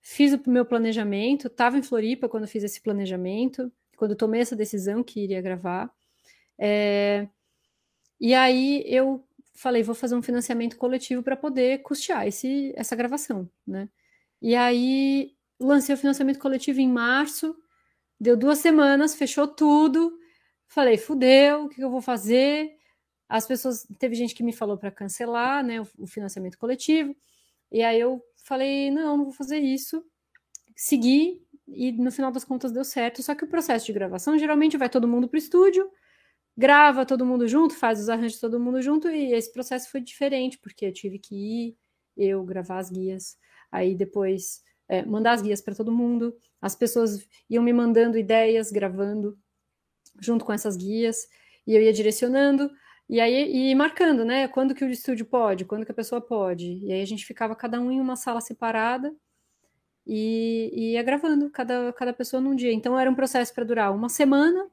Fiz 0.00 0.32
o 0.32 0.50
meu 0.50 0.64
planejamento, 0.64 1.48
estava 1.48 1.76
em 1.76 1.82
Floripa 1.82 2.28
quando 2.28 2.48
fiz 2.48 2.64
esse 2.64 2.80
planejamento, 2.80 3.70
quando 3.96 4.16
tomei 4.16 4.40
essa 4.40 4.56
decisão 4.56 5.02
que 5.02 5.20
iria 5.20 5.42
gravar. 5.42 5.90
É, 6.58 7.28
e 8.18 8.34
aí 8.34 8.82
eu 8.86 9.22
falei, 9.54 9.82
vou 9.82 9.94
fazer 9.94 10.14
um 10.14 10.22
financiamento 10.22 10.76
coletivo 10.76 11.22
para 11.22 11.36
poder 11.36 11.82
custear 11.82 12.26
esse, 12.26 12.72
essa 12.76 12.96
gravação, 12.96 13.48
né? 13.66 13.88
E 14.40 14.54
aí 14.54 15.34
lancei 15.58 15.94
o 15.94 15.98
financiamento 15.98 16.38
coletivo 16.38 16.80
em 16.80 16.88
março, 16.88 17.54
deu 18.18 18.36
duas 18.36 18.58
semanas, 18.58 19.14
fechou 19.14 19.46
tudo, 19.46 20.18
Falei, 20.70 20.96
fudeu, 20.96 21.64
o 21.64 21.68
que 21.68 21.82
eu 21.82 21.90
vou 21.90 22.00
fazer? 22.00 22.76
As 23.28 23.44
pessoas, 23.44 23.84
teve 23.98 24.14
gente 24.14 24.36
que 24.36 24.42
me 24.44 24.52
falou 24.52 24.78
para 24.78 24.88
cancelar, 24.92 25.64
né, 25.64 25.80
o, 25.98 26.06
financiamento 26.06 26.56
coletivo. 26.56 27.12
E 27.72 27.82
aí 27.82 27.98
eu 27.98 28.22
falei, 28.44 28.88
não, 28.88 29.16
não 29.16 29.24
vou 29.24 29.32
fazer 29.32 29.58
isso. 29.58 30.04
Segui 30.76 31.44
e 31.66 31.90
no 31.90 32.12
final 32.12 32.30
das 32.30 32.44
contas 32.44 32.70
deu 32.70 32.84
certo. 32.84 33.20
Só 33.20 33.34
que 33.34 33.44
o 33.44 33.48
processo 33.48 33.84
de 33.84 33.92
gravação 33.92 34.38
geralmente 34.38 34.76
vai 34.76 34.88
todo 34.88 35.08
mundo 35.08 35.28
para 35.28 35.38
o 35.38 35.38
estúdio, 35.38 35.90
grava 36.60 37.06
todo 37.06 37.24
mundo 37.24 37.48
junto, 37.48 37.74
faz 37.74 37.98
os 37.98 38.10
arranjos 38.10 38.38
todo 38.38 38.60
mundo 38.60 38.82
junto, 38.82 39.08
e 39.08 39.32
esse 39.32 39.50
processo 39.50 39.90
foi 39.90 40.02
diferente, 40.02 40.58
porque 40.58 40.84
eu 40.84 40.92
tive 40.92 41.18
que 41.18 41.34
ir, 41.34 41.76
eu 42.14 42.44
gravar 42.44 42.78
as 42.78 42.90
guias, 42.90 43.38
aí 43.72 43.94
depois 43.94 44.62
é, 44.86 45.02
mandar 45.06 45.32
as 45.32 45.40
guias 45.40 45.62
para 45.62 45.74
todo 45.74 45.90
mundo, 45.90 46.36
as 46.60 46.74
pessoas 46.74 47.26
iam 47.48 47.64
me 47.64 47.72
mandando 47.72 48.18
ideias, 48.18 48.70
gravando, 48.70 49.38
junto 50.20 50.44
com 50.44 50.52
essas 50.52 50.76
guias, 50.76 51.26
e 51.66 51.74
eu 51.74 51.80
ia 51.80 51.94
direcionando, 51.94 52.70
e 53.08 53.18
aí 53.20 53.70
e 53.70 53.74
marcando, 53.74 54.22
né? 54.22 54.46
Quando 54.46 54.74
que 54.74 54.84
o 54.84 54.90
estúdio 54.90 55.24
pode, 55.24 55.64
quando 55.64 55.86
que 55.86 55.92
a 55.92 55.94
pessoa 55.94 56.20
pode. 56.20 56.78
E 56.84 56.92
aí 56.92 57.02
a 57.02 57.06
gente 57.06 57.26
ficava 57.26 57.56
cada 57.56 57.80
um 57.80 57.90
em 57.90 58.00
uma 58.00 58.16
sala 58.16 58.40
separada 58.40 59.12
e, 60.06 60.70
e 60.72 60.92
ia 60.92 61.02
gravando 61.02 61.50
cada, 61.50 61.92
cada 61.92 62.12
pessoa 62.12 62.40
num 62.40 62.54
dia. 62.54 62.72
Então 62.72 62.98
era 62.98 63.10
um 63.10 63.14
processo 63.14 63.52
para 63.52 63.64
durar 63.64 63.92
uma 63.92 64.08
semana 64.08 64.70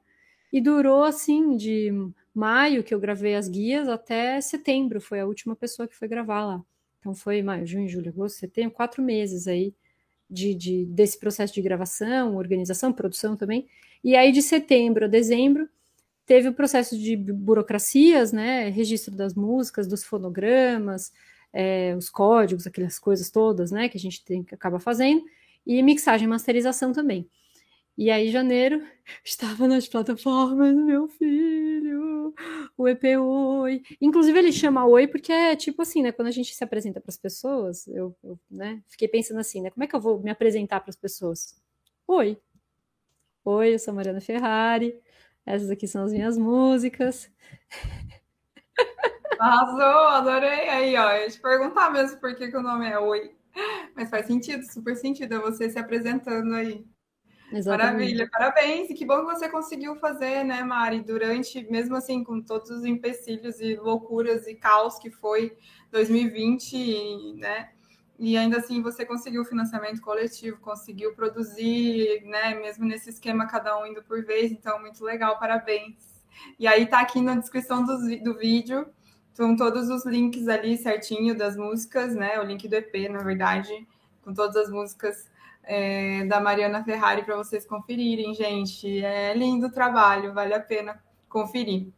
e 0.52 0.60
durou 0.60 1.04
assim 1.04 1.56
de 1.56 1.90
maio 2.34 2.82
que 2.84 2.94
eu 2.94 3.00
gravei 3.00 3.34
as 3.34 3.48
guias 3.48 3.88
até 3.88 4.40
setembro, 4.40 5.00
foi 5.00 5.20
a 5.20 5.26
última 5.26 5.56
pessoa 5.56 5.88
que 5.88 5.96
foi 5.96 6.08
gravar 6.08 6.44
lá. 6.44 6.62
Então 6.98 7.14
foi 7.14 7.42
maio, 7.42 7.66
junho, 7.66 7.88
julho, 7.88 8.10
agosto, 8.10 8.38
setembro, 8.38 8.74
quatro 8.74 9.02
meses 9.02 9.46
aí 9.46 9.74
de, 10.28 10.54
de, 10.54 10.84
desse 10.86 11.18
processo 11.18 11.54
de 11.54 11.62
gravação, 11.62 12.36
organização, 12.36 12.92
produção 12.92 13.36
também. 13.36 13.66
E 14.04 14.14
aí, 14.14 14.30
de 14.30 14.42
setembro 14.42 15.06
a 15.06 15.08
dezembro, 15.08 15.68
teve 16.26 16.48
o 16.48 16.54
processo 16.54 16.98
de 16.98 17.16
burocracias, 17.16 18.32
né? 18.32 18.68
Registro 18.68 19.14
das 19.14 19.34
músicas, 19.34 19.86
dos 19.86 20.04
fonogramas, 20.04 21.12
é, 21.52 21.94
os 21.96 22.10
códigos, 22.10 22.66
aquelas 22.66 22.98
coisas 22.98 23.30
todas, 23.30 23.70
né? 23.70 23.88
Que 23.88 23.96
a 23.96 24.00
gente 24.00 24.24
tem 24.24 24.44
acaba 24.52 24.78
fazendo, 24.78 25.24
e 25.66 25.82
mixagem 25.82 26.26
e 26.26 26.28
masterização 26.28 26.92
também. 26.92 27.28
E 27.98 28.12
aí, 28.12 28.30
janeiro, 28.30 28.80
estava 29.24 29.66
nas 29.66 29.88
plataformas, 29.88 30.72
meu 30.72 31.08
filho, 31.08 32.32
o 32.76 32.86
EP 32.86 33.18
Oi. 33.18 33.82
Inclusive, 34.00 34.38
ele 34.38 34.52
chama 34.52 34.86
Oi 34.86 35.08
porque 35.08 35.32
é 35.32 35.56
tipo 35.56 35.82
assim, 35.82 36.02
né? 36.02 36.12
Quando 36.12 36.28
a 36.28 36.30
gente 36.30 36.54
se 36.54 36.62
apresenta 36.62 37.00
para 37.00 37.10
as 37.10 37.16
pessoas, 37.18 37.88
eu, 37.88 38.16
eu 38.22 38.38
né, 38.48 38.80
fiquei 38.86 39.08
pensando 39.08 39.40
assim, 39.40 39.60
né? 39.60 39.70
Como 39.70 39.82
é 39.82 39.88
que 39.88 39.96
eu 39.96 40.00
vou 40.00 40.20
me 40.20 40.30
apresentar 40.30 40.78
para 40.78 40.90
as 40.90 40.96
pessoas? 40.96 41.60
Oi. 42.06 42.40
Oi, 43.44 43.74
eu 43.74 43.78
sou 43.80 43.92
Mariana 43.92 44.20
Ferrari. 44.20 44.96
Essas 45.44 45.68
aqui 45.68 45.88
são 45.88 46.04
as 46.04 46.12
minhas 46.12 46.38
músicas. 46.38 47.28
Arrasou, 49.40 50.08
adorei. 50.08 50.68
Aí, 50.68 50.96
ó, 50.96 51.10
eu 51.16 51.28
te 51.28 51.40
perguntar 51.40 51.90
mesmo 51.90 52.20
por 52.20 52.36
que, 52.36 52.48
que 52.48 52.56
o 52.56 52.62
nome 52.62 52.88
é 52.88 52.96
Oi. 52.96 53.34
Mas 53.96 54.08
faz 54.08 54.26
sentido, 54.26 54.62
super 54.62 54.94
sentido, 54.94 55.34
é 55.34 55.38
você 55.40 55.68
se 55.68 55.80
apresentando 55.80 56.54
aí. 56.54 56.86
Exatamente. 57.52 57.92
Maravilha, 57.92 58.28
parabéns. 58.30 58.90
E 58.90 58.94
que 58.94 59.04
bom 59.04 59.20
que 59.20 59.34
você 59.34 59.48
conseguiu 59.48 59.96
fazer, 59.96 60.44
né, 60.44 60.62
Mari, 60.62 61.00
durante, 61.00 61.66
mesmo 61.70 61.96
assim, 61.96 62.22
com 62.22 62.40
todos 62.40 62.70
os 62.70 62.84
empecilhos 62.84 63.60
e 63.60 63.76
loucuras 63.76 64.46
e 64.46 64.54
caos 64.54 64.98
que 64.98 65.10
foi 65.10 65.56
2020, 65.90 67.34
né? 67.34 67.70
E 68.18 68.36
ainda 68.36 68.58
assim 68.58 68.82
você 68.82 69.06
conseguiu 69.06 69.44
financiamento 69.44 70.00
coletivo, 70.00 70.58
conseguiu 70.58 71.14
produzir, 71.14 72.22
né? 72.24 72.54
Mesmo 72.54 72.84
nesse 72.84 73.10
esquema, 73.10 73.46
cada 73.46 73.78
um 73.80 73.86
indo 73.86 74.02
por 74.02 74.24
vez, 74.24 74.50
então 74.50 74.80
muito 74.80 75.02
legal, 75.04 75.38
parabéns. 75.38 75.96
E 76.58 76.66
aí 76.66 76.86
tá 76.86 77.00
aqui 77.00 77.20
na 77.20 77.36
descrição 77.36 77.84
do, 77.84 77.96
do 78.22 78.36
vídeo, 78.36 78.86
estão 79.28 79.56
todos 79.56 79.88
os 79.88 80.04
links 80.04 80.48
ali 80.48 80.76
certinho 80.76 81.36
das 81.36 81.56
músicas, 81.56 82.14
né? 82.14 82.38
O 82.40 82.42
link 82.42 82.66
do 82.68 82.74
EP, 82.74 83.08
na 83.08 83.22
verdade, 83.22 83.86
com 84.22 84.34
todas 84.34 84.56
as 84.56 84.68
músicas 84.68 85.30
é, 85.68 86.24
da 86.24 86.40
Mariana 86.40 86.82
Ferrari 86.82 87.22
para 87.22 87.36
vocês 87.36 87.66
conferirem, 87.66 88.34
gente. 88.34 89.04
É 89.04 89.34
lindo 89.34 89.66
o 89.66 89.70
trabalho, 89.70 90.32
vale 90.32 90.54
a 90.54 90.60
pena 90.60 90.98
conferir. 91.28 91.88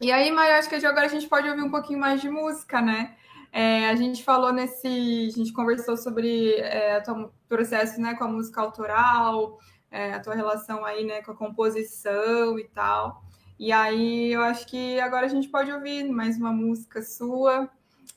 E 0.00 0.12
aí, 0.12 0.30
Maria, 0.30 0.58
acho 0.58 0.68
que 0.68 0.76
agora 0.76 1.06
a 1.06 1.08
gente 1.08 1.28
pode 1.28 1.48
ouvir 1.48 1.62
um 1.62 1.70
pouquinho 1.70 1.98
mais 1.98 2.20
de 2.20 2.30
música, 2.30 2.80
né? 2.80 3.16
É, 3.52 3.88
a 3.88 3.96
gente 3.96 4.22
falou 4.22 4.52
nesse. 4.52 5.26
A 5.26 5.36
gente 5.36 5.52
conversou 5.52 5.96
sobre 5.96 6.54
é, 6.60 7.02
o 7.08 7.30
processo 7.48 8.00
né, 8.00 8.14
com 8.14 8.24
a 8.24 8.28
música 8.28 8.60
autoral, 8.60 9.58
é, 9.90 10.12
a 10.14 10.20
tua 10.20 10.36
relação 10.36 10.84
aí 10.84 11.04
né, 11.04 11.20
com 11.20 11.32
a 11.32 11.36
composição 11.36 12.58
e 12.60 12.64
tal. 12.68 13.24
E 13.58 13.72
aí 13.72 14.32
eu 14.32 14.40
acho 14.42 14.66
que 14.68 15.00
agora 15.00 15.26
a 15.26 15.28
gente 15.28 15.48
pode 15.48 15.70
ouvir 15.72 16.04
mais 16.04 16.38
uma 16.38 16.52
música 16.52 17.02
sua. 17.02 17.68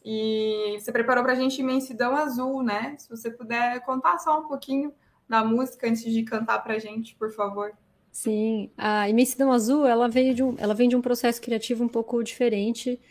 E 0.03 0.77
você 0.79 0.91
preparou 0.91 1.23
para 1.23 1.33
a 1.33 1.35
gente 1.35 1.59
Imensidão 1.59 2.15
Azul, 2.15 2.61
né? 2.61 2.95
Se 2.97 3.09
você 3.09 3.31
puder 3.31 3.79
contar 3.85 4.17
só 4.19 4.39
um 4.39 4.47
pouquinho 4.47 4.93
da 5.27 5.43
música 5.43 5.87
antes 5.87 6.03
de 6.03 6.23
cantar 6.23 6.59
para 6.59 6.75
a 6.75 6.79
gente, 6.79 7.15
por 7.15 7.31
favor. 7.31 7.71
Sim, 8.11 8.69
a 8.77 9.09
Imensidão 9.09 9.51
Azul, 9.51 9.87
ela 9.87 10.07
de 10.07 10.43
um, 10.43 10.55
ela 10.59 10.75
vem 10.75 10.87
de 10.87 10.95
um 10.95 11.01
processo 11.01 11.41
criativo 11.41 11.83
um 11.83 11.87
pouco 11.87 12.21
diferente, 12.23 13.01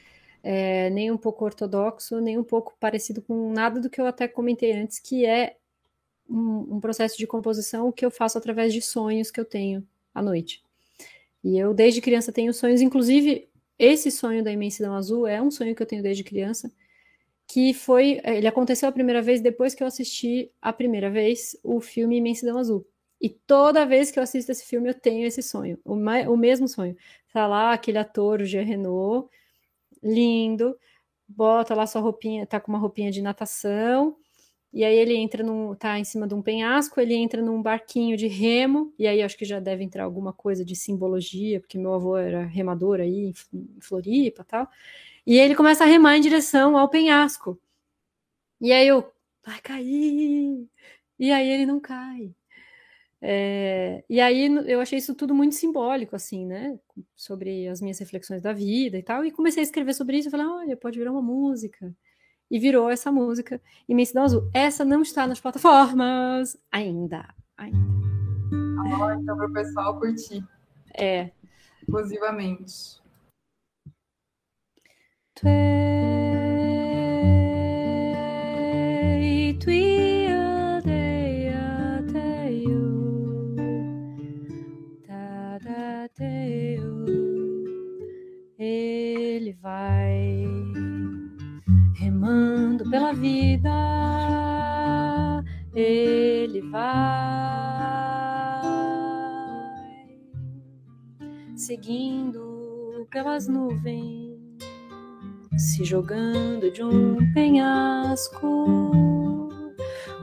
é, 0.42 0.90
nem 0.90 1.10
um 1.10 1.16
pouco 1.16 1.44
ortodoxo, 1.44 2.20
nem 2.20 2.38
um 2.38 2.44
pouco 2.44 2.76
parecido 2.78 3.20
com 3.22 3.52
nada 3.52 3.80
do 3.80 3.90
que 3.90 4.00
eu 4.00 4.06
até 4.06 4.28
comentei 4.28 4.72
antes, 4.72 5.00
que 5.00 5.26
é 5.26 5.56
um, 6.28 6.76
um 6.76 6.80
processo 6.80 7.18
de 7.18 7.26
composição 7.26 7.90
que 7.90 8.04
eu 8.04 8.10
faço 8.10 8.38
através 8.38 8.72
de 8.72 8.80
sonhos 8.80 9.30
que 9.30 9.40
eu 9.40 9.44
tenho 9.44 9.86
à 10.14 10.22
noite. 10.22 10.62
E 11.42 11.58
eu, 11.58 11.74
desde 11.74 12.00
criança, 12.00 12.30
tenho 12.30 12.54
sonhos, 12.54 12.80
inclusive, 12.80 13.48
esse 13.78 14.10
sonho 14.10 14.44
da 14.44 14.52
imensidão 14.52 14.94
azul 14.94 15.26
é 15.26 15.42
um 15.42 15.50
sonho 15.50 15.74
que 15.74 15.82
eu 15.82 15.86
tenho 15.86 16.02
desde 16.02 16.22
criança, 16.22 16.70
que 17.52 17.74
foi, 17.74 18.18
ele 18.24 18.46
aconteceu 18.46 18.88
a 18.88 18.92
primeira 18.92 19.20
vez 19.20 19.42
depois 19.42 19.74
que 19.74 19.82
eu 19.82 19.86
assisti 19.86 20.50
a 20.60 20.72
primeira 20.72 21.10
vez 21.10 21.54
o 21.62 21.82
filme 21.82 22.16
Imensidão 22.16 22.56
Azul. 22.56 22.86
E 23.20 23.28
toda 23.28 23.84
vez 23.84 24.10
que 24.10 24.18
eu 24.18 24.22
assisto 24.22 24.50
esse 24.50 24.64
filme, 24.64 24.88
eu 24.88 24.94
tenho 24.94 25.26
esse 25.26 25.42
sonho, 25.42 25.78
o, 25.84 25.92
o 25.92 26.36
mesmo 26.38 26.66
sonho. 26.66 26.96
Tá 27.30 27.46
lá 27.46 27.74
aquele 27.74 27.98
ator, 27.98 28.40
o 28.40 28.46
Jean 28.46 28.64
Renault, 28.64 29.28
lindo, 30.02 30.74
bota 31.28 31.74
lá 31.74 31.86
sua 31.86 32.00
roupinha, 32.00 32.46
tá 32.46 32.58
com 32.58 32.72
uma 32.72 32.78
roupinha 32.78 33.10
de 33.10 33.20
natação, 33.20 34.16
e 34.72 34.82
aí 34.82 34.96
ele 34.96 35.14
entra 35.14 35.44
num, 35.44 35.74
tá 35.74 35.98
em 35.98 36.04
cima 36.04 36.26
de 36.26 36.32
um 36.34 36.40
penhasco, 36.40 36.98
ele 37.02 37.12
entra 37.14 37.42
num 37.42 37.60
barquinho 37.60 38.16
de 38.16 38.28
remo, 38.28 38.94
e 38.98 39.06
aí 39.06 39.20
acho 39.20 39.36
que 39.36 39.44
já 39.44 39.60
deve 39.60 39.84
entrar 39.84 40.04
alguma 40.04 40.32
coisa 40.32 40.64
de 40.64 40.74
simbologia, 40.74 41.60
porque 41.60 41.76
meu 41.76 41.92
avô 41.92 42.16
era 42.16 42.44
remador 42.46 42.98
aí 42.98 43.26
em 43.26 43.34
Floripa, 43.78 44.42
tal. 44.42 44.66
E 45.26 45.38
ele 45.38 45.54
começa 45.54 45.84
a 45.84 45.86
remar 45.86 46.16
em 46.16 46.20
direção 46.20 46.76
ao 46.76 46.88
penhasco. 46.88 47.60
E 48.60 48.72
aí 48.72 48.86
eu, 48.86 49.10
vai 49.44 49.60
cair. 49.60 50.68
E 51.18 51.30
aí 51.30 51.48
ele 51.48 51.66
não 51.66 51.78
cai. 51.78 52.34
É, 53.24 54.02
e 54.10 54.20
aí 54.20 54.46
eu 54.66 54.80
achei 54.80 54.98
isso 54.98 55.14
tudo 55.14 55.32
muito 55.32 55.54
simbólico, 55.54 56.16
assim, 56.16 56.44
né? 56.44 56.76
Sobre 57.14 57.68
as 57.68 57.80
minhas 57.80 57.98
reflexões 58.00 58.42
da 58.42 58.52
vida 58.52 58.98
e 58.98 59.02
tal. 59.02 59.24
E 59.24 59.30
comecei 59.30 59.62
a 59.62 59.64
escrever 59.64 59.94
sobre 59.94 60.18
isso. 60.18 60.26
Eu 60.28 60.32
falei, 60.32 60.46
olha, 60.46 60.76
pode 60.76 60.98
virar 60.98 61.12
uma 61.12 61.22
música. 61.22 61.94
E 62.50 62.58
virou 62.58 62.90
essa 62.90 63.10
música, 63.10 63.62
Imensidão 63.88 64.24
Azul. 64.24 64.50
Essa 64.52 64.84
não 64.84 65.02
está 65.02 65.26
nas 65.26 65.40
plataformas 65.40 66.56
ainda. 66.70 67.32
ainda. 67.56 67.78
Ah, 68.94 69.16
então 69.18 69.36
para 69.36 69.46
o 69.46 69.52
pessoal 69.52 69.98
curtir. 69.98 70.44
É. 70.94 71.30
Exclusivamente. 71.80 73.01
Ele 88.58 89.52
vai 89.54 90.44
remando 91.94 92.88
pela 92.90 93.12
vida, 93.12 93.70
ele 95.74 96.60
vai 96.70 96.82
seguindo 101.56 103.06
pelas 103.10 103.48
nuvens 103.48 104.21
se 105.72 105.84
jogando 105.84 106.70
de 106.70 106.84
um 106.84 107.16
penhasco, 107.32 109.48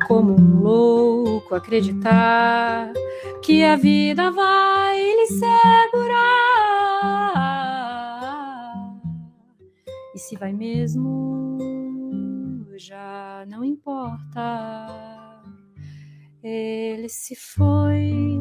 como 0.08 0.40
um 0.40 0.62
louco 0.62 1.56
acreditar 1.56 2.94
que 3.42 3.64
a 3.64 3.76
vida 3.76 4.30
vai 4.30 5.02
lhe 5.02 5.26
segurar. 5.26 5.50
E 10.14 10.20
se 10.20 10.38
vai 10.38 10.54
mesmo, 10.54 11.58
já 12.78 13.44
não 13.50 13.64
importa. 13.64 14.86
Ele 16.44 17.10
se 17.10 17.36
foi, 17.36 18.40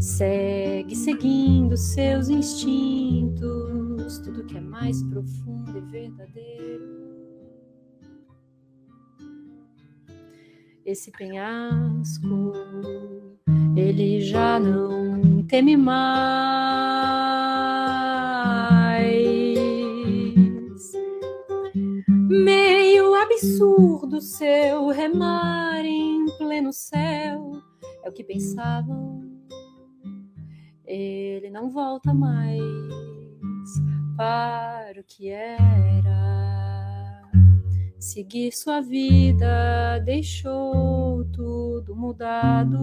segue 0.00 0.96
seguindo 0.96 1.76
seus 1.76 2.30
instintos, 2.30 3.89
tudo 4.18 4.44
que 4.44 4.56
é 4.56 4.60
mais 4.60 5.02
profundo 5.04 5.78
e 5.78 5.80
verdadeiro. 5.82 7.00
Esse 10.84 11.12
penhasco, 11.12 12.52
ele 13.76 14.20
já 14.20 14.58
não 14.58 15.44
teme 15.44 15.76
mais. 15.76 16.00
Meio 22.08 23.14
absurdo 23.14 24.20
seu 24.20 24.88
remar 24.88 25.84
em 25.84 26.26
pleno 26.38 26.72
céu, 26.72 27.52
é 28.02 28.08
o 28.08 28.12
que 28.12 28.24
pensavam. 28.24 29.20
Ele 30.84 31.50
não 31.50 31.70
volta 31.70 32.12
mais 32.12 33.09
para 34.16 35.00
o 35.00 35.04
que 35.04 35.28
era. 35.28 35.60
Seguir 37.98 38.52
sua 38.52 38.80
vida 38.80 39.98
deixou 40.04 41.24
tudo 41.32 41.94
mudado. 41.94 42.78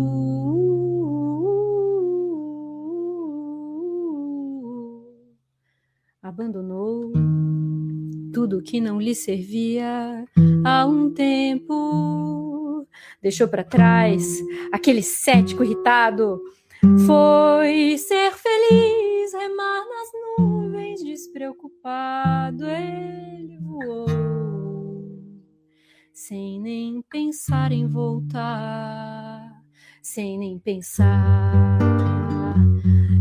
Abandonou 6.21 7.11
tudo 8.33 8.61
que 8.61 8.79
não 8.79 9.01
lhe 9.01 9.15
servia 9.15 10.25
há 10.63 10.85
um 10.85 11.09
tempo. 11.11 12.85
Deixou 13.21 13.47
para 13.47 13.63
trás 13.63 14.23
aquele 14.71 15.01
cético 15.01 15.63
irritado. 15.63 16.39
Foi 17.05 17.97
ser 17.97 18.31
feliz, 18.33 19.33
remar 19.33 19.66
despreocupado 21.47 22.65
ele 22.65 23.57
voou, 23.59 24.97
sem 26.13 26.59
nem 26.59 27.01
pensar 27.09 27.71
em 27.71 27.87
voltar, 27.87 29.63
sem 30.01 30.37
nem 30.37 30.59
pensar 30.59 31.53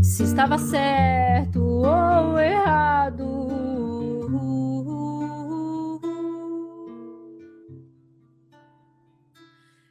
se 0.01 0.23
estava 0.23 0.57
certo 0.57 1.61
ou 1.61 2.39
errado. 2.39 3.37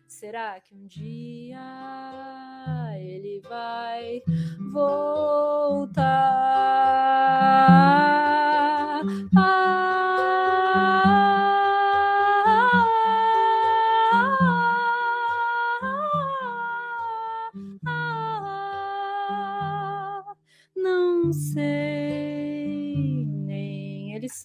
Será 0.07 0.61
que 0.61 0.74
um 0.74 0.87
dia 0.87 1.61
ele 2.99 3.41
vai 3.49 4.22
voltar? 4.72 5.97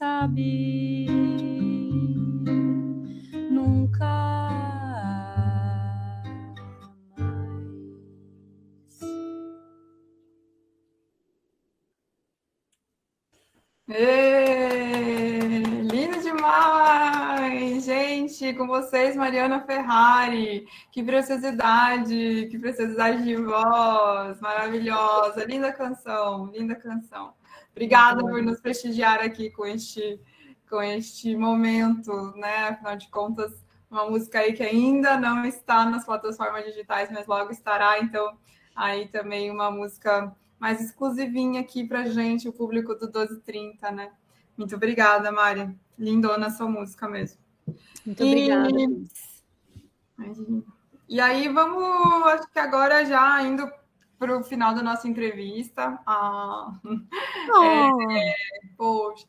Nem 0.01 0.09
ele 0.09 0.09
sabe. 0.31 1.05
lindo 15.91 16.21
demais! 16.21 17.85
Gente, 17.85 18.53
com 18.53 18.67
vocês, 18.67 19.15
Mariana 19.15 19.61
Ferrari. 19.61 20.65
Que 20.91 21.03
preciosidade, 21.03 22.47
que 22.49 22.57
preciosidade 22.59 23.23
de 23.23 23.35
voz, 23.35 24.39
maravilhosa. 24.41 25.45
Linda 25.45 25.71
canção, 25.71 26.47
linda 26.47 26.75
canção. 26.75 27.33
Obrigada 27.81 28.21
por 28.21 28.43
nos 28.43 28.61
prestigiar 28.61 29.21
aqui 29.21 29.49
com 29.49 29.65
este, 29.65 30.21
com 30.69 30.83
este 30.83 31.35
momento, 31.35 32.31
né? 32.37 32.67
Afinal 32.67 32.95
de 32.95 33.09
contas, 33.09 33.51
uma 33.89 34.07
música 34.07 34.37
aí 34.37 34.53
que 34.53 34.61
ainda 34.61 35.17
não 35.17 35.43
está 35.45 35.83
nas 35.83 36.05
plataformas 36.05 36.63
digitais, 36.63 37.09
mas 37.11 37.25
logo 37.25 37.49
estará. 37.49 37.97
Então, 37.97 38.37
aí 38.75 39.07
também 39.07 39.49
uma 39.49 39.71
música 39.71 40.31
mais 40.59 40.79
exclusivinha 40.79 41.61
aqui 41.61 41.83
para 41.83 42.05
gente, 42.05 42.47
o 42.47 42.53
público 42.53 42.93
do 42.93 43.07
1230, 43.07 43.89
né? 43.89 44.11
Muito 44.55 44.75
obrigada, 44.75 45.31
Mari. 45.31 45.75
Lindona 45.97 46.47
a 46.47 46.51
sua 46.51 46.69
música 46.69 47.07
mesmo. 47.07 47.39
Muito 48.05 48.23
obrigada. 48.23 48.69
E, 48.69 49.07
e 51.09 51.19
aí, 51.19 51.49
vamos, 51.49 52.27
acho 52.27 52.47
que 52.47 52.59
agora 52.59 53.03
já 53.03 53.41
indo 53.41 53.67
para 54.21 54.37
o 54.37 54.43
final 54.43 54.75
da 54.75 54.83
nossa 54.83 55.07
entrevista. 55.07 55.99
Ah, 56.05 56.79
oh. 57.57 58.11
é, 58.11 58.35
poxa, 58.77 59.25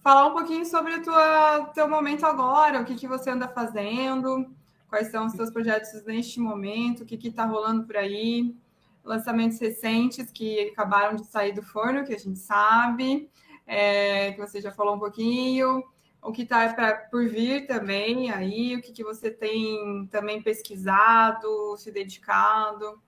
falar 0.00 0.28
um 0.28 0.32
pouquinho 0.32 0.64
sobre 0.64 0.94
o 0.94 1.66
teu 1.74 1.88
momento 1.88 2.24
agora, 2.24 2.80
o 2.80 2.84
que, 2.84 2.94
que 2.94 3.08
você 3.08 3.30
anda 3.30 3.48
fazendo, 3.48 4.48
quais 4.88 5.08
são 5.08 5.26
os 5.26 5.32
seus 5.32 5.50
projetos 5.50 6.04
neste 6.04 6.38
momento, 6.38 7.02
o 7.02 7.04
que 7.04 7.16
está 7.26 7.44
rolando 7.44 7.84
por 7.84 7.96
aí, 7.96 8.54
lançamentos 9.02 9.58
recentes 9.58 10.30
que 10.30 10.68
acabaram 10.68 11.16
de 11.16 11.26
sair 11.26 11.52
do 11.52 11.62
forno, 11.62 12.04
que 12.04 12.14
a 12.14 12.18
gente 12.18 12.38
sabe, 12.38 13.28
é, 13.66 14.30
que 14.30 14.38
você 14.38 14.60
já 14.60 14.70
falou 14.70 14.94
um 14.94 15.00
pouquinho, 15.00 15.82
o 16.22 16.30
que 16.30 16.42
está 16.42 16.94
por 17.10 17.28
vir 17.28 17.66
também 17.66 18.30
aí, 18.30 18.76
o 18.76 18.80
que, 18.80 18.92
que 18.92 19.02
você 19.02 19.32
tem 19.32 20.06
também 20.12 20.40
pesquisado, 20.40 21.76
se 21.76 21.90
dedicado. 21.90 23.02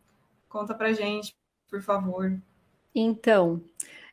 Conta 0.54 0.72
para 0.72 0.92
gente, 0.92 1.34
por 1.68 1.82
favor. 1.82 2.40
Então, 2.94 3.60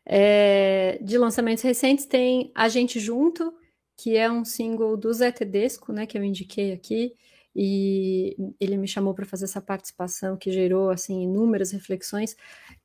é, 0.03 0.97
de 0.99 1.15
lançamentos 1.15 1.63
recentes 1.63 2.07
tem 2.07 2.51
A 2.55 2.67
Gente 2.67 2.99
Junto, 2.99 3.53
que 3.95 4.17
é 4.17 4.29
um 4.29 4.43
single 4.43 4.97
do 4.97 5.13
Zé 5.13 5.31
Tedesco, 5.31 5.93
né, 5.93 6.07
que 6.07 6.17
eu 6.17 6.23
indiquei 6.23 6.73
aqui, 6.73 7.13
e 7.55 8.35
ele 8.59 8.75
me 8.75 8.87
chamou 8.87 9.13
para 9.13 9.23
fazer 9.23 9.45
essa 9.45 9.61
participação 9.61 10.35
que 10.35 10.51
gerou 10.51 10.89
assim 10.89 11.21
inúmeras 11.21 11.69
reflexões. 11.69 12.35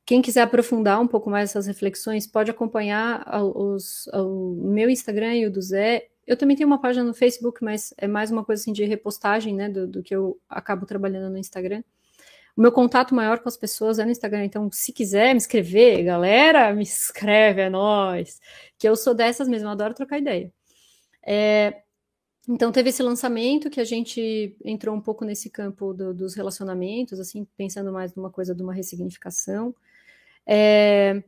Quem 0.05 0.21
quiser 0.21 0.41
aprofundar 0.43 1.01
um 1.01 1.07
pouco 1.07 1.27
mais 1.27 1.49
essas 1.49 1.65
reflexões, 1.65 2.27
pode 2.27 2.51
acompanhar 2.51 3.25
os, 3.41 4.05
o 4.13 4.53
meu 4.71 4.87
Instagram 4.87 5.33
e 5.33 5.47
o 5.47 5.51
do 5.51 5.63
Zé. 5.63 6.09
Eu 6.27 6.37
também 6.37 6.55
tenho 6.55 6.67
uma 6.67 6.79
página 6.79 7.03
no 7.03 7.13
Facebook, 7.13 7.63
mas 7.63 7.91
é 7.97 8.07
mais 8.07 8.29
uma 8.29 8.45
coisa 8.45 8.61
assim 8.61 8.71
de 8.71 8.85
repostagem, 8.85 9.55
né, 9.55 9.67
do, 9.67 9.87
do 9.87 10.03
que 10.03 10.15
eu 10.15 10.39
acabo 10.47 10.85
trabalhando 10.85 11.31
no 11.31 11.39
Instagram. 11.39 11.81
O 12.57 12.61
meu 12.61 12.71
contato 12.71 13.13
maior 13.13 13.39
com 13.39 13.47
as 13.47 13.55
pessoas 13.55 13.99
é 13.99 14.05
no 14.05 14.09
Instagram, 14.09 14.43
então 14.43 14.67
se 14.71 14.91
quiser 14.91 15.31
me 15.31 15.37
escrever, 15.37 16.03
galera, 16.03 16.73
me 16.73 16.81
escreve, 16.81 17.61
é 17.61 17.69
nós. 17.69 18.41
Que 18.79 18.89
eu 18.89 18.95
sou 18.95 19.13
dessas 19.13 19.47
mesmo, 19.47 19.69
adoro 19.69 19.93
trocar 19.93 20.17
ideia. 20.17 20.51
É, 21.23 21.83
então 22.49 22.71
teve 22.71 22.89
esse 22.89 23.03
lançamento 23.03 23.69
que 23.69 23.79
a 23.79 23.83
gente 23.83 24.57
entrou 24.65 24.95
um 24.95 25.01
pouco 25.01 25.23
nesse 25.23 25.51
campo 25.51 25.93
do, 25.93 26.15
dos 26.15 26.33
relacionamentos, 26.33 27.19
assim, 27.19 27.45
pensando 27.55 27.93
mais 27.93 28.15
numa 28.15 28.31
coisa 28.31 28.55
de 28.55 28.63
uma 28.63 28.73
ressignificação. 28.73 29.75
É, 30.43 31.21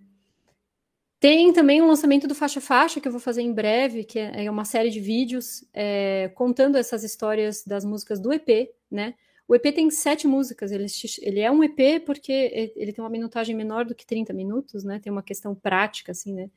tem 1.19 1.53
também 1.53 1.79
um 1.79 1.87
lançamento 1.87 2.27
do 2.27 2.33
Faixa 2.33 2.59
Faixa, 2.59 2.99
que 2.99 3.07
eu 3.07 3.11
vou 3.11 3.21
fazer 3.21 3.43
em 3.43 3.53
breve, 3.53 4.03
que 4.03 4.17
é, 4.17 4.45
é 4.45 4.49
uma 4.49 4.65
série 4.65 4.89
de 4.89 4.99
vídeos 4.99 5.63
é, 5.75 6.31
contando 6.33 6.75
essas 6.75 7.03
histórias 7.03 7.63
das 7.63 7.85
músicas 7.85 8.19
do 8.19 8.33
EP, 8.33 8.71
né? 8.89 9.13
O 9.49 9.55
EP 9.55 9.63
tem 9.73 9.89
sete 9.89 10.27
músicas, 10.27 10.71
ele, 10.71 10.85
ele, 11.23 11.39
é 11.39 11.49
um 11.49 11.63
EP 11.63 12.05
porque 12.05 12.71
ele 12.75 12.93
tem 12.93 13.03
uma 13.03 13.09
minutagem 13.09 13.55
menor 13.55 13.83
do 13.83 13.95
que 13.95 14.05
30 14.05 14.31
minutos, 14.31 14.83
né? 14.83 14.99
Tem 14.99 15.11
uma 15.11 15.23
questão 15.23 15.55
prática, 15.55 16.11
assim, 16.11 16.35
né? 16.35 16.51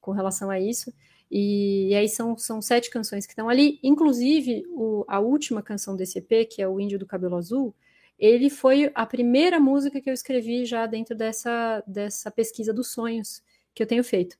Com 0.00 0.10
relação 0.10 0.50
a 0.50 0.58
isso. 0.58 0.92
E, 1.30 1.90
e 1.90 1.94
aí 1.94 2.08
são, 2.08 2.36
são 2.36 2.60
sete 2.60 2.90
canções 2.90 3.24
que 3.24 3.30
estão 3.30 3.48
ali. 3.48 3.78
Inclusive, 3.84 4.64
o, 4.70 5.04
a 5.06 5.20
última 5.20 5.62
canção 5.62 5.94
desse 5.94 6.18
EP, 6.18 6.48
que 6.50 6.60
é 6.60 6.66
o 6.66 6.80
Índio 6.80 6.98
do 6.98 7.06
Cabelo 7.06 7.36
Azul, 7.36 7.72
ele 8.18 8.50
foi 8.50 8.90
a 8.96 9.06
primeira 9.06 9.60
música 9.60 10.00
que 10.00 10.10
eu 10.10 10.14
escrevi 10.14 10.64
já 10.64 10.86
dentro 10.86 11.14
dessa, 11.14 11.84
dessa 11.86 12.32
pesquisa 12.32 12.74
dos 12.74 12.88
sonhos 12.88 13.44
que 13.72 13.80
eu 13.80 13.86
tenho 13.86 14.02
feito. 14.02 14.36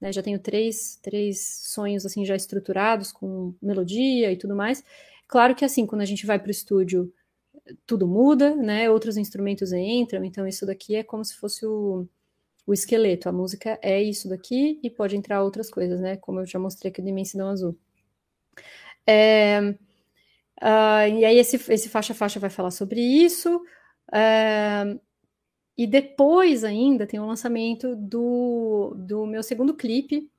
Né, 0.00 0.10
já 0.10 0.22
tenho 0.22 0.38
três, 0.38 0.98
três 1.02 1.60
sonhos 1.64 2.06
assim 2.06 2.24
já 2.24 2.34
estruturados 2.34 3.12
com 3.12 3.54
melodia 3.60 4.32
e 4.32 4.38
tudo 4.38 4.56
mais. 4.56 4.82
Claro 5.28 5.54
que 5.54 5.66
assim, 5.66 5.84
quando 5.84 6.00
a 6.00 6.06
gente 6.06 6.24
vai 6.24 6.38
para 6.38 6.48
o 6.48 6.50
estúdio, 6.50 7.12
tudo 7.86 8.06
muda, 8.06 8.54
né? 8.54 8.90
Outros 8.90 9.16
instrumentos 9.16 9.72
entram, 9.72 10.24
então 10.24 10.46
isso 10.46 10.66
daqui 10.66 10.96
é 10.96 11.02
como 11.02 11.24
se 11.24 11.36
fosse 11.36 11.66
o, 11.66 12.06
o 12.66 12.72
esqueleto. 12.72 13.28
A 13.28 13.32
música 13.32 13.78
é 13.82 14.02
isso 14.02 14.28
daqui 14.28 14.80
e 14.82 14.90
pode 14.90 15.16
entrar 15.16 15.42
outras 15.42 15.70
coisas, 15.70 16.00
né? 16.00 16.16
Como 16.16 16.40
eu 16.40 16.46
já 16.46 16.58
mostrei 16.58 16.90
aqui 16.90 17.02
no 17.02 17.08
Imensidão 17.08 17.48
Azul. 17.48 17.78
É, 19.06 19.60
uh, 20.62 21.18
e 21.18 21.24
aí 21.24 21.38
esse, 21.38 21.56
esse 21.72 21.88
faixa-faixa 21.88 22.40
vai 22.40 22.50
falar 22.50 22.70
sobre 22.70 23.00
isso. 23.00 23.56
Uh, 24.08 25.00
e 25.76 25.86
depois 25.86 26.64
ainda 26.64 27.06
tem 27.06 27.20
o 27.20 27.26
lançamento 27.26 27.94
do, 27.96 28.94
do 28.96 29.26
meu 29.26 29.42
segundo 29.42 29.74
clipe. 29.74 30.30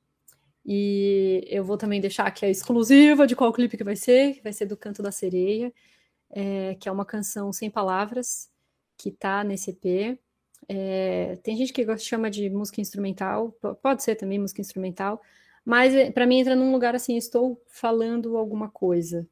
E 0.65 1.45
eu 1.47 1.63
vou 1.63 1.77
também 1.77 2.01
deixar 2.01 2.25
aqui 2.27 2.45
a 2.45 2.49
exclusiva 2.49 3.25
de 3.25 3.35
qual 3.35 3.53
clipe 3.53 3.77
que 3.77 3.83
vai 3.83 3.95
ser, 3.95 4.33
que 4.33 4.43
vai 4.43 4.51
ser 4.51 4.65
do 4.65 4.75
Canto 4.75 5.01
da 5.01 5.11
Sereia, 5.11 5.71
é, 6.29 6.75
que 6.75 6.89
é 6.89 6.91
uma 6.91 7.05
canção 7.05 7.51
sem 7.51 7.69
palavras, 7.69 8.49
que 8.97 9.11
tá 9.11 9.43
nesse 9.43 9.71
EP. 9.71 10.19
É, 10.67 11.37
tem 11.43 11.55
gente 11.55 11.71
que 11.71 11.97
chama 11.97 12.29
de 12.29 12.49
música 12.49 12.81
instrumental, 12.81 13.51
pode 13.81 14.03
ser 14.03 14.15
também 14.15 14.39
música 14.39 14.61
instrumental, 14.61 15.21
mas 15.63 15.93
é, 15.93 16.11
para 16.11 16.25
mim 16.25 16.39
entra 16.39 16.55
num 16.55 16.71
lugar 16.71 16.95
assim, 16.95 17.15
estou 17.17 17.61
falando 17.67 18.37
alguma 18.37 18.69
coisa, 18.69 19.27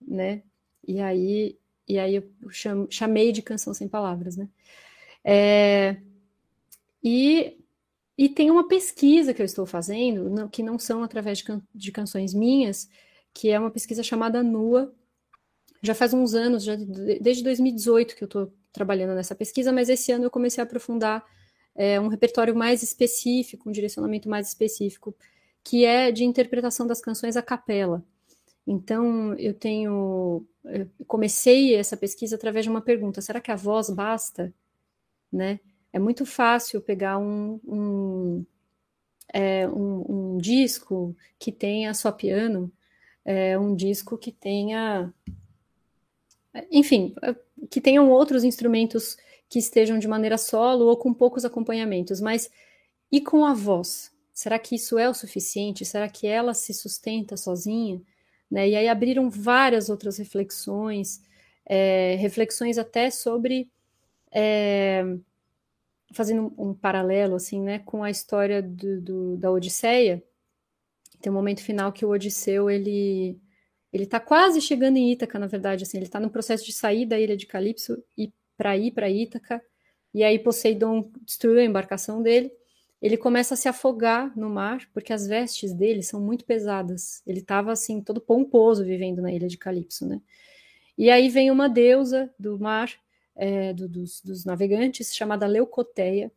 né? 0.00 0.42
E 0.86 1.00
aí, 1.00 1.58
e 1.88 1.98
aí 1.98 2.16
eu 2.16 2.30
chamei 2.90 3.32
de 3.32 3.42
canção 3.42 3.74
sem 3.74 3.88
palavras, 3.88 4.36
né? 4.36 4.48
É, 5.24 5.96
e, 7.02 7.58
e 8.16 8.28
tem 8.28 8.50
uma 8.50 8.68
pesquisa 8.68 9.34
que 9.34 9.42
eu 9.42 9.46
estou 9.46 9.66
fazendo, 9.66 10.48
que 10.48 10.62
não 10.62 10.78
são 10.78 11.02
através 11.02 11.38
de, 11.38 11.44
can, 11.44 11.62
de 11.74 11.92
canções 11.92 12.34
minhas, 12.34 12.88
que 13.34 13.50
é 13.50 13.58
uma 13.58 13.70
pesquisa 13.70 14.02
chamada 14.02 14.42
Nua. 14.42 14.94
Já 15.82 15.94
faz 15.94 16.12
uns 16.14 16.34
anos, 16.34 16.64
já 16.64 16.74
desde 17.20 17.42
2018 17.42 18.16
que 18.16 18.24
eu 18.24 18.26
estou 18.26 18.52
trabalhando 18.72 19.14
nessa 19.14 19.34
pesquisa, 19.34 19.72
mas 19.72 19.88
esse 19.88 20.12
ano 20.12 20.24
eu 20.24 20.30
comecei 20.30 20.62
a 20.62 20.64
aprofundar 20.64 21.24
é, 21.74 22.00
um 22.00 22.08
repertório 22.08 22.54
mais 22.54 22.82
específico, 22.82 23.68
um 23.68 23.72
direcionamento 23.72 24.28
mais 24.28 24.48
específico, 24.48 25.14
que 25.62 25.84
é 25.84 26.10
de 26.10 26.24
interpretação 26.24 26.86
das 26.86 27.00
canções 27.00 27.36
a 27.36 27.42
capela. 27.42 28.04
Então, 28.66 29.34
eu 29.34 29.54
tenho. 29.54 30.44
Eu 30.64 30.88
comecei 31.06 31.76
essa 31.76 31.96
pesquisa 31.96 32.34
através 32.34 32.64
de 32.64 32.70
uma 32.70 32.80
pergunta: 32.80 33.20
será 33.20 33.40
que 33.40 33.50
a 33.52 33.56
voz 33.56 33.88
basta? 33.90 34.52
Né? 35.32 35.60
É 35.92 35.98
muito 35.98 36.26
fácil 36.26 36.80
pegar 36.80 37.18
um, 37.18 37.60
um, 37.64 38.46
é, 39.32 39.68
um, 39.68 40.34
um 40.34 40.38
disco 40.38 41.16
que 41.38 41.52
tenha 41.52 41.94
só 41.94 42.10
piano, 42.10 42.72
é, 43.24 43.58
um 43.58 43.74
disco 43.74 44.18
que 44.18 44.32
tenha. 44.32 45.12
Enfim, 46.70 47.14
que 47.70 47.80
tenham 47.80 48.10
outros 48.10 48.44
instrumentos 48.44 49.16
que 49.48 49.58
estejam 49.58 49.98
de 49.98 50.08
maneira 50.08 50.38
solo 50.38 50.86
ou 50.86 50.96
com 50.96 51.12
poucos 51.14 51.44
acompanhamentos, 51.44 52.20
mas 52.20 52.50
e 53.10 53.20
com 53.20 53.44
a 53.44 53.54
voz? 53.54 54.12
Será 54.32 54.58
que 54.58 54.74
isso 54.74 54.98
é 54.98 55.08
o 55.08 55.14
suficiente? 55.14 55.84
Será 55.84 56.08
que 56.08 56.26
ela 56.26 56.52
se 56.52 56.74
sustenta 56.74 57.36
sozinha? 57.36 58.00
Né? 58.50 58.68
E 58.70 58.76
aí 58.76 58.88
abriram 58.88 59.30
várias 59.30 59.88
outras 59.88 60.18
reflexões, 60.18 61.22
é, 61.64 62.16
reflexões 62.16 62.78
até 62.78 63.10
sobre 63.10 63.70
é, 64.30 65.04
fazendo 66.12 66.52
um, 66.58 66.74
paralelo 66.74 67.36
assim, 67.36 67.60
né, 67.60 67.78
com 67.80 68.02
a 68.04 68.10
história 68.10 68.62
do, 68.62 69.00
do, 69.00 69.36
da 69.36 69.50
Odisseia. 69.50 70.22
Tem 71.20 71.32
um 71.32 71.34
momento 71.34 71.62
final 71.62 71.92
que 71.92 72.04
o 72.04 72.10
Odisseu 72.10 72.70
ele 72.70 73.40
ele 73.96 74.04
está 74.04 74.20
quase 74.20 74.60
chegando 74.60 74.98
em 74.98 75.10
Ítaca, 75.10 75.38
na 75.38 75.46
verdade, 75.46 75.84
assim, 75.84 75.96
ele 75.96 76.04
está 76.04 76.20
no 76.20 76.28
processo 76.28 76.66
de 76.66 76.72
sair 76.72 77.06
da 77.06 77.18
ilha 77.18 77.34
de 77.34 77.46
Calipso 77.46 78.04
e 78.16 78.30
para 78.54 78.76
ir 78.76 78.90
para 78.90 79.08
Ítaca. 79.08 79.62
E 80.12 80.22
aí 80.22 80.38
Poseidon 80.38 81.10
destruiu 81.24 81.60
a 81.60 81.64
embarcação 81.64 82.22
dele. 82.22 82.52
Ele 83.00 83.16
começa 83.16 83.54
a 83.54 83.56
se 83.56 83.68
afogar 83.68 84.36
no 84.36 84.50
mar 84.50 84.86
porque 84.92 85.14
as 85.14 85.26
vestes 85.26 85.72
dele 85.72 86.02
são 86.02 86.20
muito 86.20 86.44
pesadas. 86.44 87.22
Ele 87.26 87.38
estava 87.38 87.72
assim 87.72 88.02
todo 88.02 88.20
pomposo 88.20 88.84
vivendo 88.84 89.22
na 89.22 89.32
ilha 89.32 89.48
de 89.48 89.56
Calipso, 89.56 90.06
né? 90.06 90.20
E 90.98 91.08
aí 91.08 91.30
vem 91.30 91.50
uma 91.50 91.66
deusa 91.66 92.30
do 92.38 92.58
mar, 92.58 92.92
é, 93.34 93.72
do, 93.72 93.88
dos, 93.88 94.20
dos 94.20 94.44
navegantes, 94.44 95.14
chamada 95.16 95.46
Leucoteia, 95.46 96.30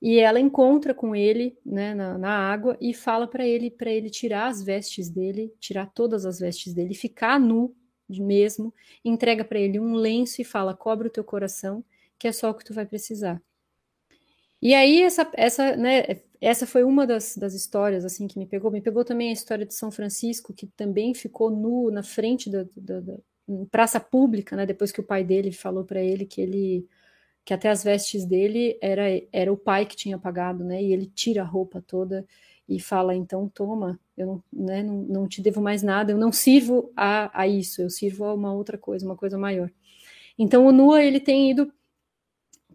e 0.00 0.18
ela 0.18 0.38
encontra 0.38 0.94
com 0.94 1.14
ele 1.14 1.58
né, 1.66 1.94
na, 1.94 2.16
na 2.16 2.30
água 2.30 2.76
e 2.80 2.94
fala 2.94 3.26
para 3.26 3.46
ele 3.46 3.70
para 3.70 3.90
ele 3.90 4.08
tirar 4.08 4.46
as 4.46 4.62
vestes 4.62 5.10
dele, 5.10 5.52
tirar 5.58 5.86
todas 5.86 6.24
as 6.24 6.38
vestes 6.38 6.72
dele, 6.72 6.94
ficar 6.94 7.38
nu 7.40 7.74
mesmo, 8.08 8.72
entrega 9.04 9.44
para 9.44 9.58
ele 9.58 9.78
um 9.78 9.94
lenço 9.94 10.40
e 10.40 10.44
fala: 10.44 10.74
cobre 10.74 11.08
o 11.08 11.10
teu 11.10 11.24
coração, 11.24 11.84
que 12.18 12.28
é 12.28 12.32
só 12.32 12.50
o 12.50 12.54
que 12.54 12.64
tu 12.64 12.72
vai 12.72 12.86
precisar. 12.86 13.42
E 14.62 14.74
aí 14.74 15.02
essa 15.02 15.28
essa 15.34 15.76
né, 15.76 16.20
essa 16.40 16.66
foi 16.66 16.84
uma 16.84 17.06
das, 17.06 17.36
das 17.36 17.54
histórias 17.54 18.04
assim 18.04 18.26
que 18.28 18.38
me 18.38 18.46
pegou. 18.46 18.70
Me 18.70 18.80
pegou 18.80 19.04
também 19.04 19.30
a 19.30 19.32
história 19.32 19.66
de 19.66 19.74
São 19.74 19.90
Francisco, 19.90 20.54
que 20.54 20.66
também 20.66 21.12
ficou 21.14 21.50
nu 21.50 21.90
na 21.90 22.02
frente 22.02 22.48
da, 22.48 22.64
da, 22.76 23.00
da 23.00 23.18
praça 23.70 23.98
pública, 23.98 24.54
né, 24.54 24.66
depois 24.66 24.92
que 24.92 25.00
o 25.00 25.04
pai 25.04 25.24
dele 25.24 25.52
falou 25.52 25.84
para 25.84 26.02
ele 26.02 26.26
que 26.26 26.40
ele 26.40 26.86
que 27.48 27.54
até 27.54 27.70
as 27.70 27.82
vestes 27.82 28.26
dele 28.26 28.76
era, 28.78 29.04
era 29.32 29.50
o 29.50 29.56
pai 29.56 29.86
que 29.86 29.96
tinha 29.96 30.18
pagado, 30.18 30.62
né? 30.62 30.82
E 30.82 30.92
ele 30.92 31.06
tira 31.06 31.40
a 31.40 31.46
roupa 31.46 31.80
toda 31.80 32.26
e 32.68 32.78
fala: 32.78 33.14
então 33.14 33.48
toma, 33.48 33.98
eu 34.14 34.26
não, 34.26 34.44
né, 34.52 34.82
não, 34.82 34.96
não 34.96 35.26
te 35.26 35.40
devo 35.40 35.58
mais 35.62 35.82
nada, 35.82 36.12
eu 36.12 36.18
não 36.18 36.30
sirvo 36.30 36.92
a, 36.94 37.30
a 37.32 37.48
isso, 37.48 37.80
eu 37.80 37.88
sirvo 37.88 38.26
a 38.26 38.34
uma 38.34 38.52
outra 38.52 38.76
coisa, 38.76 39.06
uma 39.06 39.16
coisa 39.16 39.38
maior. 39.38 39.72
Então 40.38 40.66
o 40.66 40.72
Nua 40.72 41.02
ele 41.02 41.20
tem 41.20 41.50
ido 41.50 41.72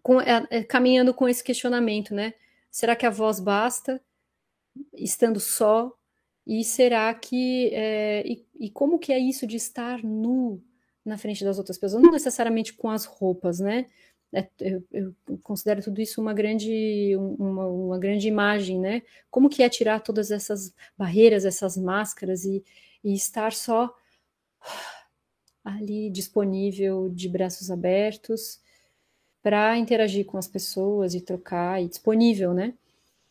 com, 0.02 0.20
é, 0.20 0.44
é, 0.50 0.64
caminhando 0.64 1.14
com 1.14 1.28
esse 1.28 1.44
questionamento, 1.44 2.12
né? 2.12 2.34
Será 2.68 2.96
que 2.96 3.06
a 3.06 3.10
voz 3.10 3.38
basta, 3.38 4.02
estando 4.92 5.38
só? 5.38 5.92
E 6.44 6.64
será 6.64 7.14
que 7.14 7.70
é, 7.72 8.26
e, 8.26 8.44
e 8.58 8.70
como 8.70 8.98
que 8.98 9.12
é 9.12 9.20
isso 9.20 9.46
de 9.46 9.54
estar 9.54 10.02
nu, 10.02 10.60
na 11.04 11.16
frente 11.16 11.44
das 11.44 11.58
outras 11.58 11.78
pessoas, 11.78 12.02
não 12.02 12.10
necessariamente 12.10 12.72
com 12.72 12.90
as 12.90 13.04
roupas, 13.04 13.60
né? 13.60 13.86
É, 14.34 14.48
eu, 14.60 14.84
eu, 14.90 15.14
considero 15.42 15.80
tudo 15.82 16.00
isso 16.00 16.20
uma 16.20 16.34
grande, 16.34 17.14
uma, 17.16 17.66
uma, 17.66 17.98
grande 17.98 18.26
imagem, 18.26 18.80
né? 18.80 19.02
Como 19.30 19.48
que 19.48 19.62
é 19.62 19.68
tirar 19.68 20.00
todas 20.00 20.30
essas 20.32 20.74
barreiras, 20.98 21.44
essas 21.44 21.76
máscaras 21.76 22.44
e, 22.44 22.64
e 23.02 23.14
estar 23.14 23.52
só 23.52 23.94
ali 25.64 26.10
disponível 26.10 27.08
de 27.08 27.28
braços 27.28 27.70
abertos 27.70 28.60
para 29.42 29.78
interagir 29.78 30.26
com 30.26 30.36
as 30.36 30.48
pessoas 30.48 31.14
e 31.14 31.20
trocar 31.20 31.82
e 31.82 31.88
disponível, 31.88 32.52
né? 32.52 32.74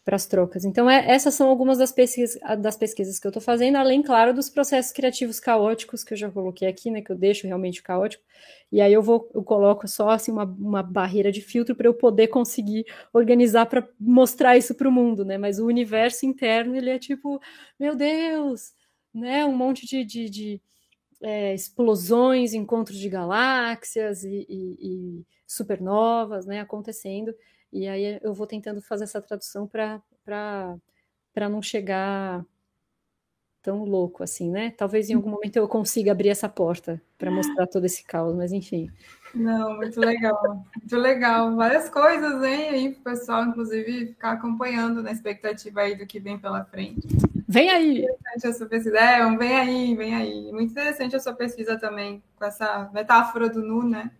Para 0.03 0.15
as 0.15 0.25
trocas. 0.25 0.65
Então, 0.65 0.89
é, 0.89 1.09
essas 1.09 1.33
são 1.33 1.49
algumas 1.49 1.77
das 1.77 1.91
pesquisas, 1.91 2.37
das 2.59 2.75
pesquisas 2.75 3.19
que 3.19 3.25
eu 3.25 3.29
estou 3.29 3.41
fazendo, 3.41 3.77
além, 3.77 4.01
claro, 4.01 4.33
dos 4.33 4.49
processos 4.49 4.91
criativos 4.91 5.39
caóticos 5.39 6.03
que 6.03 6.13
eu 6.13 6.17
já 6.17 6.29
coloquei 6.29 6.67
aqui, 6.67 6.91
né, 6.91 7.01
que 7.01 7.11
eu 7.11 7.15
deixo 7.15 7.47
realmente 7.47 7.81
caótico, 7.81 8.23
e 8.71 8.81
aí 8.81 8.91
eu 8.91 9.01
vou, 9.01 9.29
eu 9.33 9.43
coloco 9.43 9.87
só 9.87 10.09
assim 10.09 10.31
uma, 10.31 10.43
uma 10.43 10.83
barreira 10.83 11.31
de 11.31 11.41
filtro 11.41 11.75
para 11.75 11.87
eu 11.87 11.93
poder 11.93 12.27
conseguir 12.27 12.85
organizar 13.13 13.65
para 13.67 13.87
mostrar 13.99 14.57
isso 14.57 14.75
para 14.75 14.89
o 14.89 14.91
mundo, 14.91 15.23
né? 15.23 15.37
Mas 15.37 15.59
o 15.59 15.65
universo 15.67 16.25
interno 16.25 16.75
ele 16.75 16.89
é 16.89 16.97
tipo, 16.97 17.39
meu 17.79 17.95
Deus, 17.95 18.73
né? 19.13 19.45
Um 19.45 19.55
monte 19.55 19.85
de, 19.85 20.03
de, 20.03 20.29
de 20.29 20.61
é, 21.21 21.53
explosões, 21.53 22.53
encontros 22.53 22.97
de 22.97 23.09
galáxias 23.09 24.23
e, 24.23 24.45
e, 24.49 25.19
e 25.19 25.25
supernovas, 25.47 26.45
né? 26.45 26.59
Acontecendo. 26.59 27.33
E 27.73 27.87
aí 27.87 28.19
eu 28.21 28.35
vou 28.35 28.45
tentando 28.45 28.79
fazer 28.83 29.05
essa 29.05 29.19
tradução 29.19 29.67
para 29.67 29.99
não 31.49 31.59
chegar 31.59 32.45
tão 33.63 33.83
louco 33.83 34.21
assim, 34.21 34.51
né? 34.51 34.71
Talvez 34.77 35.09
em 35.09 35.15
algum 35.15 35.31
momento 35.31 35.55
eu 35.55 35.67
consiga 35.67 36.11
abrir 36.11 36.29
essa 36.29 36.47
porta 36.47 37.01
para 37.17 37.31
mostrar 37.31 37.65
todo 37.65 37.85
esse 37.85 38.03
caos, 38.03 38.35
mas 38.35 38.51
enfim. 38.51 38.91
Não, 39.33 39.77
muito 39.77 39.99
legal, 39.99 40.63
muito 40.75 40.95
legal. 40.95 41.55
Várias 41.55 41.89
coisas, 41.89 42.43
hein, 42.43 42.69
aí 42.69 42.93
para 42.93 42.99
o 42.99 43.15
pessoal, 43.15 43.43
inclusive, 43.45 44.07
ficar 44.07 44.33
acompanhando 44.33 45.01
na 45.01 45.11
expectativa 45.11 45.81
aí 45.81 45.95
do 45.95 46.05
que 46.05 46.19
vem 46.19 46.37
pela 46.37 46.63
frente. 46.65 47.07
Vem 47.47 47.71
aí! 47.71 48.03
Interessante 48.03 48.47
a 48.47 48.53
sua 48.53 48.67
pesquisa. 48.67 48.99
É, 48.99 49.37
vem 49.37 49.55
aí, 49.55 49.95
vem 49.95 50.13
aí. 50.13 50.51
Muito 50.51 50.69
interessante 50.69 51.15
a 51.15 51.19
sua 51.19 51.33
pesquisa 51.33 51.79
também, 51.79 52.21
com 52.35 52.45
essa 52.45 52.91
metáfora 52.93 53.49
do 53.49 53.63
nu, 53.63 53.81
né? 53.81 54.11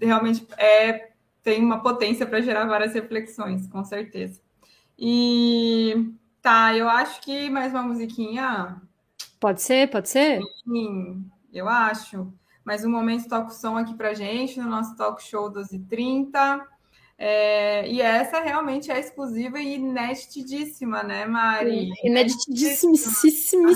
Realmente 0.00 0.46
é 0.56 1.10
tem 1.48 1.64
uma 1.64 1.80
potência 1.80 2.26
para 2.26 2.42
gerar 2.42 2.66
várias 2.66 2.92
reflexões, 2.92 3.66
com 3.68 3.82
certeza. 3.82 4.38
E 4.98 6.12
tá, 6.42 6.76
eu 6.76 6.86
acho 6.86 7.22
que 7.22 7.48
mais 7.48 7.72
uma 7.72 7.84
musiquinha. 7.84 8.76
Pode 9.40 9.62
ser, 9.62 9.88
pode 9.88 10.10
ser? 10.10 10.42
Sim, 10.62 11.24
eu 11.50 11.66
acho. 11.66 12.30
Mais 12.62 12.84
um 12.84 12.90
momento 12.90 13.30
toco 13.30 13.50
som 13.50 13.78
aqui 13.78 13.94
pra 13.94 14.12
gente 14.12 14.60
no 14.60 14.68
nosso 14.68 14.94
talk 14.94 15.22
show 15.22 15.50
12h30. 15.50 16.60
É, 17.16 17.90
e 17.90 18.02
essa 18.02 18.40
realmente 18.40 18.90
é 18.90 19.00
exclusiva 19.00 19.58
e 19.58 19.76
ineditidíssima, 19.76 21.02
né, 21.02 21.24
Mari? 21.24 21.88
Ineditidíssimíssima. 22.04 23.70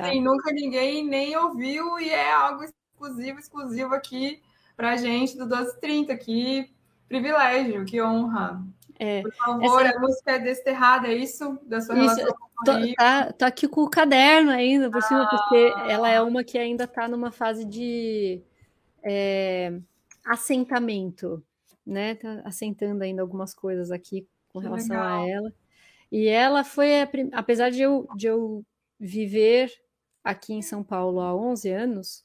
assim, 0.00 0.20
nunca 0.20 0.50
ninguém 0.50 1.06
nem 1.06 1.36
ouviu 1.36 1.96
e 2.00 2.10
é 2.10 2.32
algo 2.32 2.64
exclusivo, 2.64 3.38
exclusivo 3.38 3.94
aqui 3.94 4.42
para 4.76 4.96
gente 4.96 5.36
do 5.36 5.46
1230. 5.46 6.16
Que 6.16 6.70
privilégio, 7.08 7.84
que 7.84 8.00
honra. 8.02 8.62
É, 8.98 9.22
Por 9.22 9.34
favor, 9.34 9.84
essa... 9.84 9.96
a 9.96 10.00
música 10.00 10.32
é 10.32 10.38
desterrada, 10.38 11.08
é 11.08 11.14
isso? 11.14 11.58
Da 11.64 11.80
sua 11.80 11.96
isso, 11.96 12.14
relação 12.14 12.36
com 12.38 12.64
tô, 12.64 12.94
tá, 12.94 13.32
tô 13.32 13.44
aqui 13.44 13.68
com 13.68 13.82
o 13.82 13.90
caderno 13.90 14.50
ainda, 14.50 14.90
por 14.90 15.02
cima, 15.02 15.24
ah. 15.24 15.28
porque 15.28 15.72
ela 15.90 16.08
é 16.08 16.20
uma 16.20 16.42
que 16.42 16.58
ainda 16.58 16.84
está 16.84 17.06
numa 17.06 17.30
fase 17.30 17.64
de 17.64 18.42
é, 19.02 19.78
assentamento, 20.24 21.44
né? 21.84 22.14
Tá 22.14 22.42
assentando 22.44 23.04
ainda 23.04 23.20
algumas 23.20 23.54
coisas 23.54 23.90
aqui 23.90 24.26
com 24.48 24.60
que 24.60 24.66
relação 24.66 24.96
legal. 24.96 25.22
a 25.22 25.28
ela. 25.28 25.52
E 26.10 26.28
ela 26.28 26.64
foi, 26.64 27.02
a, 27.02 27.08
apesar 27.32 27.70
de 27.70 27.82
eu, 27.82 28.08
de 28.16 28.26
eu 28.26 28.64
viver 28.98 29.70
aqui 30.24 30.54
em 30.54 30.62
São 30.62 30.82
Paulo 30.82 31.20
há 31.20 31.34
11 31.34 31.70
anos, 31.70 32.24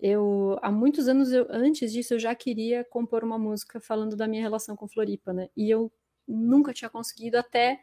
eu 0.00 0.58
há 0.62 0.70
muitos 0.72 1.08
anos 1.08 1.32
eu, 1.32 1.46
antes 1.50 1.92
disso 1.92 2.14
eu 2.14 2.18
já 2.18 2.34
queria 2.34 2.84
compor 2.84 3.24
uma 3.24 3.38
música 3.38 3.80
falando 3.80 4.16
da 4.16 4.26
minha 4.28 4.42
relação 4.42 4.76
com 4.76 4.88
Floripa, 4.88 5.32
né? 5.32 5.48
E 5.56 5.70
eu 5.70 5.92
nunca 6.26 6.72
tinha 6.72 6.90
conseguido 6.90 7.38
até 7.38 7.80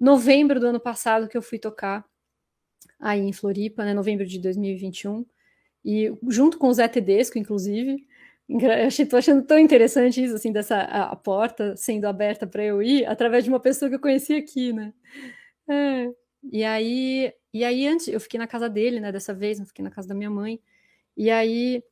novembro 0.00 0.60
do 0.60 0.66
ano 0.68 0.80
passado 0.80 1.28
que 1.28 1.36
eu 1.36 1.42
fui 1.42 1.58
tocar 1.58 2.04
aí 3.00 3.20
em 3.20 3.32
Floripa, 3.32 3.84
né? 3.84 3.94
Novembro 3.94 4.26
de 4.26 4.38
2021 4.38 5.24
e 5.84 6.12
junto 6.28 6.58
com 6.58 6.68
o 6.68 6.74
Zé 6.74 6.88
Tedesco, 6.88 7.38
inclusive. 7.38 8.06
Tô 9.10 9.16
achando 9.16 9.44
tão 9.44 9.58
interessante 9.58 10.22
isso, 10.22 10.34
assim, 10.34 10.52
dessa 10.52 10.76
a, 10.76 11.12
a 11.12 11.16
porta 11.16 11.76
sendo 11.76 12.06
aberta 12.06 12.46
para 12.46 12.64
eu 12.64 12.82
ir 12.82 13.06
através 13.06 13.44
de 13.44 13.50
uma 13.50 13.60
pessoa 13.60 13.88
que 13.88 13.94
eu 13.96 14.00
conheci 14.00 14.34
aqui, 14.34 14.72
né? 14.72 14.92
É. 15.68 16.08
E 16.52 16.64
aí, 16.64 17.32
e 17.52 17.64
aí 17.64 17.86
antes 17.86 18.08
eu 18.08 18.20
fiquei 18.20 18.38
na 18.38 18.46
casa 18.46 18.68
dele, 18.68 19.00
né? 19.00 19.12
Dessa 19.12 19.34
vez, 19.34 19.58
não 19.58 19.66
fiquei 19.66 19.84
na 19.84 19.90
casa 19.90 20.08
da 20.08 20.14
minha 20.14 20.30
mãe. 20.30 20.60
E 21.18 21.30
aí 21.30 21.82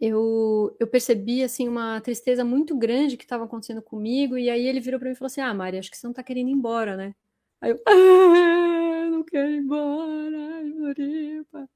eu, 0.00 0.74
eu 0.80 0.86
percebi 0.88 1.44
assim 1.44 1.68
uma 1.68 2.00
tristeza 2.00 2.44
muito 2.44 2.76
grande 2.76 3.16
que 3.18 3.24
estava 3.24 3.44
acontecendo 3.44 3.82
comigo. 3.82 4.38
E 4.38 4.50
aí 4.50 4.66
ele 4.66 4.80
virou 4.80 4.98
para 4.98 5.08
mim 5.10 5.14
e 5.14 5.16
falou 5.18 5.26
assim: 5.28 5.42
Ah, 5.42 5.54
Mari, 5.54 5.78
acho 5.78 5.90
que 5.90 5.96
você 5.98 6.06
não 6.06 6.12
está 6.12 6.22
querendo 6.22 6.48
ir 6.48 6.52
embora, 6.52 6.96
né? 6.96 7.14
Aí 7.60 7.72
eu, 7.72 7.80
ah, 7.86 9.10
não 9.10 9.22
quero 9.24 9.50
ir 9.50 9.58
embora, 9.58 10.38
Floripa. 10.78 11.68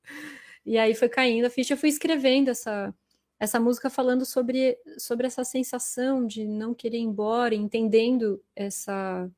E 0.67 0.79
aí 0.79 0.95
foi 0.95 1.09
caindo 1.09 1.47
a 1.47 1.51
ficha, 1.51 1.75
eu 1.75 1.79
fui 1.79 1.91
escrevendo 1.91 2.51
essa, 2.51 2.95
essa 3.39 3.61
música 3.61 3.91
falando 3.91 4.25
sobre, 4.27 4.79
sobre 4.99 5.27
essa 5.27 5.45
sensação 5.45 6.27
de 6.27 6.47
não 6.47 6.75
querer 6.75 6.99
ir 6.99 7.03
embora, 7.03 7.55
entendendo 7.55 8.43
essa 8.57 9.31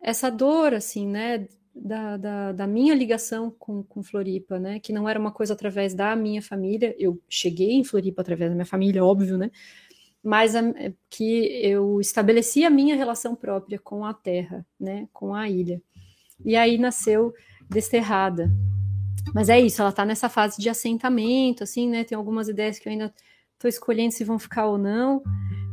essa 0.00 0.30
dor, 0.30 0.74
assim, 0.74 1.06
né? 1.06 1.48
Da, 1.76 2.16
da, 2.16 2.52
da, 2.52 2.66
minha 2.66 2.94
ligação 2.94 3.50
com, 3.50 3.82
com 3.82 4.02
Floripa, 4.02 4.58
né? 4.58 4.80
Que 4.80 4.92
não 4.92 5.08
era 5.08 5.18
uma 5.18 5.30
coisa 5.30 5.52
através 5.52 5.94
da 5.94 6.16
minha 6.16 6.40
família. 6.40 6.94
Eu 6.98 7.20
cheguei 7.28 7.72
em 7.72 7.84
Floripa 7.84 8.22
através 8.22 8.50
da 8.50 8.54
minha 8.54 8.66
família, 8.66 9.04
óbvio, 9.04 9.36
né? 9.36 9.50
Mas 10.22 10.56
a, 10.56 10.62
que 11.10 11.60
eu 11.62 12.00
estabeleci 12.00 12.64
a 12.64 12.70
minha 12.70 12.96
relação 12.96 13.36
própria 13.36 13.78
com 13.78 14.04
a 14.04 14.14
terra, 14.14 14.66
né? 14.80 15.06
Com 15.12 15.34
a 15.34 15.48
ilha. 15.48 15.82
E 16.44 16.56
aí 16.56 16.78
nasceu 16.78 17.34
Desterrada. 17.68 18.50
Mas 19.34 19.48
é 19.48 19.60
isso, 19.60 19.80
ela 19.82 19.90
está 19.90 20.04
nessa 20.04 20.28
fase 20.28 20.60
de 20.60 20.68
assentamento, 20.68 21.64
assim, 21.64 21.88
né? 21.88 22.04
Tem 22.04 22.16
algumas 22.16 22.48
ideias 22.48 22.78
que 22.78 22.88
eu 22.88 22.92
ainda 22.92 23.12
estou 23.54 23.68
escolhendo 23.68 24.14
se 24.14 24.24
vão 24.24 24.38
ficar 24.38 24.66
ou 24.66 24.78
não. 24.78 25.22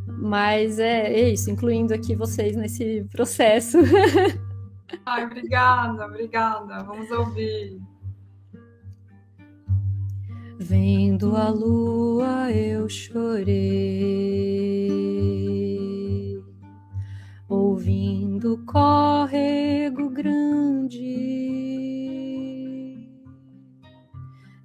Mas 0.08 0.80
é, 0.80 1.14
é 1.14 1.30
isso, 1.30 1.50
incluindo 1.50 1.94
aqui 1.94 2.16
vocês 2.16 2.56
nesse 2.56 3.06
processo. 3.12 3.78
Ai, 5.06 5.26
obrigada, 5.26 6.06
obrigada. 6.06 6.84
Vamos 6.84 7.10
ouvir. 7.12 7.82
Vendo 10.60 11.36
a 11.36 11.50
lua 11.50 12.52
eu 12.52 12.88
chorei, 12.88 13.52
ouvindo 17.50 18.54
o 18.54 18.66
córrego 18.66 20.10
grande, 20.10 21.00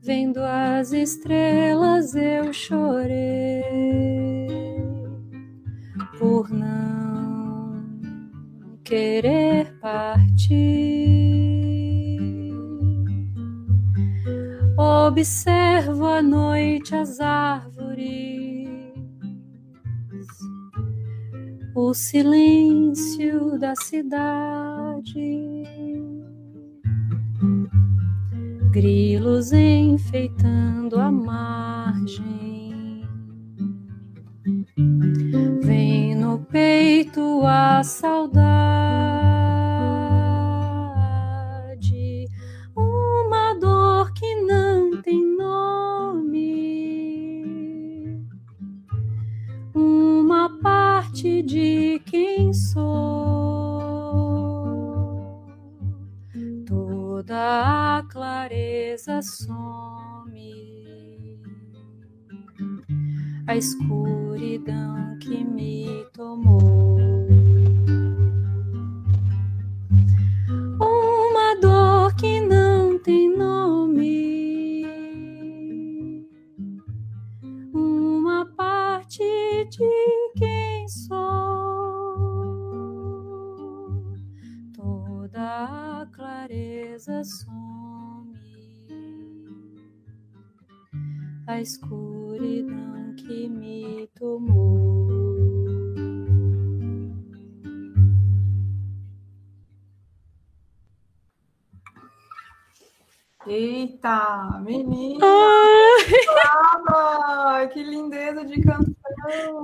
vendo 0.01 0.39
as 0.39 0.93
estrelas 0.93 2.15
eu 2.15 2.53
chorei 2.53 3.28
Observo 15.19 16.07
à 16.07 16.23
noite 16.23 16.95
as 16.95 17.19
árvores, 17.19 18.69
o 21.75 21.93
silêncio 21.93 23.59
da 23.59 23.75
cidade, 23.75 25.65
grilos 28.71 29.53
enfeitando 29.53 31.01
a 31.01 31.11
margem. 31.11 33.03
Vem 35.65 36.15
no 36.15 36.39
peito 36.39 37.45
a 37.45 37.83
saudade. 37.83 38.88
sou. 52.79 54.63
Toda 56.67 57.99
a 57.99 58.03
clareza 58.05 59.21
some, 59.23 60.53
a 63.47 63.57
escuridão 63.57 65.19
que 65.21 65.45
me 65.45 66.07
tomou. 66.13 66.99
Uma 70.81 71.57
dor 71.61 72.15
que 72.17 72.41
não 72.41 72.99
tem 73.03 73.37
nome, 73.37 74.85
uma 77.73 78.47
parte 78.57 79.23
de 79.71 80.33
quem 80.37 80.89
sou. 80.89 81.38
Clareza 86.99 87.25
some, 87.25 88.35
a 91.47 91.61
escuridão 91.61 93.15
que 93.17 93.49
me 93.49 94.09
tomou. 94.19 95.39
Eita, 103.47 104.61
menina! 104.63 105.25
Ai. 106.87 107.69
que 107.69 107.83
lindeza 107.83 108.45
de 108.45 108.61
canção! 108.61 108.95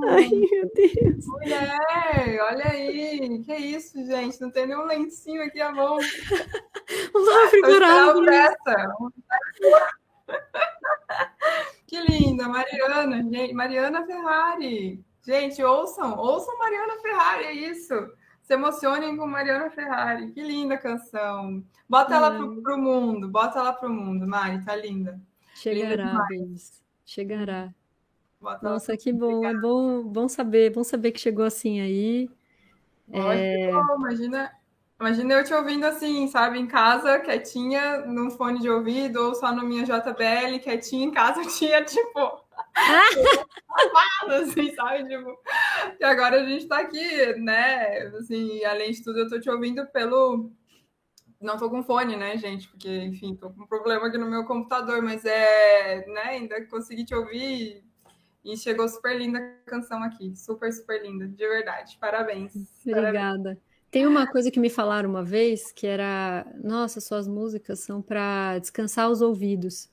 Ai, 0.08 0.30
meu 0.30 0.70
Deus! 0.74 1.26
Mulher, 1.26 2.40
olha 2.48 2.66
aí! 2.70 3.42
Que 3.44 3.54
isso, 3.56 4.02
gente? 4.06 4.40
Não 4.40 4.50
tem 4.50 4.66
nenhum 4.66 4.86
lencinho 4.86 5.42
aqui 5.42 5.60
à 5.60 5.70
mão. 5.70 5.98
Vamos 7.14 7.50
figurar. 7.50 8.14
Que 11.86 12.00
linda, 12.00 12.48
Mariana, 12.48 13.22
gente. 13.22 13.54
Mariana 13.54 14.04
Ferrari. 14.04 15.04
Gente, 15.24 15.62
ouçam, 15.62 16.18
ouçam 16.18 16.58
Mariana 16.58 17.00
Ferrari, 17.00 17.44
é 17.44 17.52
isso. 17.52 17.94
Se 18.42 18.52
emocionem 18.52 19.16
com 19.16 19.26
Mariana 19.26 19.70
Ferrari. 19.70 20.32
Que 20.32 20.42
linda 20.42 20.76
canção. 20.76 21.64
Bota 21.88 22.14
ela 22.14 22.36
pro, 22.36 22.62
pro 22.62 22.78
mundo, 22.78 23.28
bota 23.28 23.58
ela 23.58 23.72
pro 23.72 23.88
mundo, 23.88 24.26
Mari, 24.26 24.64
tá 24.64 24.74
linda. 24.74 25.20
Chegará, 25.54 26.26
Belis. 26.28 26.82
Chegará. 27.04 27.72
Bota 28.40 28.68
Nossa, 28.68 28.96
que 28.96 29.12
bom, 29.12 29.46
é 29.46 29.54
bom, 29.54 30.02
bom 30.02 30.28
saber, 30.28 30.70
bom 30.70 30.84
saber 30.84 31.12
que 31.12 31.20
chegou 31.20 31.44
assim 31.44 31.80
aí. 31.80 32.28
É... 33.10 33.70
Bom, 33.70 33.96
imagina, 33.98 34.52
imagina 35.04 35.34
eu 35.34 35.44
te 35.44 35.52
ouvindo 35.52 35.84
assim, 35.84 36.26
sabe, 36.28 36.58
em 36.58 36.66
casa, 36.66 37.20
quietinha, 37.20 37.98
num 38.06 38.30
fone 38.30 38.58
de 38.58 38.70
ouvido, 38.70 39.16
ou 39.20 39.34
só 39.34 39.54
no 39.54 39.62
minha 39.62 39.84
JBL, 39.84 40.58
quietinha 40.62 41.04
em 41.04 41.10
casa, 41.10 41.42
eu 41.42 41.48
tinha, 41.48 41.84
tipo, 41.84 42.42
assim, 44.28 44.74
sabe? 44.74 45.06
Tipo, 45.06 45.38
e 46.00 46.04
agora 46.04 46.40
a 46.40 46.48
gente 46.48 46.66
tá 46.66 46.78
aqui, 46.78 47.34
né? 47.34 48.06
Assim, 48.18 48.64
além 48.64 48.92
de 48.92 49.04
tudo, 49.04 49.18
eu 49.18 49.28
tô 49.28 49.38
te 49.38 49.50
ouvindo 49.50 49.86
pelo. 49.88 50.50
Não 51.38 51.58
tô 51.58 51.68
com 51.68 51.82
fone, 51.82 52.16
né, 52.16 52.38
gente? 52.38 52.66
Porque, 52.68 52.88
enfim, 52.88 53.36
tô 53.36 53.50
com 53.50 53.64
um 53.64 53.66
problema 53.66 54.06
aqui 54.06 54.16
no 54.16 54.30
meu 54.30 54.46
computador, 54.46 55.02
mas 55.02 55.26
é, 55.26 56.06
né, 56.06 56.22
ainda 56.22 56.64
consegui 56.66 57.04
te 57.04 57.14
ouvir 57.14 57.84
e 58.42 58.56
chegou 58.56 58.88
super 58.88 59.18
linda 59.18 59.38
a 59.38 59.70
canção 59.70 60.02
aqui. 60.02 60.34
Super, 60.34 60.72
super 60.72 61.02
linda, 61.02 61.28
de 61.28 61.46
verdade. 61.46 61.98
Parabéns. 62.00 62.54
Obrigada. 62.86 63.12
Parabéns. 63.12 63.73
Tem 63.94 64.08
uma 64.08 64.26
coisa 64.26 64.50
que 64.50 64.58
me 64.58 64.68
falaram 64.68 65.08
uma 65.08 65.22
vez 65.22 65.70
que 65.70 65.86
era: 65.86 66.44
nossa, 66.64 67.00
suas 67.00 67.28
músicas 67.28 67.78
são 67.78 68.02
para 68.02 68.58
descansar 68.58 69.08
os 69.08 69.22
ouvidos. 69.22 69.88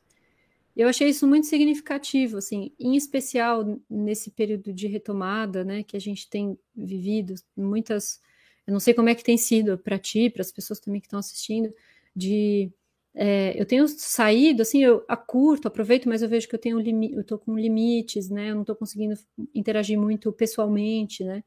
Eu 0.75 0.87
achei 0.87 1.07
isso 1.09 1.27
muito 1.27 1.45
significativo, 1.45 2.37
assim, 2.37 2.73
em 2.79 2.95
especial 2.95 3.63
nesse 3.87 4.31
período 4.31 4.73
de 4.73 4.87
retomada, 4.87 5.63
né, 5.63 5.83
que 5.83 5.95
a 5.95 5.99
gente 5.99 6.27
tem 6.27 6.57
vivido, 6.75 7.35
muitas, 7.55 8.19
eu 8.65 8.73
não 8.73 8.79
sei 8.79 8.95
como 8.95 9.07
é 9.07 9.13
que 9.13 9.23
tem 9.23 9.37
sido 9.37 9.77
para 9.77 9.99
ti, 9.99 10.31
para 10.31 10.41
as 10.41 10.51
pessoas 10.51 10.79
também 10.79 10.99
que 10.99 11.05
estão 11.05 11.19
assistindo, 11.19 11.71
de 12.15 12.71
é, 13.13 13.53
eu 13.55 13.67
tenho 13.67 13.87
saído, 13.87 14.63
assim, 14.63 14.83
eu 14.83 15.05
curto, 15.27 15.67
aproveito, 15.67 16.09
mas 16.09 16.23
eu 16.23 16.29
vejo 16.29 16.47
que 16.47 16.55
eu 16.55 16.59
tenho 16.59 16.81
eu 17.13 17.23
tô 17.23 17.37
com 17.37 17.55
limites, 17.55 18.31
né, 18.31 18.49
eu 18.49 18.55
não 18.55 18.61
estou 18.61 18.75
conseguindo 18.75 19.13
interagir 19.53 19.99
muito 19.99 20.31
pessoalmente, 20.33 21.23
né, 21.23 21.43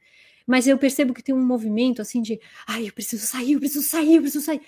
mas 0.46 0.66
eu 0.66 0.78
percebo 0.78 1.14
que 1.14 1.22
tem 1.22 1.34
um 1.34 1.44
movimento, 1.44 2.02
assim, 2.02 2.22
de, 2.22 2.40
ai, 2.66 2.88
eu 2.88 2.92
preciso 2.92 3.26
sair, 3.26 3.52
eu 3.52 3.60
preciso 3.60 3.86
sair, 3.86 4.16
eu 4.16 4.22
preciso 4.22 4.44
sair, 4.44 4.60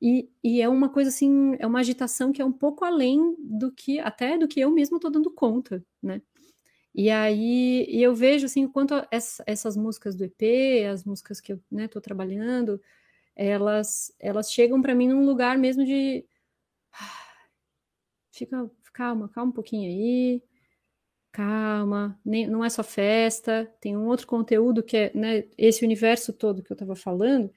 e, 0.00 0.28
e, 0.42 0.60
é 0.60 0.68
uma 0.68 0.88
coisa 0.88 1.10
assim, 1.10 1.54
é 1.60 1.66
uma 1.66 1.78
agitação 1.80 2.32
que 2.32 2.42
é 2.42 2.44
um 2.44 2.52
pouco 2.52 2.84
além 2.84 3.36
do 3.38 3.70
que, 3.70 4.00
até 4.00 4.36
do 4.36 4.48
que 4.48 4.60
eu 4.60 4.70
mesmo 4.70 4.96
estou 4.96 5.10
dando 5.10 5.30
conta, 5.30 5.84
né? 6.02 6.20
E 6.94 7.10
aí 7.10 7.86
e 7.88 8.02
eu 8.02 8.14
vejo 8.14 8.46
assim, 8.46 8.64
o 8.64 8.70
quanto 8.70 8.94
essa, 9.10 9.42
essas 9.46 9.76
músicas 9.76 10.16
do 10.16 10.24
EP, 10.24 10.86
as 10.92 11.04
músicas 11.04 11.40
que 11.40 11.52
eu 11.52 11.56
estou 11.56 11.78
né, 11.78 11.88
trabalhando, 11.88 12.80
elas, 13.36 14.12
elas 14.20 14.52
chegam 14.52 14.82
para 14.82 14.94
mim 14.94 15.08
num 15.08 15.24
lugar 15.24 15.58
mesmo 15.58 15.84
de 15.84 16.26
fica 18.32 18.70
calma, 18.92 19.28
calma 19.28 19.50
um 19.50 19.54
pouquinho 19.54 19.88
aí, 19.88 20.42
calma, 21.32 22.18
nem, 22.24 22.46
não 22.46 22.64
é 22.64 22.68
só 22.68 22.84
festa, 22.84 23.72
tem 23.80 23.96
um 23.96 24.06
outro 24.06 24.26
conteúdo 24.26 24.82
que 24.82 24.96
é 24.96 25.12
né, 25.14 25.44
esse 25.56 25.84
universo 25.84 26.32
todo 26.32 26.62
que 26.62 26.70
eu 26.70 26.74
estava 26.74 26.94
falando, 26.94 27.50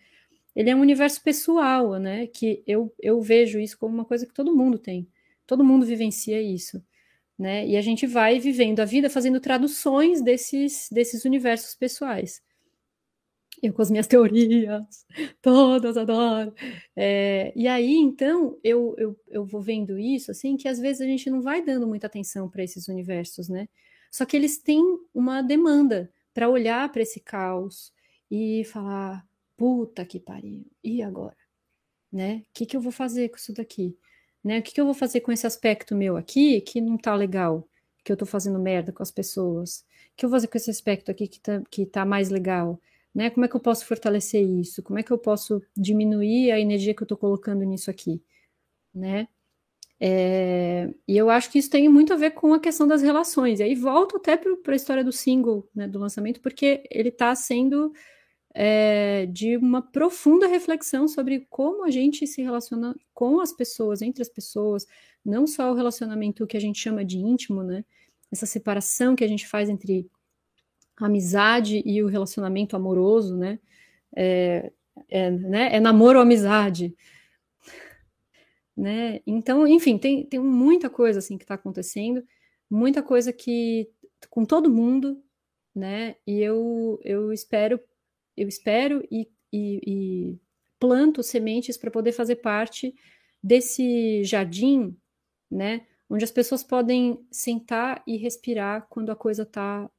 ele 0.56 0.70
é 0.70 0.76
um 0.76 0.80
universo 0.80 1.22
pessoal, 1.22 2.00
né? 2.00 2.28
Que 2.28 2.64
eu, 2.66 2.94
eu 3.02 3.22
vejo 3.22 3.60
isso 3.60 3.78
como 3.78 3.94
uma 3.94 4.06
coisa 4.06 4.26
que 4.26 4.34
todo 4.34 4.56
mundo 4.56 4.80
tem. 4.80 5.08
Todo 5.46 5.66
mundo 5.66 5.86
vivencia 5.86 6.42
isso, 6.42 6.82
né? 7.38 7.68
E 7.68 7.76
a 7.76 7.82
gente 7.82 8.08
vai 8.08 8.40
vivendo 8.40 8.80
a 8.80 8.86
vida 8.86 9.10
fazendo 9.10 9.40
traduções 9.42 10.22
desses, 10.22 10.88
desses 10.92 11.26
universos 11.26 11.76
pessoais. 11.76 12.42
Eu 13.64 13.74
com 13.74 13.82
as 13.82 13.90
minhas 13.90 14.08
teorias, 14.08 15.06
todas 15.42 15.98
adoro. 15.98 16.54
É, 16.96 17.52
e 17.56 17.68
aí, 17.68 17.96
então, 17.96 18.58
eu, 18.64 18.96
eu, 18.98 19.20
eu 19.28 19.46
vou 19.46 19.62
vendo 19.62 19.98
isso, 19.98 20.32
assim, 20.32 20.58
que 20.58 20.68
às 20.68 20.80
vezes 20.80 21.02
a 21.02 21.06
gente 21.06 21.30
não 21.30 21.42
vai 21.42 21.64
dando 21.64 21.88
muita 21.88 22.08
atenção 22.08 22.50
para 22.50 22.64
esses 22.64 22.88
universos, 22.88 23.50
né? 23.50 23.68
Só 24.12 24.26
que 24.26 24.38
eles 24.38 24.58
têm 24.58 24.82
uma 25.14 25.42
demanda 25.42 26.12
para 26.34 26.50
olhar 26.50 26.92
para 26.92 27.02
esse 27.02 27.20
caos 27.20 27.94
e 28.30 28.64
falar: 28.66 29.26
puta 29.58 30.06
que 30.06 30.20
pariu, 30.20 30.66
e 30.84 31.02
agora? 31.02 31.38
Né? 32.12 32.44
O 32.50 32.54
que, 32.54 32.66
que 32.66 32.78
eu 32.78 32.82
vou 32.82 32.92
fazer 32.92 33.30
com 33.30 33.38
isso 33.38 33.54
daqui? 33.54 33.98
Né? 34.44 34.60
O 34.60 34.64
que, 34.64 34.74
que 34.74 34.80
eu 34.80 34.86
vou 34.86 34.94
fazer 34.94 35.22
com 35.22 35.32
esse 35.32 35.48
aspecto 35.48 35.96
meu 35.96 36.16
aqui 36.18 36.62
que 36.62 36.80
não 36.80 36.98
tá 36.98 37.16
legal? 37.16 37.68
Que 38.04 38.12
eu 38.12 38.18
tô 38.18 38.26
fazendo 38.26 38.60
merda 38.60 38.92
com 38.92 39.04
as 39.04 39.12
pessoas? 39.12 39.80
O 40.14 40.16
que 40.16 40.26
eu 40.26 40.30
vou 40.30 40.38
fazer 40.38 40.48
com 40.48 40.58
esse 40.58 40.70
aspecto 40.70 41.12
aqui 41.12 41.28
que 41.28 41.40
tá, 41.40 41.62
que 41.70 41.86
tá 41.86 42.06
mais 42.06 42.30
legal? 42.30 42.80
Né? 43.16 43.30
Como 43.30 43.46
é 43.46 43.50
que 43.50 43.56
eu 43.56 43.62
posso 43.62 43.86
fortalecer 43.86 44.44
isso? 44.44 44.84
Como 44.84 45.00
é 45.00 45.04
que 45.04 45.12
eu 45.12 45.18
posso 45.18 45.62
diminuir 45.76 46.52
a 46.52 46.60
energia 46.60 46.94
que 46.94 47.02
eu 47.02 47.08
tô 47.08 47.16
colocando 47.16 47.64
nisso 47.64 47.90
aqui? 47.90 48.22
Né? 48.94 49.30
É, 50.00 50.94
e 51.08 51.18
eu 51.18 51.30
acho 51.30 51.50
que 51.50 51.58
isso 51.58 51.70
tem 51.70 51.88
muito 51.88 52.14
a 52.14 52.18
ver 52.18 52.32
com 52.32 52.54
a 52.54 52.60
questão 52.60 52.86
das 52.86 53.02
relações. 53.02 53.60
E 53.60 53.64
aí 53.64 53.76
volto 53.76 54.18
até 54.18 54.36
para 54.36 54.74
a 54.74 54.76
história 54.76 55.04
do 55.04 55.12
single, 55.14 55.70
né, 55.74 55.88
do 55.88 55.98
lançamento, 56.00 56.42
porque 56.42 56.84
ele 56.92 57.10
está 57.10 57.34
sendo 57.36 57.94
é, 58.54 59.26
de 59.28 59.58
uma 59.58 59.82
profunda 59.82 60.48
reflexão 60.48 61.08
sobre 61.08 61.48
como 61.50 61.86
a 61.86 61.92
gente 61.92 62.28
se 62.28 62.42
relaciona 62.42 62.96
com 63.14 63.40
as 63.40 63.54
pessoas, 63.54 64.02
entre 64.02 64.22
as 64.22 64.30
pessoas, 64.30 64.86
não 65.24 65.48
só 65.48 65.72
o 65.72 65.76
relacionamento 65.76 66.46
que 66.46 66.58
a 66.58 66.62
gente 66.62 66.80
chama 66.80 67.06
de 67.06 67.18
íntimo, 67.18 67.64
né? 67.64 67.86
Essa 68.32 68.46
separação 68.46 69.16
que 69.16 69.24
a 69.24 69.28
gente 69.28 69.48
faz 69.48 69.70
entre 69.70 70.10
a 70.98 71.06
amizade 71.06 71.82
e 71.86 72.02
o 72.04 72.08
relacionamento 72.08 72.76
amoroso, 72.76 73.38
né? 73.38 73.60
É, 74.16 74.72
é, 75.10 75.30
né? 75.32 75.76
é 75.76 75.80
namoro 75.80 76.20
ou 76.20 76.24
amizade, 76.24 76.96
né? 78.76 79.22
Então, 79.28 79.68
enfim, 79.68 79.98
tem, 79.98 80.26
tem 80.26 80.40
muita 80.40 80.90
coisa 80.90 81.20
assim 81.20 81.38
que 81.38 81.44
está 81.44 81.56
acontecendo, 81.56 82.24
muita 82.70 83.04
coisa 83.04 83.34
que 83.34 83.90
com 84.30 84.46
todo 84.46 84.72
mundo, 84.72 85.22
né? 85.74 86.16
E 86.26 86.40
eu, 86.42 87.00
eu 87.04 87.34
espero 87.34 87.80
eu 88.36 88.48
espero 88.48 89.06
e, 89.10 89.30
e, 89.52 89.82
e 89.86 90.40
planto 90.80 91.24
sementes 91.24 91.78
para 91.78 91.92
poder 91.92 92.12
fazer 92.12 92.38
parte 92.38 92.94
desse 93.42 94.24
jardim, 94.24 94.96
né? 95.50 95.86
Onde 96.10 96.24
as 96.24 96.32
pessoas 96.32 96.64
podem 96.64 97.26
sentar 97.32 98.04
e 98.06 98.18
respirar 98.18 98.88
quando 98.90 99.12
a 99.12 99.16
coisa 99.16 99.46
tá, 99.46 99.90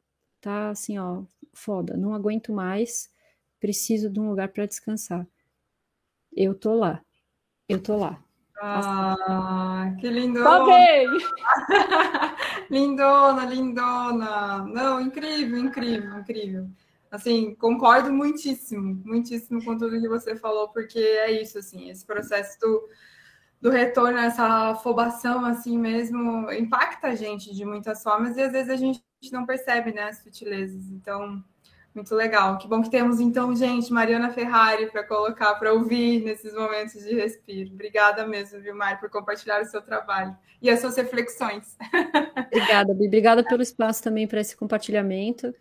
tá 0.46 0.70
assim, 0.70 0.96
ó, 0.96 1.24
foda, 1.52 1.96
não 1.96 2.14
aguento 2.14 2.52
mais, 2.52 3.10
preciso 3.58 4.08
de 4.08 4.20
um 4.20 4.28
lugar 4.28 4.48
para 4.50 4.64
descansar. 4.64 5.26
Eu 6.32 6.54
tô 6.54 6.76
lá. 6.76 7.02
Eu 7.68 7.82
tô 7.82 7.96
lá. 7.96 8.22
Ah, 8.62 9.92
que 10.00 10.08
lindo! 10.08 10.44
Tá 10.44 10.64
lindona, 12.70 13.44
lindona! 13.44 14.64
Não, 14.66 15.00
incrível, 15.00 15.58
incrível, 15.58 16.20
incrível. 16.20 16.70
Assim, 17.10 17.56
concordo 17.56 18.12
muitíssimo, 18.12 19.02
muitíssimo 19.04 19.64
com 19.64 19.76
tudo 19.76 20.00
que 20.00 20.08
você 20.08 20.36
falou, 20.36 20.68
porque 20.68 21.00
é 21.00 21.42
isso, 21.42 21.58
assim, 21.58 21.90
esse 21.90 22.06
processo 22.06 22.56
do, 22.60 22.88
do 23.60 23.70
retorno, 23.70 24.18
essa 24.18 24.70
afobação, 24.70 25.44
assim 25.44 25.78
mesmo, 25.78 26.50
impacta 26.52 27.08
a 27.08 27.14
gente 27.14 27.54
de 27.54 27.64
muitas 27.64 28.02
formas 28.02 28.36
e 28.36 28.42
às 28.42 28.52
vezes 28.52 28.70
a 28.70 28.76
gente 28.76 29.02
não 29.32 29.46
percebe, 29.46 29.92
né, 29.92 30.04
as 30.04 30.18
sutilezas. 30.18 30.88
Então, 30.90 31.42
muito 31.96 32.14
legal. 32.14 32.58
Que 32.58 32.68
bom 32.68 32.82
que 32.82 32.90
temos, 32.90 33.20
então, 33.20 33.56
gente, 33.56 33.92
Mariana 33.92 34.30
Ferrari 34.30 34.86
para 34.90 35.02
colocar, 35.02 35.54
para 35.54 35.72
ouvir 35.72 36.22
nesses 36.22 36.54
momentos 36.54 37.02
de 37.02 37.14
respiro. 37.14 37.72
Obrigada 37.72 38.26
mesmo, 38.26 38.60
viu, 38.60 38.76
Mari, 38.76 39.00
por 39.00 39.08
compartilhar 39.08 39.62
o 39.62 39.64
seu 39.64 39.80
trabalho 39.80 40.36
e 40.60 40.68
as 40.68 40.80
suas 40.80 40.96
reflexões. 40.96 41.76
Obrigada, 42.52 42.94
Bi. 42.94 43.06
Obrigada 43.06 43.42
pelo 43.42 43.62
espaço 43.62 44.02
também 44.02 44.26
para 44.28 44.40
esse 44.40 44.54
compartilhamento. 44.56 45.54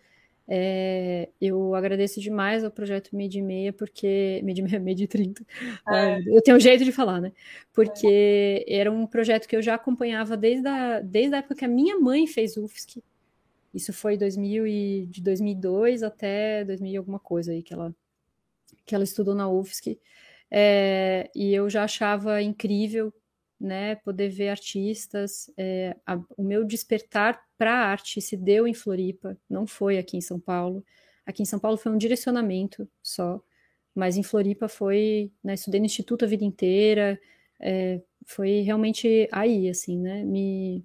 É, 0.48 1.28
eu 1.40 1.74
agradeço 1.74 2.20
demais 2.20 2.62
ao 2.62 2.70
projeto 2.70 3.14
Mid 3.16 3.34
Meia, 3.36 3.72
porque. 3.72 4.40
Mid 4.44 4.58
Meia, 4.60 4.78
Mid 4.78 5.06
30. 5.06 5.44
É. 5.88 6.20
Eu 6.26 6.40
tenho 6.42 6.56
um 6.56 6.60
jeito 6.60 6.84
de 6.84 6.92
falar, 6.92 7.20
né? 7.20 7.32
Porque 7.72 8.64
é. 8.66 8.76
era 8.78 8.90
um 8.90 9.06
projeto 9.06 9.48
que 9.48 9.56
eu 9.56 9.62
já 9.62 9.74
acompanhava 9.74 10.36
desde 10.36 10.68
a, 10.68 11.00
desde 11.00 11.34
a 11.34 11.38
época 11.38 11.56
que 11.56 11.64
a 11.64 11.68
minha 11.68 11.98
mãe 11.98 12.26
fez 12.26 12.56
UFSC. 12.56 13.02
Isso 13.74 13.92
foi 13.92 14.16
2000 14.16 14.66
e, 14.66 15.06
de 15.06 15.22
2002 15.22 16.02
até 16.02 16.64
2000 16.64 16.92
e 16.92 16.96
alguma 16.96 17.18
coisa 17.18 17.52
aí 17.52 17.62
que 17.62 17.74
ela, 17.74 17.94
que 18.86 18.94
ela 18.94 19.04
estudou 19.04 19.34
na 19.34 19.48
UFSC. 19.48 19.98
É, 20.50 21.28
e 21.34 21.52
eu 21.52 21.68
já 21.68 21.84
achava 21.84 22.40
incrível 22.40 23.12
né, 23.60 23.96
poder 23.96 24.28
ver 24.28 24.50
artistas. 24.50 25.50
É, 25.56 25.96
a, 26.06 26.18
o 26.36 26.42
meu 26.42 26.64
despertar 26.64 27.45
para 27.58 27.72
a 27.72 27.86
arte 27.86 28.20
se 28.20 28.36
deu 28.36 28.66
em 28.66 28.74
Floripa, 28.74 29.36
não 29.48 29.66
foi 29.66 29.98
aqui 29.98 30.16
em 30.16 30.20
São 30.20 30.38
Paulo. 30.40 30.84
Aqui 31.24 31.42
em 31.42 31.46
São 31.46 31.58
Paulo 31.58 31.76
foi 31.76 31.92
um 31.92 31.98
direcionamento 31.98 32.88
só, 33.02 33.40
mas 33.94 34.16
em 34.16 34.22
Floripa 34.22 34.68
foi, 34.68 35.32
né, 35.42 35.54
estudei 35.54 35.80
no 35.80 35.86
Instituto 35.86 36.24
a 36.24 36.28
vida 36.28 36.44
inteira, 36.44 37.20
é, 37.60 38.00
foi 38.26 38.60
realmente 38.60 39.28
aí, 39.32 39.68
assim, 39.68 39.98
né, 39.98 40.24
me 40.24 40.84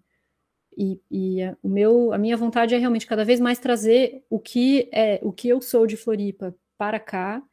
e, 0.77 1.01
e 1.11 1.43
a, 1.43 1.57
o 1.61 1.69
meu, 1.69 2.13
a 2.13 2.17
minha 2.17 2.37
vontade 2.37 2.73
é 2.73 2.77
realmente 2.77 3.05
cada 3.07 3.25
vez 3.25 3.39
mais 3.39 3.59
trazer 3.59 4.23
o 4.29 4.39
que 4.39 4.89
é 4.91 5.19
o 5.21 5.31
que 5.31 5.49
eu 5.49 5.61
sou 5.61 5.85
de 5.85 5.97
Floripa 5.97 6.55
para 6.77 6.99
cá, 6.99 7.43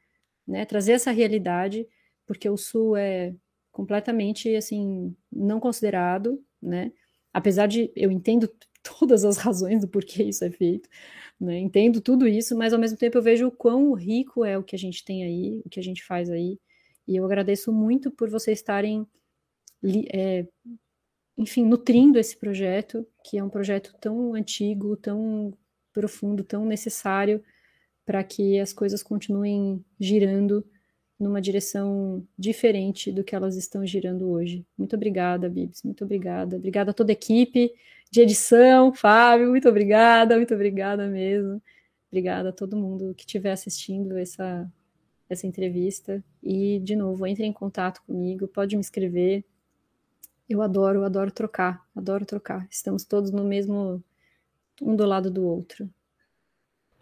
né? 0.46 0.64
Trazer 0.64 0.92
essa 0.92 1.10
realidade, 1.10 1.86
porque 2.26 2.48
o 2.48 2.56
Sul 2.56 2.96
é 2.96 3.34
completamente 3.72 4.54
assim 4.56 5.14
não 5.32 5.60
considerado, 5.60 6.42
né? 6.62 6.92
Apesar 7.32 7.66
de 7.66 7.92
eu 7.94 8.10
entendo 8.10 8.50
todas 8.98 9.24
as 9.24 9.36
razões 9.38 9.80
do 9.80 9.88
porquê 9.88 10.24
isso 10.24 10.44
é 10.44 10.50
feito, 10.50 10.88
né? 11.40 11.58
Entendo 11.58 12.00
tudo 12.00 12.26
isso, 12.26 12.56
mas 12.56 12.72
ao 12.72 12.78
mesmo 12.78 12.98
tempo 12.98 13.18
eu 13.18 13.22
vejo 13.22 13.46
o 13.48 13.52
quão 13.52 13.92
rico 13.94 14.44
é 14.44 14.56
o 14.58 14.64
que 14.64 14.76
a 14.76 14.78
gente 14.78 15.04
tem 15.04 15.24
aí, 15.24 15.62
o 15.64 15.68
que 15.68 15.80
a 15.80 15.82
gente 15.82 16.04
faz 16.04 16.30
aí, 16.30 16.58
e 17.06 17.16
eu 17.16 17.24
agradeço 17.24 17.72
muito 17.72 18.10
por 18.10 18.28
vocês 18.28 18.58
estarem 18.58 19.06
é, 20.12 20.46
enfim, 21.36 21.64
nutrindo 21.64 22.18
esse 22.18 22.36
projeto, 22.36 23.06
que 23.24 23.38
é 23.38 23.44
um 23.44 23.48
projeto 23.48 23.94
tão 24.00 24.34
antigo, 24.34 24.96
tão 24.96 25.56
profundo, 25.92 26.42
tão 26.42 26.64
necessário 26.64 27.42
para 28.04 28.24
que 28.24 28.58
as 28.58 28.72
coisas 28.72 29.02
continuem 29.02 29.84
girando 30.00 30.66
numa 31.18 31.40
direção 31.40 32.24
diferente 32.38 33.10
do 33.10 33.24
que 33.24 33.34
elas 33.34 33.56
estão 33.56 33.84
girando 33.84 34.30
hoje. 34.30 34.64
Muito 34.76 34.94
obrigada, 34.94 35.48
Bibs, 35.48 35.82
muito 35.82 36.04
obrigada. 36.04 36.56
Obrigada 36.56 36.90
a 36.92 36.94
toda 36.94 37.12
a 37.12 37.14
equipe 37.14 37.72
de 38.10 38.20
edição, 38.22 38.92
Fábio, 38.92 39.50
muito 39.50 39.68
obrigada, 39.68 40.36
muito 40.36 40.54
obrigada 40.54 41.06
mesmo. 41.06 41.60
Obrigada 42.10 42.48
a 42.48 42.52
todo 42.52 42.76
mundo 42.76 43.14
que 43.14 43.22
estiver 43.22 43.52
assistindo 43.52 44.16
essa, 44.16 44.70
essa 45.28 45.46
entrevista. 45.46 46.24
E, 46.42 46.78
de 46.80 46.96
novo, 46.96 47.26
entre 47.26 47.44
em 47.44 47.52
contato 47.52 48.02
comigo, 48.06 48.48
pode 48.48 48.76
me 48.76 48.80
escrever, 48.80 49.44
eu 50.48 50.62
adoro, 50.62 51.04
adoro 51.04 51.30
trocar, 51.30 51.86
adoro 51.94 52.24
trocar. 52.24 52.66
Estamos 52.70 53.04
todos 53.04 53.30
no 53.30 53.44
mesmo, 53.44 54.02
um 54.80 54.96
do 54.96 55.04
lado 55.04 55.30
do 55.30 55.44
outro. 55.44 55.88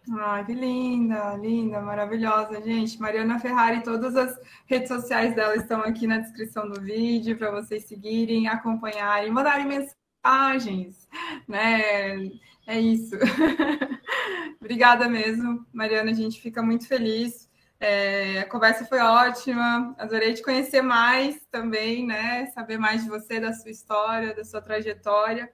Ai, 0.09 0.45
que 0.45 0.53
linda, 0.53 1.35
linda, 1.35 1.81
maravilhosa, 1.81 2.61
gente. 2.61 2.99
Mariana 2.99 3.39
Ferrari, 3.39 3.83
todas 3.83 4.15
as 4.15 4.39
redes 4.65 4.87
sociais 4.87 5.35
dela 5.35 5.55
estão 5.55 5.81
aqui 5.81 6.07
na 6.07 6.19
descrição 6.19 6.69
do 6.69 6.79
vídeo 6.81 7.37
para 7.37 7.51
vocês 7.51 7.83
seguirem, 7.83 8.47
acompanharem, 8.47 9.31
mandarem 9.31 9.65
mensagens, 9.65 11.07
né? 11.47 12.29
É 12.65 12.79
isso. 12.79 13.15
Obrigada 14.61 15.09
mesmo, 15.09 15.65
Mariana, 15.73 16.11
a 16.11 16.13
gente 16.13 16.41
fica 16.41 16.61
muito 16.61 16.87
feliz 16.87 17.47
é, 17.79 18.39
a 18.39 18.49
conversa 18.49 18.85
foi 18.85 18.99
ótima, 18.99 19.93
adorei 19.99 20.33
te 20.33 20.41
conhecer 20.41 20.81
mais 20.81 21.39
também, 21.51 22.05
né? 22.07 22.47
Saber 22.47 22.77
mais 22.77 23.03
de 23.03 23.09
você, 23.09 23.39
da 23.39 23.53
sua 23.53 23.69
história, 23.69 24.33
da 24.33 24.43
sua 24.43 24.61
trajetória. 24.61 25.51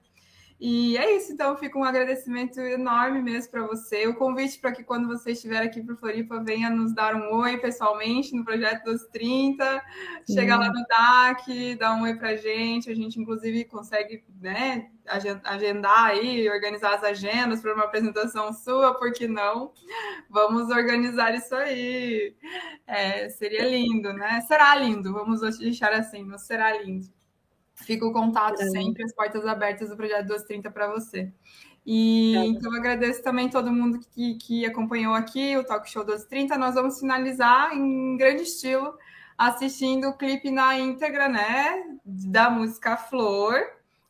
E 0.60 0.96
é 0.96 1.16
isso, 1.16 1.32
então 1.32 1.56
fica 1.56 1.76
um 1.76 1.84
agradecimento 1.84 2.60
enorme 2.60 3.20
mesmo 3.20 3.50
para 3.50 3.66
você. 3.66 4.06
O 4.06 4.14
convite 4.14 4.58
para 4.58 4.72
que 4.72 4.84
quando 4.84 5.08
você 5.08 5.32
estiver 5.32 5.60
aqui 5.60 5.82
para 5.82 5.96
Floripa, 5.96 6.42
venha 6.42 6.70
nos 6.70 6.94
dar 6.94 7.14
um 7.16 7.34
oi 7.34 7.58
pessoalmente 7.58 8.34
no 8.34 8.44
Projeto 8.44 8.84
dos 8.84 9.04
30, 9.08 9.82
chega 10.30 10.56
lá 10.56 10.68
no 10.72 10.86
DAC, 10.86 11.74
dá 11.74 11.94
um 11.94 12.02
oi 12.02 12.14
para 12.14 12.30
a 12.30 12.36
gente. 12.36 12.88
A 12.88 12.94
gente, 12.94 13.20
inclusive, 13.20 13.64
consegue 13.64 14.24
né, 14.40 14.90
agendar 15.44 16.04
aí, 16.04 16.48
organizar 16.48 16.94
as 16.94 17.02
agendas 17.02 17.60
para 17.60 17.74
uma 17.74 17.84
apresentação 17.84 18.52
sua, 18.52 18.94
por 18.94 19.12
que 19.12 19.26
não? 19.26 19.72
Vamos 20.30 20.70
organizar 20.70 21.34
isso 21.34 21.54
aí. 21.54 22.34
É, 22.86 23.28
seria 23.28 23.68
lindo, 23.68 24.12
né? 24.12 24.40
Será 24.42 24.76
lindo, 24.76 25.12
vamos 25.12 25.40
deixar 25.58 25.92
assim, 25.92 26.24
não 26.24 26.38
será 26.38 26.80
lindo. 26.80 27.12
Fica 27.74 28.06
o 28.06 28.12
contato 28.12 28.60
é. 28.62 28.70
sempre, 28.70 29.04
as 29.04 29.12
portas 29.12 29.46
abertas 29.46 29.88
do 29.88 29.96
Projeto 29.96 30.26
230 30.26 30.70
para 30.70 30.88
você. 30.88 31.32
E 31.86 32.34
é. 32.36 32.44
então 32.46 32.72
eu 32.72 32.78
agradeço 32.78 33.22
também 33.22 33.50
todo 33.50 33.72
mundo 33.72 33.98
que, 34.14 34.34
que 34.36 34.64
acompanhou 34.64 35.14
aqui 35.14 35.56
o 35.56 35.64
Talk 35.64 35.88
Show 35.90 36.04
230. 36.04 36.56
Nós 36.56 36.74
vamos 36.74 36.98
finalizar 36.98 37.76
em 37.76 38.16
grande 38.16 38.44
estilo 38.44 38.94
assistindo 39.36 40.08
o 40.08 40.16
clipe 40.16 40.50
na 40.50 40.78
íntegra, 40.78 41.28
né, 41.28 41.82
da 42.04 42.48
música 42.48 42.96
Flor, 42.96 43.60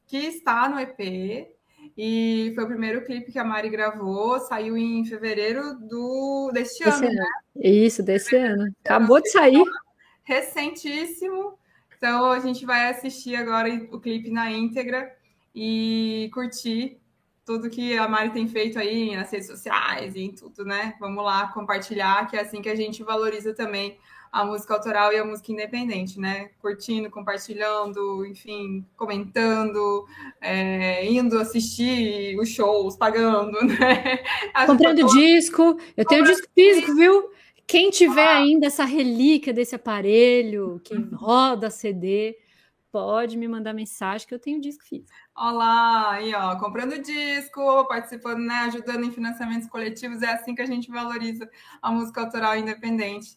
que 0.07 0.19
está 0.19 0.69
no 0.69 0.79
EP. 0.79 1.49
E 1.97 2.53
foi 2.55 2.65
o 2.65 2.69
primeiro 2.69 3.05
clipe 3.05 3.33
que 3.33 3.39
a 3.39 3.45
Mari 3.45 3.69
gravou, 3.69 4.39
saiu 4.41 4.77
em 4.77 5.05
fevereiro 5.05 5.75
do 5.79 6.51
deste 6.53 6.83
ano, 6.83 7.07
ano, 7.07 7.15
né? 7.15 7.27
Isso, 7.57 8.03
desse 8.03 8.37
ano. 8.37 8.73
Acabou 8.85 9.21
de 9.21 9.31
sair. 9.31 9.65
Recentíssimo. 10.23 11.59
Então 12.05 12.31
a 12.31 12.39
gente 12.39 12.67
vai 12.67 12.91
assistir 12.91 13.35
agora 13.35 13.67
o 13.91 13.99
clipe 13.99 14.29
na 14.29 14.53
íntegra 14.53 15.11
e 15.55 16.31
curtir 16.35 16.99
tudo 17.47 17.71
que 17.71 17.97
a 17.97 18.07
Mari 18.07 18.29
tem 18.29 18.47
feito 18.47 18.79
aí 18.79 19.17
nas 19.17 19.31
redes 19.31 19.47
sociais 19.47 20.15
e 20.15 20.21
em 20.21 20.31
tudo, 20.31 20.67
né? 20.67 20.97
Vamos 21.01 21.25
lá 21.25 21.49
compartilhar, 21.49 22.29
que 22.29 22.37
é 22.37 22.43
assim 22.43 22.61
que 22.61 22.69
a 22.69 22.75
gente 22.75 23.03
valoriza 23.03 23.55
também 23.55 23.97
a 24.31 24.45
música 24.45 24.75
autoral 24.75 25.15
e 25.15 25.17
a 25.17 25.25
música 25.25 25.51
independente, 25.51 26.21
né? 26.21 26.51
Curtindo, 26.61 27.09
compartilhando, 27.09 28.27
enfim, 28.27 28.85
comentando, 28.99 30.07
é, 30.43 31.11
indo 31.11 31.39
assistir 31.39 32.39
os 32.39 32.51
shows, 32.51 32.97
pagando, 32.97 33.59
né? 33.65 34.23
Comprando 34.67 35.07
disco, 35.07 35.79
eu 35.97 36.05
tenho 36.05 36.25
disco 36.25 36.49
físico, 36.55 36.95
viu? 36.97 37.31
Quem 37.67 37.91
tiver 37.91 38.27
ah. 38.27 38.37
ainda 38.37 38.67
essa 38.67 38.85
relíquia 38.85 39.53
desse 39.53 39.75
aparelho 39.75 40.81
que 40.85 40.95
roda 41.15 41.71
CD, 41.71 42.37
pode 42.93 43.37
me 43.37 43.49
mandar 43.49 43.73
mensagem 43.73 44.27
que 44.27 44.33
eu 44.33 44.39
tenho 44.39 44.61
disco 44.61 44.85
físico. 44.85 45.11
Olá, 45.37 46.13
aí 46.13 46.33
ó, 46.33 46.57
comprando 46.57 47.03
disco, 47.03 47.85
participando, 47.89 48.39
né, 48.39 48.55
ajudando 48.67 49.05
em 49.05 49.11
financiamentos 49.11 49.69
coletivos, 49.69 50.23
é 50.23 50.33
assim 50.33 50.55
que 50.55 50.63
a 50.63 50.67
gente 50.67 50.91
valoriza 50.91 51.51
a 51.83 51.91
música 51.91 52.21
autoral 52.21 52.57
independente 52.57 53.37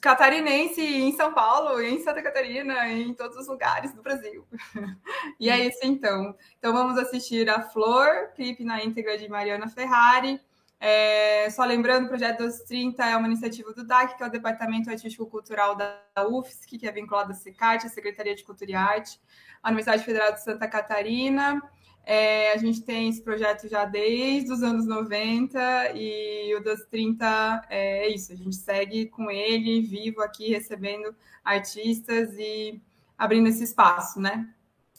catarinense 0.00 0.80
em 0.80 1.16
São 1.16 1.32
Paulo, 1.32 1.80
em 1.80 2.02
Santa 2.02 2.22
Catarina, 2.22 2.88
em 2.88 3.14
todos 3.14 3.36
os 3.36 3.48
lugares 3.48 3.94
do 3.94 4.02
Brasil. 4.02 4.46
e 5.40 5.48
é 5.48 5.66
isso 5.66 5.78
então. 5.82 6.34
Então 6.58 6.72
vamos 6.72 6.98
assistir 6.98 7.48
a 7.48 7.62
Flor, 7.62 8.32
clipe 8.34 8.64
na 8.64 8.84
íntegra 8.84 9.16
de 9.16 9.28
Mariana 9.28 9.68
Ferrari. 9.68 10.40
É, 10.86 11.48
só 11.48 11.64
lembrando, 11.64 12.04
o 12.04 12.08
Projeto 12.08 12.44
dos 12.44 12.58
30 12.58 13.02
é 13.06 13.16
uma 13.16 13.26
iniciativa 13.26 13.72
do 13.72 13.86
DAC, 13.86 14.18
que 14.18 14.22
é 14.22 14.26
o 14.26 14.30
Departamento 14.30 14.90
Artístico 14.90 15.24
Cultural 15.24 15.74
da 15.74 15.98
UFSC, 16.28 16.76
que 16.76 16.86
é 16.86 16.92
vinculado 16.92 17.32
à 17.32 17.34
SECART, 17.34 17.86
a 17.86 17.88
Secretaria 17.88 18.34
de 18.34 18.44
Cultura 18.44 18.70
e 18.70 18.74
Arte, 18.74 19.18
a 19.62 19.68
Universidade 19.68 20.04
Federal 20.04 20.34
de 20.34 20.44
Santa 20.44 20.68
Catarina. 20.68 21.58
É, 22.04 22.52
a 22.52 22.58
gente 22.58 22.82
tem 22.82 23.08
esse 23.08 23.22
projeto 23.22 23.66
já 23.66 23.86
desde 23.86 24.52
os 24.52 24.62
anos 24.62 24.86
90 24.86 25.92
e 25.94 26.54
o 26.54 26.62
das 26.62 26.84
30 26.84 27.64
é 27.70 28.06
isso, 28.10 28.34
a 28.34 28.36
gente 28.36 28.54
segue 28.54 29.06
com 29.06 29.30
ele 29.30 29.80
vivo 29.80 30.20
aqui, 30.20 30.50
recebendo 30.50 31.16
artistas 31.42 32.34
e 32.36 32.78
abrindo 33.16 33.48
esse 33.48 33.64
espaço, 33.64 34.20
né? 34.20 34.46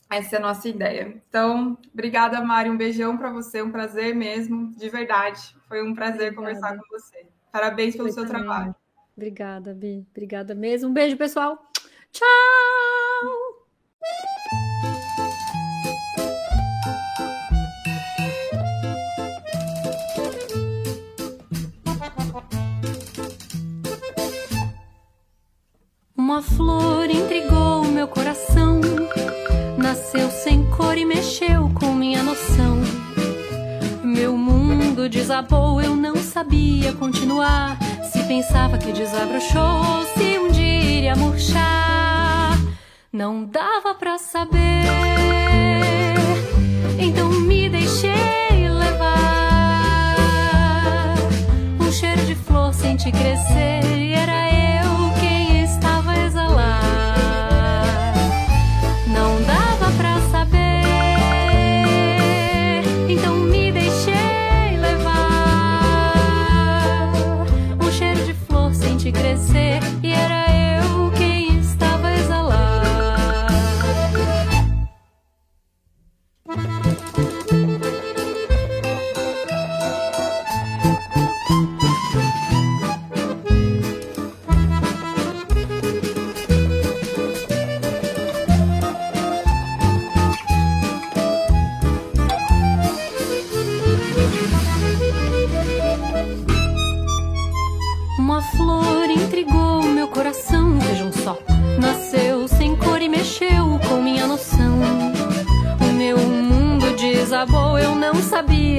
Essa 0.09 0.35
é 0.35 0.39
a 0.39 0.41
nossa 0.41 0.69
ideia. 0.69 1.21
Então, 1.27 1.77
obrigada, 1.93 2.39
Mari. 2.41 2.69
Um 2.69 2.77
beijão 2.77 3.17
para 3.17 3.31
você, 3.31 3.61
um 3.61 3.71
prazer 3.71 4.15
mesmo, 4.15 4.71
de 4.75 4.89
verdade. 4.89 5.55
Foi 5.67 5.83
um 5.83 5.93
prazer 5.93 6.31
obrigada. 6.31 6.35
conversar 6.35 6.77
com 6.77 6.83
você. 6.89 7.25
Parabéns 7.51 7.95
pelo 7.95 8.11
seu 8.11 8.25
também. 8.25 8.43
trabalho. 8.43 8.75
Obrigada, 9.15 9.73
Bi. 9.73 10.05
Obrigada 10.11 10.53
mesmo. 10.53 10.89
Um 10.89 10.93
beijo, 10.93 11.17
pessoal. 11.17 11.57
Tchau! 12.11 12.25
Uma 26.17 26.41
flor 26.41 27.09
intrigou 27.09 27.83
meu 27.85 28.07
coração 28.07 28.81
nasceu 30.15 30.31
sem 30.31 30.63
cor 30.71 30.97
e 30.97 31.05
mexeu 31.05 31.69
com 31.73 31.93
minha 31.93 32.23
noção. 32.23 32.81
Meu 34.03 34.37
mundo 34.37 35.09
desabou, 35.09 35.81
eu 35.81 35.95
não 35.95 36.15
sabia 36.15 36.93
continuar. 36.93 37.77
Se 38.11 38.23
pensava 38.23 38.77
que 38.77 38.93
desabrochou, 38.93 40.05
se 40.15 40.39
um 40.39 40.49
dia 40.49 40.97
iria 40.97 41.15
murchar, 41.15 42.57
não 43.11 43.43
dava 43.43 43.93
pra 43.93 44.17
saber. 44.17 44.85
Então 46.97 47.29
me 47.29 47.69
deixei 47.69 48.69
levar. 48.69 50.15
Um 51.79 51.91
cheiro 51.91 52.25
de 52.25 52.35
flor 52.35 52.73
senti 52.73 53.11
crescer 53.11 53.83
e 53.97 54.13
era 54.13 54.49
eu 54.49 54.54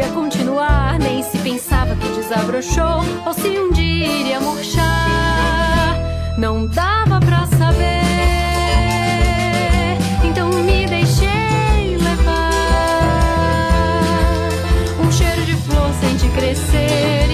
continuar. 0.09 0.98
Nem 0.98 1.22
se 1.22 1.38
pensava 1.38 1.94
que 1.96 2.09
desabrochou, 2.09 3.04
ou 3.26 3.32
se 3.32 3.48
um 3.48 3.72
dia 3.72 4.07
iria 4.07 4.40
murchar. 4.40 5.98
Não 6.38 6.66
dava 6.66 7.20
pra 7.20 7.46
saber. 7.59 8.02
Então 10.24 10.48
me 10.50 10.86
deixei 10.86 11.96
levar. 11.98 12.50
Um 15.04 15.11
cheiro 15.11 15.44
de 15.44 15.54
flor 15.54 15.90
senti 16.00 16.28
crescer 16.28 17.26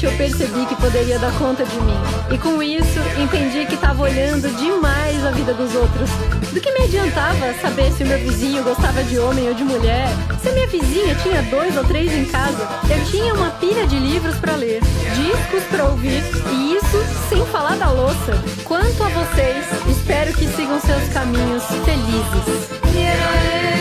Finalmente 0.00 0.06
eu 0.06 0.12
percebi 0.12 0.66
que 0.66 0.74
poderia 0.76 1.18
dar 1.18 1.32
conta 1.38 1.64
de 1.64 1.78
mim. 1.80 1.96
E 2.32 2.38
com 2.38 2.62
isso, 2.62 2.98
entendi 3.22 3.66
que 3.66 3.74
estava 3.74 4.02
olhando 4.02 4.48
demais 4.56 5.24
a 5.24 5.30
vida 5.30 5.52
dos 5.52 5.74
outros. 5.74 6.08
Do 6.52 6.60
que 6.60 6.72
me 6.72 6.84
adiantava 6.84 7.52
saber 7.60 7.92
se 7.92 8.02
o 8.02 8.06
meu 8.06 8.18
vizinho 8.18 8.62
gostava 8.62 9.02
de 9.04 9.18
homem 9.18 9.48
ou 9.48 9.54
de 9.54 9.62
mulher? 9.62 10.08
Se 10.42 10.48
a 10.48 10.52
minha 10.52 10.66
vizinha 10.68 11.14
tinha 11.16 11.42
dois 11.42 11.76
ou 11.76 11.84
três 11.84 12.12
em 12.12 12.24
casa, 12.24 12.66
eu 12.88 13.04
tinha 13.10 13.34
uma 13.34 13.50
pilha 13.50 13.86
de 13.86 13.98
livros 13.98 14.36
para 14.36 14.56
ler, 14.56 14.80
discos 15.14 15.64
para 15.70 15.84
ouvir, 15.84 16.22
e 16.50 16.76
isso 16.76 17.04
sem 17.28 17.44
falar 17.46 17.76
da 17.76 17.90
louça. 17.90 18.42
Quanto 18.64 19.02
a 19.02 19.08
vocês, 19.08 19.66
espero 19.88 20.32
que 20.32 20.46
sigam 20.46 20.80
seus 20.80 21.08
caminhos 21.12 21.64
felizes. 21.84 22.70
E 22.94 23.79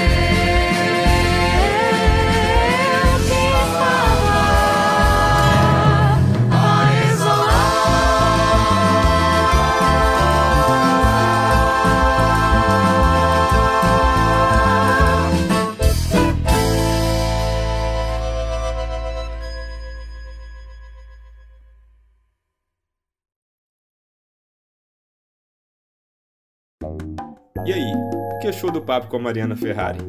achou 28.50 28.72
do 28.72 28.82
papo 28.82 29.08
com 29.08 29.18
a 29.18 29.20
Mariana 29.20 29.56
Ferrari? 29.56 30.00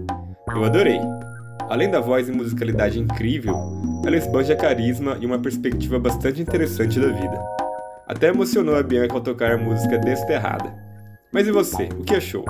Eu 0.49 0.65
adorei. 0.65 0.99
Além 1.69 1.91
da 1.91 2.01
voz 2.01 2.29
e 2.29 2.33
musicalidade 2.33 2.99
incrível, 2.99 3.55
ela 4.05 4.17
esbanja 4.17 4.57
carisma 4.57 5.17
e 5.21 5.27
uma 5.27 5.39
perspectiva 5.39 5.99
bastante 5.99 6.41
interessante 6.41 6.99
da 6.99 7.09
vida. 7.09 7.41
Até 8.09 8.29
emocionou 8.29 8.77
a 8.77 8.83
Bianca 8.83 9.15
ao 9.15 9.21
tocar 9.21 9.53
a 9.53 9.59
música 9.59 9.99
Desterrada. 9.99 10.75
Mas 11.33 11.47
e 11.47 11.53
você, 11.53 11.85
o 11.97 12.03
que 12.03 12.17
achou? 12.17 12.45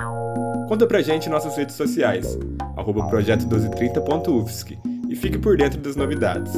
Conta 0.67 0.87
pra 0.87 1.01
gente 1.01 1.27
em 1.27 1.29
nossas 1.29 1.55
redes 1.55 1.75
sociais, 1.75 2.39
arroba 2.75 3.07
projeto1230.ufsc 3.09 4.79
e 5.09 5.15
fique 5.15 5.37
por 5.37 5.57
dentro 5.57 5.79
das 5.79 5.95
novidades. 5.95 6.53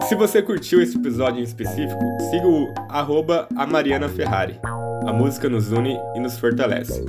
E 0.00 0.04
se 0.04 0.14
você 0.14 0.42
curtiu 0.42 0.82
esse 0.82 0.98
episódio 0.98 1.40
em 1.40 1.44
específico, 1.44 2.02
siga 2.30 2.46
o 2.46 2.74
arroba 2.90 3.48
a 3.56 3.64
Mariana 3.64 4.08
Ferrari. 4.08 4.58
A 5.06 5.12
música 5.12 5.48
nos 5.48 5.70
une 5.72 5.96
e 6.14 6.20
nos 6.20 6.38
fortalece. 6.38 7.02